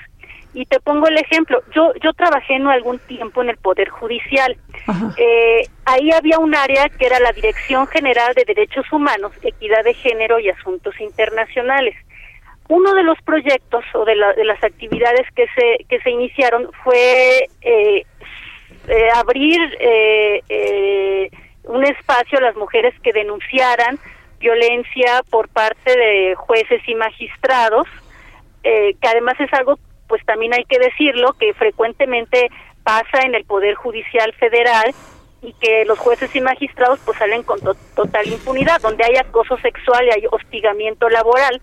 Y 0.53 0.67
te 0.67 0.79
pongo 0.79 1.07
el 1.07 1.17
ejemplo. 1.17 1.63
Yo 1.73 1.93
yo 2.03 2.13
trabajé 2.13 2.57
en 2.57 2.67
algún 2.67 2.99
tiempo 2.99 3.41
en 3.41 3.49
el 3.49 3.57
poder 3.57 3.89
judicial. 3.89 4.55
Eh, 5.17 5.67
ahí 5.85 6.11
había 6.11 6.37
un 6.37 6.53
área 6.53 6.89
que 6.89 7.07
era 7.07 7.19
la 7.19 7.31
dirección 7.31 7.87
general 7.87 8.35
de 8.35 8.45
derechos 8.45 8.85
humanos 8.91 9.31
equidad 9.41 9.83
de 9.83 9.95
género 9.95 10.39
y 10.39 10.49
asuntos 10.49 10.93
internacionales. 10.99 11.95
Uno 12.69 12.93
de 12.93 13.01
los 13.01 13.19
proyectos 13.23 13.83
o 13.95 14.05
de, 14.05 14.13
de 14.13 14.45
las 14.45 14.63
actividades 14.63 15.25
que 15.35 15.47
se 15.55 15.85
que 15.89 15.99
se 16.01 16.11
iniciaron 16.11 16.69
fue 16.83 17.47
eh, 17.61 18.05
eh 18.87 19.09
abrir 19.15 19.59
eh, 19.79 20.41
eh, 20.47 21.31
un 21.67 21.85
espacio 21.85 22.37
a 22.37 22.41
las 22.41 22.55
mujeres 22.55 22.93
que 23.01 23.13
denunciaran 23.13 23.99
violencia 24.39 25.23
por 25.29 25.49
parte 25.49 25.97
de 25.97 26.35
jueces 26.35 26.81
y 26.87 26.95
magistrados, 26.95 27.87
eh, 28.63 28.95
que 29.01 29.07
además 29.07 29.39
es 29.39 29.51
algo, 29.53 29.79
pues 30.07 30.23
también 30.25 30.53
hay 30.53 30.65
que 30.65 30.79
decirlo, 30.79 31.33
que 31.33 31.53
frecuentemente 31.53 32.49
pasa 32.83 33.21
en 33.23 33.35
el 33.35 33.45
Poder 33.45 33.75
Judicial 33.75 34.33
Federal 34.33 34.93
y 35.41 35.53
que 35.53 35.85
los 35.85 35.99
jueces 35.99 36.35
y 36.35 36.41
magistrados 36.41 36.99
pues 37.05 37.17
salen 37.17 37.43
con 37.43 37.59
total 37.95 38.27
impunidad, 38.27 38.81
donde 38.81 39.03
hay 39.03 39.15
acoso 39.17 39.57
sexual 39.57 40.05
y 40.05 40.11
hay 40.11 40.23
hostigamiento 40.31 41.09
laboral. 41.09 41.61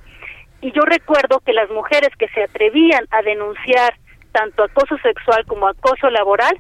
Y 0.61 0.73
yo 0.73 0.83
recuerdo 0.83 1.41
que 1.41 1.53
las 1.53 1.71
mujeres 1.71 2.11
que 2.19 2.29
se 2.29 2.45
atrevían 2.45 3.05
a 3.11 3.23
denunciar 3.23 3.95
tanto 4.33 4.63
acoso 4.63 4.97
sexual 4.99 5.45
como 5.47 5.69
acoso 5.69 6.09
laboral 6.11 6.57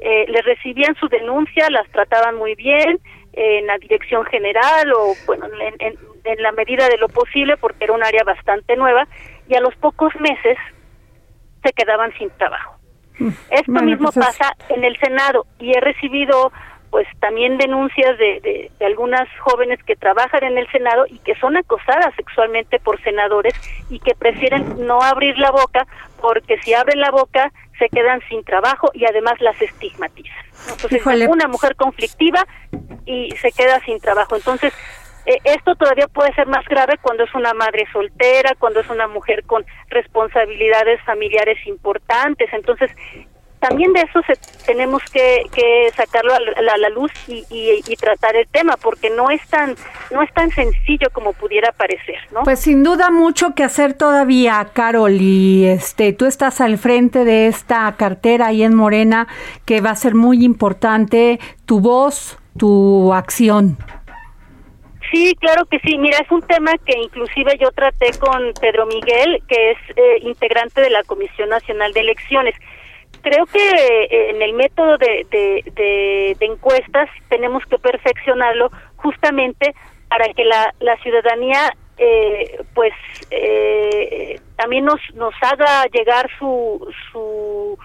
eh, 0.00 0.26
les 0.28 0.44
recibían 0.44 0.94
su 0.96 1.08
denuncia, 1.08 1.70
las 1.70 1.88
trataban 1.90 2.36
muy 2.36 2.54
bien 2.54 3.00
en 3.32 3.66
la 3.66 3.78
dirección 3.78 4.24
general 4.24 4.92
o 4.92 5.14
bueno, 5.26 5.46
en, 5.78 5.96
la 6.38 6.52
medida 6.52 6.88
de 6.88 6.98
lo 6.98 7.08
posible 7.08 7.56
porque 7.56 7.84
era 7.84 7.92
un 7.92 8.02
área 8.02 8.24
bastante 8.24 8.76
nueva 8.76 9.06
y 9.48 9.54
a 9.54 9.60
los 9.60 9.74
pocos 9.76 10.12
meses 10.20 10.58
se 11.62 11.72
quedaban 11.72 12.12
sin 12.18 12.30
trabajo. 12.30 12.76
Mm. 13.18 13.28
Esto 13.50 13.72
mismo 13.82 14.10
pues 14.12 14.26
pasa 14.26 14.54
en 14.68 14.84
el 14.84 14.96
Senado 14.98 15.46
y 15.58 15.72
he 15.72 15.80
recibido 15.80 16.52
pues 16.90 17.06
también 17.20 17.58
denuncias 17.58 18.16
de, 18.18 18.70
de, 18.78 18.86
algunas 18.86 19.28
jóvenes 19.40 19.82
que 19.84 19.96
trabajan 19.96 20.44
en 20.44 20.58
el 20.58 20.70
Senado 20.70 21.04
y 21.08 21.18
que 21.18 21.34
son 21.36 21.56
acosadas 21.56 22.14
sexualmente 22.16 22.80
por 22.80 23.00
senadores 23.02 23.54
y 23.90 23.98
que 24.00 24.14
prefieren 24.14 24.86
no 24.86 25.00
abrir 25.02 25.38
la 25.38 25.50
boca 25.50 25.86
porque 26.20 26.58
si 26.62 26.74
abren 26.74 27.00
la 27.00 27.10
boca 27.10 27.52
se 27.78 27.88
quedan 27.88 28.20
sin 28.28 28.44
trabajo 28.44 28.90
y 28.94 29.04
además 29.04 29.40
las 29.40 29.60
estigmatizan. 29.60 30.44
Entonces, 30.70 31.04
una 31.28 31.48
mujer 31.48 31.76
conflictiva 31.76 32.46
y 33.04 33.30
se 33.36 33.52
queda 33.52 33.80
sin 33.80 34.00
trabajo. 34.00 34.36
Entonces, 34.36 34.72
eh, 35.26 35.38
esto 35.44 35.74
todavía 35.74 36.06
puede 36.06 36.32
ser 36.34 36.46
más 36.46 36.64
grave 36.66 36.98
cuando 37.02 37.24
es 37.24 37.34
una 37.34 37.52
madre 37.52 37.86
soltera, 37.92 38.54
cuando 38.58 38.80
es 38.80 38.88
una 38.88 39.08
mujer 39.08 39.44
con 39.44 39.64
responsabilidades 39.88 41.02
familiares 41.02 41.58
importantes. 41.66 42.48
Entonces, 42.52 42.90
también 43.68 43.92
de 43.92 44.00
eso 44.02 44.20
se, 44.26 44.34
tenemos 44.64 45.02
que, 45.12 45.42
sacarlo 45.96 46.34
a 46.34 46.78
la, 46.78 46.88
luz 46.90 47.10
y, 47.28 47.96
tratar 47.96 48.36
el 48.36 48.46
tema 48.48 48.76
porque 48.76 49.10
no 49.10 49.30
es 49.30 49.44
tan 49.48 49.74
no 50.10 50.22
es 50.22 50.32
tan 50.32 50.50
sencillo 50.50 51.08
como 51.12 51.32
pudiera 51.32 51.72
parecer 51.72 52.16
no 52.30 52.42
pues 52.44 52.60
sin 52.60 52.84
duda 52.84 53.10
mucho 53.10 53.54
que 53.54 53.64
hacer 53.64 53.94
todavía 53.94 54.68
Carol 54.72 55.16
y 55.18 55.66
este 55.66 56.12
tú 56.12 56.26
estás 56.26 56.60
al 56.60 56.78
frente 56.78 57.24
de 57.24 57.48
esta 57.48 57.92
cartera 57.96 58.48
ahí 58.48 58.62
en 58.62 58.74
Morena 58.74 59.26
que 59.64 59.80
va 59.80 59.90
a 59.90 59.96
ser 59.96 60.14
muy 60.14 60.44
importante 60.44 61.40
tu 61.64 61.80
voz 61.80 62.38
tu 62.58 63.12
acción. 63.12 63.76
Sí, 65.10 65.36
claro 65.38 65.66
que 65.66 65.78
sí. 65.80 65.96
Mira, 65.98 66.18
es 66.18 66.30
un 66.30 66.42
tema 66.42 66.72
que 66.84 66.98
inclusive 66.98 67.56
yo 67.60 67.70
traté 67.70 68.10
con 68.18 68.52
Pedro 68.60 68.86
Miguel, 68.86 69.40
que 69.48 69.70
es 69.70 69.78
eh, 69.96 70.18
integrante 70.22 70.80
de 70.80 70.90
la 70.90 71.02
Comisión 71.04 71.48
Nacional 71.48 71.92
de 71.92 72.00
Elecciones 72.00 72.54
creo 73.26 73.44
que 73.46 73.58
eh, 73.58 74.30
en 74.30 74.40
el 74.40 74.52
método 74.52 74.98
de, 74.98 75.26
de, 75.30 76.36
encuestas 76.38 77.08
tenemos 77.28 77.64
que 77.66 77.76
perfeccionarlo 77.76 78.70
justamente 78.94 79.74
para 80.08 80.32
que 80.32 80.44
la, 80.44 80.72
la 80.78 80.96
ciudadanía 80.98 81.74
eh, 81.98 82.62
pues 82.72 82.92
eh, 83.32 84.40
también 84.54 84.84
nos 84.84 85.00
nos 85.14 85.34
haga 85.40 85.86
llegar 85.92 86.30
su 86.38 86.88
su 87.10 87.76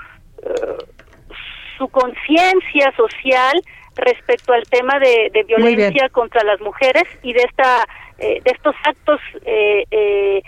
su 1.78 1.88
conciencia 1.90 2.94
social 2.96 3.64
respecto 3.96 4.54
al 4.54 4.64
tema 4.64 5.00
de, 5.00 5.32
de 5.34 5.44
violencia 5.44 6.10
contra 6.10 6.44
las 6.44 6.62
mujeres 6.62 7.06
y 7.24 7.34
de 7.34 7.42
esta 7.42 7.88
de 8.22 8.42
estos 8.46 8.76
actos 8.84 9.20
eh, 9.46 9.86
eh, 9.90 10.44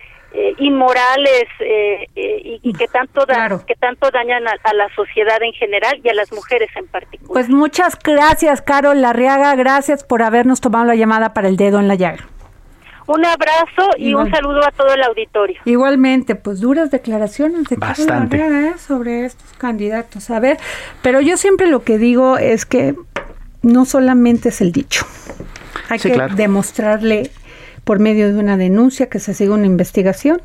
inmorales 0.57 1.45
eh, 1.59 2.07
eh, 2.15 2.59
y, 2.61 2.73
que 2.73 2.87
tanto 2.87 3.25
que 3.67 3.75
tanto 3.75 4.09
dañan 4.11 4.43
a, 4.47 4.73
la 4.73 4.89
sociedad 4.95 5.41
en 5.41 5.53
general 5.53 5.99
y 6.03 6.09
a 6.09 6.13
las 6.13 6.31
mujeres 6.31 6.69
en 6.75 6.87
particular. 6.87 7.31
Pues 7.31 7.49
muchas 7.49 7.97
gracias, 8.01 8.61
Carol 8.61 9.01
Larriaga, 9.01 9.55
gracias 9.55 10.03
por 10.03 10.23
habernos 10.23 10.61
tomado 10.61 10.85
la 10.85 10.95
llamada 10.95 11.33
para 11.33 11.47
el 11.47 11.57
dedo 11.57 11.79
en 11.79 11.87
la 11.87 11.95
llaga. 11.95 12.25
Un 13.05 13.25
abrazo 13.25 13.89
y 13.97 14.13
un 14.13 14.31
saludo 14.31 14.65
a 14.65 14.71
todo 14.71 14.93
el 14.93 15.03
auditorio. 15.03 15.59
Igualmente, 15.65 16.35
pues 16.35 16.61
duras 16.61 16.89
declaraciones 16.89 17.65
de 17.65 17.75
Bastante. 17.75 18.37
Carol 18.37 18.79
sobre 18.79 19.25
estos 19.25 19.51
candidatos. 19.57 20.29
A 20.29 20.39
ver, 20.39 20.57
pero 21.01 21.19
yo 21.19 21.35
siempre 21.35 21.67
lo 21.67 21.83
que 21.83 21.97
digo 21.97 22.37
es 22.37 22.65
que 22.65 22.95
no 23.61 23.85
solamente 23.85 24.49
es 24.49 24.61
el 24.61 24.71
dicho. 24.71 25.05
Hay 25.89 25.99
que 25.99 26.17
demostrarle 26.35 27.29
por 27.83 27.99
medio 27.99 28.33
de 28.33 28.39
una 28.39 28.57
denuncia, 28.57 29.07
que 29.07 29.19
se 29.19 29.33
siga 29.33 29.53
una 29.53 29.65
investigación 29.65 30.41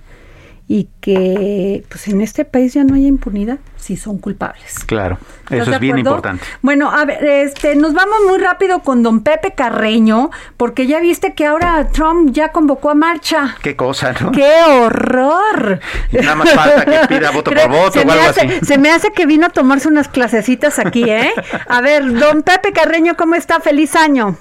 y 0.70 0.90
que 1.00 1.82
pues 1.88 2.08
en 2.08 2.20
este 2.20 2.44
país 2.44 2.74
ya 2.74 2.84
no 2.84 2.94
haya 2.94 3.08
impunidad 3.08 3.58
si 3.78 3.96
son 3.96 4.18
culpables. 4.18 4.80
Claro, 4.80 5.16
eso 5.48 5.72
es 5.72 5.80
bien 5.80 5.96
importante. 5.96 6.44
Bueno, 6.60 6.90
a 6.90 7.06
ver, 7.06 7.24
este, 7.24 7.74
nos 7.74 7.94
vamos 7.94 8.18
muy 8.28 8.38
rápido 8.38 8.80
con 8.80 9.02
don 9.02 9.22
Pepe 9.22 9.54
Carreño, 9.54 10.30
porque 10.58 10.86
ya 10.86 11.00
viste 11.00 11.32
que 11.32 11.46
ahora 11.46 11.88
Trump 11.90 12.32
ya 12.32 12.52
convocó 12.52 12.90
a 12.90 12.94
marcha. 12.94 13.56
Qué 13.62 13.76
cosa, 13.76 14.12
¿no? 14.20 14.30
¡Qué 14.30 14.52
horror! 14.68 15.80
nada 16.12 16.34
más 16.34 16.50
falta 16.52 16.84
que 16.84 17.14
pida 17.14 17.30
voto 17.30 17.50
por 17.54 17.68
voto 17.70 18.00
o 18.00 18.10
algo 18.10 18.28
así. 18.28 18.46
Se 18.62 18.76
me 18.76 18.90
hace 18.90 19.10
que 19.12 19.24
vino 19.24 19.46
a 19.46 19.50
tomarse 19.50 19.88
unas 19.88 20.08
clasecitas 20.08 20.78
aquí, 20.78 21.04
¿eh? 21.04 21.32
A 21.66 21.80
ver, 21.80 22.12
don 22.12 22.42
Pepe 22.42 22.72
Carreño, 22.72 23.16
¿cómo 23.16 23.36
está? 23.36 23.60
¡Feliz 23.60 23.96
año! 23.96 24.36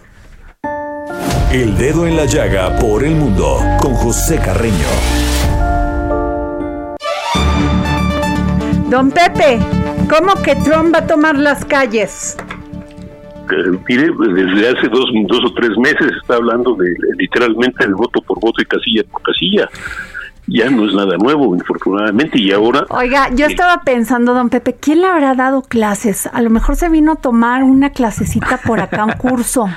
El 1.51 1.77
dedo 1.77 2.05
en 2.05 2.17
la 2.17 2.25
llaga 2.25 2.77
por 2.77 3.05
el 3.05 3.15
mundo 3.15 3.59
con 3.79 3.93
José 3.93 4.37
Carreño. 4.37 4.75
Don 8.89 9.09
Pepe, 9.11 9.57
¿cómo 10.09 10.35
que 10.43 10.55
Trump 10.57 10.93
va 10.93 10.99
a 10.99 11.07
tomar 11.07 11.37
las 11.37 11.63
calles? 11.63 12.35
Eh, 13.49 13.79
mire, 13.87 14.09
desde 14.35 14.77
hace 14.77 14.89
dos, 14.89 15.05
dos 15.29 15.45
o 15.45 15.53
tres 15.53 15.71
meses 15.77 16.11
está 16.21 16.35
hablando 16.35 16.75
de 16.75 16.93
literalmente 17.17 17.85
el 17.85 17.95
voto 17.95 18.21
por 18.23 18.41
voto 18.41 18.61
y 18.61 18.65
casilla 18.65 19.03
por 19.09 19.21
casilla 19.21 19.69
ya 20.47 20.69
no 20.69 20.85
es 20.85 20.93
nada 20.93 21.17
nuevo, 21.17 21.55
infortunadamente, 21.55 22.39
y 22.39 22.51
ahora... 22.51 22.85
Oiga, 22.89 23.29
yo 23.33 23.45
estaba 23.45 23.83
pensando, 23.83 24.33
don 24.33 24.49
Pepe, 24.49 24.75
¿quién 24.79 25.01
le 25.01 25.07
habrá 25.07 25.35
dado 25.35 25.61
clases? 25.61 26.27
A 26.31 26.41
lo 26.41 26.49
mejor 26.49 26.77
se 26.77 26.87
vino 26.87 27.13
a 27.13 27.15
tomar 27.15 27.63
una 27.63 27.89
clasecita 27.89 28.57
por 28.65 28.79
acá, 28.79 29.03
un 29.03 29.11
curso. 29.13 29.67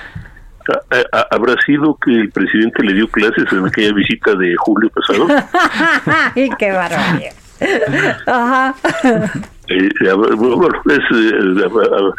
¿Habrá 1.30 1.54
sido 1.64 1.96
que 2.04 2.12
el 2.12 2.30
presidente 2.30 2.82
le 2.82 2.94
dio 2.94 3.08
clases 3.08 3.44
en 3.52 3.66
aquella 3.66 3.92
visita 3.92 4.34
de 4.34 4.54
julio 4.56 4.90
pasado? 4.90 5.26
¡Y 6.34 6.50
qué 6.56 6.72
barbaridad! 6.72 7.32
Ajá. 8.26 8.74
Eh, 9.68 9.88
eh, 10.00 10.12
bueno, 10.12 10.68
es, 10.86 10.98
eh, 11.14 12.10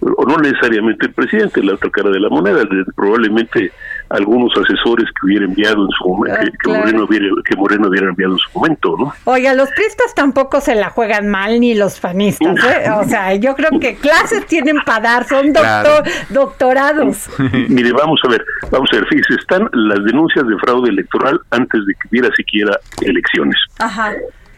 o 0.00 0.24
no 0.24 0.36
necesariamente 0.38 1.06
el 1.06 1.12
presidente, 1.12 1.62
la 1.62 1.74
otra 1.74 1.90
cara 1.90 2.10
de 2.10 2.20
la 2.20 2.28
moneda, 2.28 2.62
probablemente 2.94 3.72
algunos 4.10 4.50
asesores 4.56 5.06
que 5.06 5.26
hubiera 5.26 5.44
enviado 5.44 5.82
en 5.82 5.90
su 5.98 6.08
momento, 6.08 6.38
ah, 6.40 6.58
que, 6.62 6.68
Moreno 6.68 7.04
hubiera, 7.04 7.26
que 7.44 7.56
Moreno 7.56 7.88
hubiera 7.88 8.08
enviado 8.08 8.32
en 8.34 8.38
su 8.38 8.58
momento, 8.58 8.96
¿no? 8.98 9.12
Oiga, 9.24 9.54
los 9.54 9.70
pristas 9.70 10.14
tampoco 10.14 10.60
se 10.60 10.74
la 10.74 10.90
juegan 10.90 11.28
mal 11.28 11.60
ni 11.60 11.74
los 11.74 12.00
fanistas, 12.00 12.56
¿eh? 12.64 12.90
O 12.90 13.04
sea, 13.04 13.34
yo 13.34 13.54
creo 13.54 13.78
que 13.80 13.96
clases 13.96 14.46
tienen 14.46 14.76
para 14.84 15.00
dar, 15.00 15.24
son 15.24 15.52
doctor, 15.52 16.04
doctorados. 16.30 17.28
Mire, 17.68 17.92
vamos 17.92 18.20
a 18.24 18.30
ver, 18.30 18.44
vamos 18.70 18.88
a 18.92 18.96
ver, 18.96 19.06
fíjese, 19.08 19.34
están 19.34 19.68
las 19.72 20.04
denuncias 20.04 20.46
de 20.46 20.56
fraude 20.58 20.90
electoral 20.90 21.38
antes 21.50 21.84
de 21.86 21.94
que 21.94 22.08
hubiera 22.10 22.34
siquiera 22.34 22.78
elecciones. 23.02 23.56
Ajá. 23.78 24.12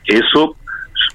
Eso 0.06 0.56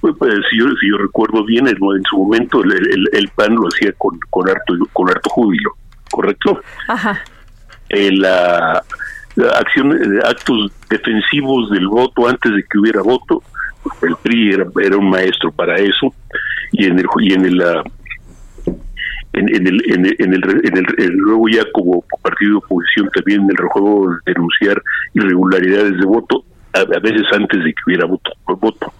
pues, 0.00 0.14
si, 0.50 0.58
yo, 0.58 0.66
si 0.80 0.90
yo 0.90 0.98
recuerdo 0.98 1.44
bien, 1.44 1.66
en, 1.68 1.76
su 2.08 2.18
momento 2.18 2.62
el, 2.62 3.08
el, 3.12 3.28
PAN 3.28 3.54
lo 3.54 3.68
hacía 3.68 3.92
con, 3.96 4.18
con, 4.30 4.48
harto, 4.48 4.74
con 4.92 5.08
harto 5.08 5.30
júbilo, 5.30 5.70
¿correcto? 6.10 6.60
Ajá. 6.88 7.22
Eh, 7.88 8.10
la, 8.12 8.82
acción, 9.54 9.92
eh, 9.92 10.20
actos 10.24 10.72
defensivos 10.90 11.70
del 11.70 11.86
voto 11.88 12.28
antes 12.28 12.52
de 12.52 12.62
que 12.62 12.78
hubiera 12.78 13.02
voto, 13.02 13.42
el 14.02 14.16
PRI 14.16 14.54
era, 14.54 14.66
era 14.82 14.96
un 14.96 15.10
maestro 15.10 15.52
para 15.52 15.76
eso, 15.76 16.12
y 16.72 16.86
en 16.86 16.98
el, 16.98 17.06
y 17.20 17.32
en 17.32 17.46
el 17.46 17.62
en, 19.36 19.54
en, 19.54 19.66
el, 19.66 19.92
en, 19.92 20.06
el, 20.06 20.44
en, 20.64 20.76
el, 20.78 21.12
luego 21.12 21.48
ya 21.48 21.62
como 21.72 22.02
partido 22.22 22.52
de 22.52 22.56
oposición 22.56 23.08
también 23.14 23.42
en 23.42 23.50
el 23.50 23.56
rejuego 23.56 24.10
de 24.10 24.32
denunciar 24.32 24.82
irregularidades 25.14 25.98
de 25.98 26.06
voto 26.06 26.44
a, 26.72 26.84
veces 27.00 27.22
antes 27.32 27.62
de 27.62 27.72
que 27.72 27.82
hubiera 27.86 28.06
voto 28.06 28.32
voto. 28.46 28.92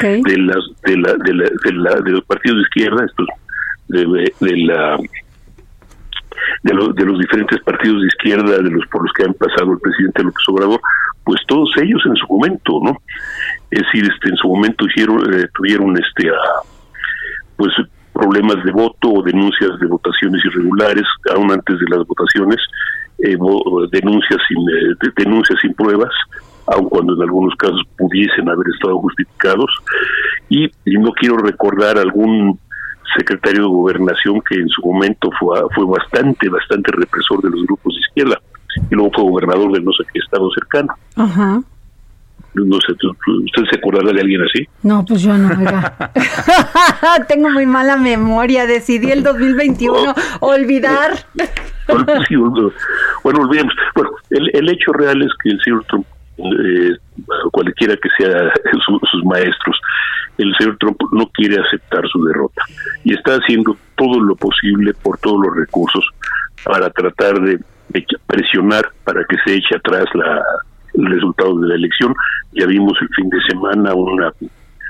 De 0.00 0.36
las 0.38 0.58
de 0.82 0.96
la, 0.96 1.14
de, 1.14 1.34
la, 1.34 1.44
de, 1.64 1.72
la, 1.72 2.00
de 2.00 2.10
los 2.10 2.24
partidos 2.24 2.58
de 2.58 2.62
izquierda 2.62 3.06
estos 3.06 3.26
de, 3.88 4.32
de 4.40 4.56
la 4.56 4.98
de, 6.62 6.72
de 6.94 7.04
los 7.04 7.18
diferentes 7.18 7.60
partidos 7.60 8.00
de 8.00 8.06
izquierda 8.08 8.58
de 8.58 8.70
los 8.70 8.86
por 8.86 9.02
los 9.02 9.12
que 9.12 9.24
han 9.24 9.34
pasado 9.34 9.72
el 9.72 9.80
presidente 9.80 10.22
López 10.22 10.48
Obrador 10.48 10.80
pues 11.24 11.40
todos 11.46 11.70
ellos 11.82 12.02
en 12.06 12.16
su 12.16 12.26
momento 12.28 12.80
no 12.82 12.96
es 13.70 13.82
decir 13.82 14.10
este 14.12 14.30
en 14.30 14.36
su 14.36 14.48
momento 14.48 14.86
hicieron 14.86 15.34
eh, 15.34 15.46
tuvieron 15.54 15.96
este 15.96 16.30
pues 17.56 17.72
problemas 18.12 18.62
de 18.64 18.72
voto 18.72 19.10
o 19.10 19.22
denuncias 19.22 19.78
de 19.78 19.86
votaciones 19.86 20.44
irregulares 20.44 21.04
aún 21.34 21.50
antes 21.50 21.78
de 21.78 21.96
las 21.96 22.06
votaciones 22.06 22.58
eh, 23.18 23.36
denuncias 23.92 24.40
sin 24.48 24.58
eh, 24.58 25.10
denuncias 25.16 25.58
sin 25.60 25.74
pruebas 25.74 26.12
aun 26.70 26.88
cuando 26.88 27.14
en 27.14 27.22
algunos 27.22 27.54
casos 27.56 27.80
pudiesen 27.98 28.48
haber 28.48 28.66
estado 28.74 28.98
justificados. 28.98 29.70
Y, 30.48 30.70
no 30.86 31.12
quiero 31.12 31.38
recordar 31.38 31.98
algún 31.98 32.58
secretario 33.16 33.62
de 33.62 33.68
gobernación 33.68 34.40
que 34.48 34.56
en 34.56 34.68
su 34.68 34.82
momento 34.82 35.30
fue, 35.38 35.60
fue 35.74 35.84
bastante, 35.86 36.48
bastante 36.48 36.92
represor 36.92 37.42
de 37.42 37.50
los 37.50 37.62
grupos 37.64 37.94
de 37.94 38.00
izquierda 38.00 38.40
y 38.90 38.94
luego 38.94 39.10
fue 39.14 39.24
gobernador 39.24 39.72
de 39.72 39.80
no 39.80 39.92
sé 39.92 40.04
qué 40.12 40.18
estado 40.18 40.50
cercano. 40.52 40.94
Ajá. 41.16 41.62
No 42.52 42.78
sé, 42.80 42.92
¿usted 42.92 43.62
se 43.70 43.78
acordará 43.78 44.12
de 44.12 44.20
alguien 44.20 44.42
así? 44.42 44.66
No, 44.82 45.04
pues 45.04 45.22
yo 45.22 45.36
no, 45.38 45.48
Tengo 47.28 47.48
muy 47.50 47.64
mala 47.64 47.96
memoria, 47.96 48.66
decidí 48.66 49.10
el 49.12 49.22
2021 49.22 50.14
olvidar. 50.40 51.12
bueno, 53.22 53.42
olvidemos. 53.42 53.72
Bueno, 53.94 54.10
el, 54.30 54.50
el 54.52 54.68
hecho 54.68 54.92
real 54.92 55.22
es 55.22 55.30
que 55.42 55.50
el 55.50 55.60
señor 55.62 55.84
Trump 55.84 56.06
eh, 56.40 56.96
cualquiera 57.52 57.96
que 57.96 58.08
sea 58.18 58.52
sus 59.10 59.24
maestros. 59.24 59.80
El 60.38 60.54
señor 60.58 60.76
Trump 60.78 60.98
no 61.12 61.26
quiere 61.34 61.56
aceptar 61.60 62.06
su 62.08 62.24
derrota 62.24 62.62
y 63.04 63.14
está 63.14 63.34
haciendo 63.34 63.76
todo 63.96 64.20
lo 64.20 64.34
posible 64.36 64.94
por 64.94 65.18
todos 65.18 65.46
los 65.46 65.56
recursos 65.56 66.04
para 66.64 66.88
tratar 66.90 67.40
de, 67.40 67.58
presionar 68.26 68.88
para 69.04 69.24
que 69.24 69.36
se 69.44 69.56
eche 69.56 69.76
atrás 69.76 70.06
el 70.94 71.06
resultado 71.06 71.58
de 71.58 71.68
la 71.68 71.74
elección. 71.74 72.14
Ya 72.52 72.66
vimos 72.66 72.94
el 73.00 73.08
fin 73.14 73.28
de 73.28 73.40
semana 73.48 73.94
una 73.94 74.32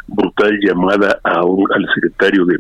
brutal 0.07 0.59
llamada 0.61 1.19
a 1.25 1.45
un, 1.45 1.67
al 1.73 1.87
secretario 1.95 2.45
de, 2.47 2.59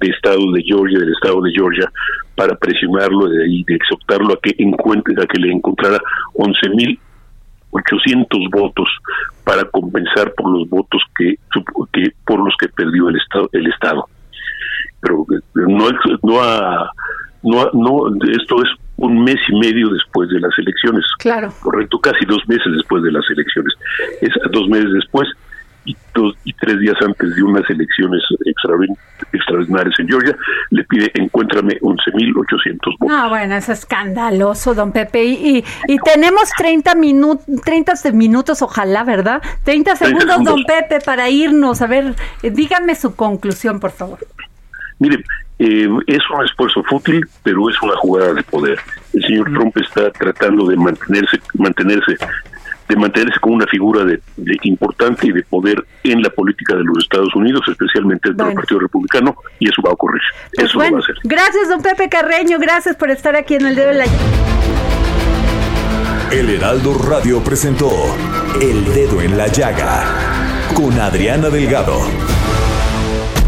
Estado 0.00 0.52
de 0.52 0.62
Georgia, 0.62 0.98
del 0.98 1.12
Estado 1.12 1.40
de 1.42 1.52
Georgia, 1.52 1.90
para 2.34 2.54
presionarlo 2.56 3.26
y 3.46 3.64
de 3.64 3.74
exhortarlo 3.74 4.34
a 4.34 4.38
que 4.42 4.54
encuentre, 4.58 5.14
a 5.22 5.26
que 5.26 5.40
le 5.40 5.52
encontrara 5.52 5.98
11.800 7.74 8.50
votos 8.50 8.88
para 9.44 9.64
compensar 9.64 10.32
por 10.34 10.50
los 10.50 10.68
votos 10.68 11.02
que, 11.16 11.34
que 11.92 12.12
por 12.26 12.38
los 12.38 12.54
que 12.58 12.68
perdió 12.68 13.08
el 13.08 13.16
Estado. 13.16 13.48
El 13.52 13.66
estado. 13.66 14.08
Pero 15.00 15.26
eh, 15.32 15.40
no, 15.54 15.88
no, 16.22 16.40
ha, 16.40 16.90
no, 17.42 17.70
no, 17.72 18.24
esto 18.30 18.62
es 18.62 18.70
un 18.96 19.22
mes 19.22 19.36
y 19.48 19.58
medio 19.58 19.88
después 19.88 20.28
de 20.30 20.40
las 20.40 20.56
elecciones. 20.58 21.04
Claro. 21.18 21.52
Correcto, 21.60 21.98
casi 21.98 22.24
dos 22.26 22.42
meses 22.48 22.72
después 22.76 23.02
de 23.02 23.12
las 23.12 23.24
elecciones. 23.28 23.74
Es 24.20 24.30
dos 24.50 24.68
meses 24.68 24.92
después 24.92 25.28
dos, 26.14 26.34
y 26.44 26.52
tres 26.54 26.78
días 26.80 26.96
antes 27.04 27.34
de 27.34 27.42
unas 27.42 27.68
elecciones 27.68 28.22
extraordinarias 29.32 29.94
en 29.98 30.08
Georgia, 30.08 30.36
le 30.70 30.84
pide 30.84 31.10
encuéntrame 31.14 31.78
11.800 31.80 32.98
votos. 32.98 33.08
Ah, 33.10 33.28
bueno, 33.28 33.54
es 33.56 33.68
escandaloso, 33.68 34.74
don 34.74 34.92
Pepe. 34.92 35.24
Y, 35.24 35.64
y, 35.88 35.98
tenemos 35.98 36.50
30, 36.56 36.94
minutos 36.94 37.44
30 37.64 37.94
minutos, 38.12 38.62
ojalá, 38.62 39.04
¿verdad? 39.04 39.42
30 39.64 39.96
segundos, 39.96 40.44
don 40.44 40.64
Pepe, 40.64 41.00
para 41.04 41.28
irnos. 41.28 41.82
A 41.82 41.86
ver, 41.86 42.14
dígame 42.42 42.94
su 42.94 43.14
conclusión, 43.16 43.80
por 43.80 43.90
favor. 43.90 44.18
Mire, 44.98 45.24
eh, 45.58 45.88
es 46.06 46.18
un 46.30 46.44
esfuerzo 46.44 46.82
fútil, 46.84 47.24
pero 47.42 47.68
es 47.68 47.80
una 47.82 47.96
jugada 47.96 48.34
de 48.34 48.42
poder. 48.42 48.78
El 49.12 49.22
señor 49.22 49.52
Trump 49.52 49.76
está 49.76 50.10
tratando 50.10 50.66
de 50.66 50.76
mantenerse, 50.76 51.40
mantenerse 51.54 52.16
de 52.88 52.96
mantenerse 52.96 53.40
como 53.40 53.56
una 53.56 53.66
figura 53.66 54.04
de, 54.04 54.20
importante 54.62 55.26
y 55.26 55.32
de 55.32 55.42
poder 55.42 55.84
en 56.02 56.22
la 56.22 56.30
política 56.30 56.76
de 56.76 56.84
los 56.84 56.98
Estados 56.98 57.34
Unidos, 57.34 57.62
especialmente 57.68 58.28
dentro 58.28 58.46
del 58.46 58.54
Partido 58.54 58.80
Republicano, 58.80 59.36
y 59.58 59.68
eso 59.68 59.82
va 59.82 59.90
a 59.90 59.94
ocurrir. 59.94 60.22
Pues 60.54 60.68
eso 60.68 60.78
va 60.78 60.84
a 60.84 60.98
hacer. 60.98 61.16
Gracias, 61.24 61.68
don 61.68 61.82
Pepe 61.82 62.08
Carreño, 62.08 62.58
gracias 62.58 62.96
por 62.96 63.10
estar 63.10 63.36
aquí 63.36 63.54
en 63.54 63.66
el 63.66 63.74
dedo 63.74 63.88
de 63.88 63.94
la 63.94 64.04
El 66.32 66.50
Heraldo 66.50 66.94
Radio 66.98 67.42
presentó 67.42 67.90
El 68.60 68.84
Dedo 68.92 69.20
en 69.22 69.36
la 69.36 69.48
Llaga 69.48 70.34
con 70.74 70.98
Adriana 70.98 71.48
Delgado. 71.50 72.00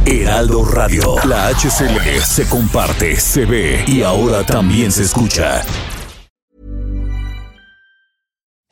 Heraldo 0.04 0.64
Radio, 0.64 1.16
la 1.24 1.48
HCL 1.48 2.20
se 2.24 2.48
comparte, 2.48 3.16
se 3.16 3.44
ve 3.44 3.84
y 3.88 4.02
ahora 4.02 4.44
también 4.44 4.92
se 4.92 5.02
escucha. 5.02 5.62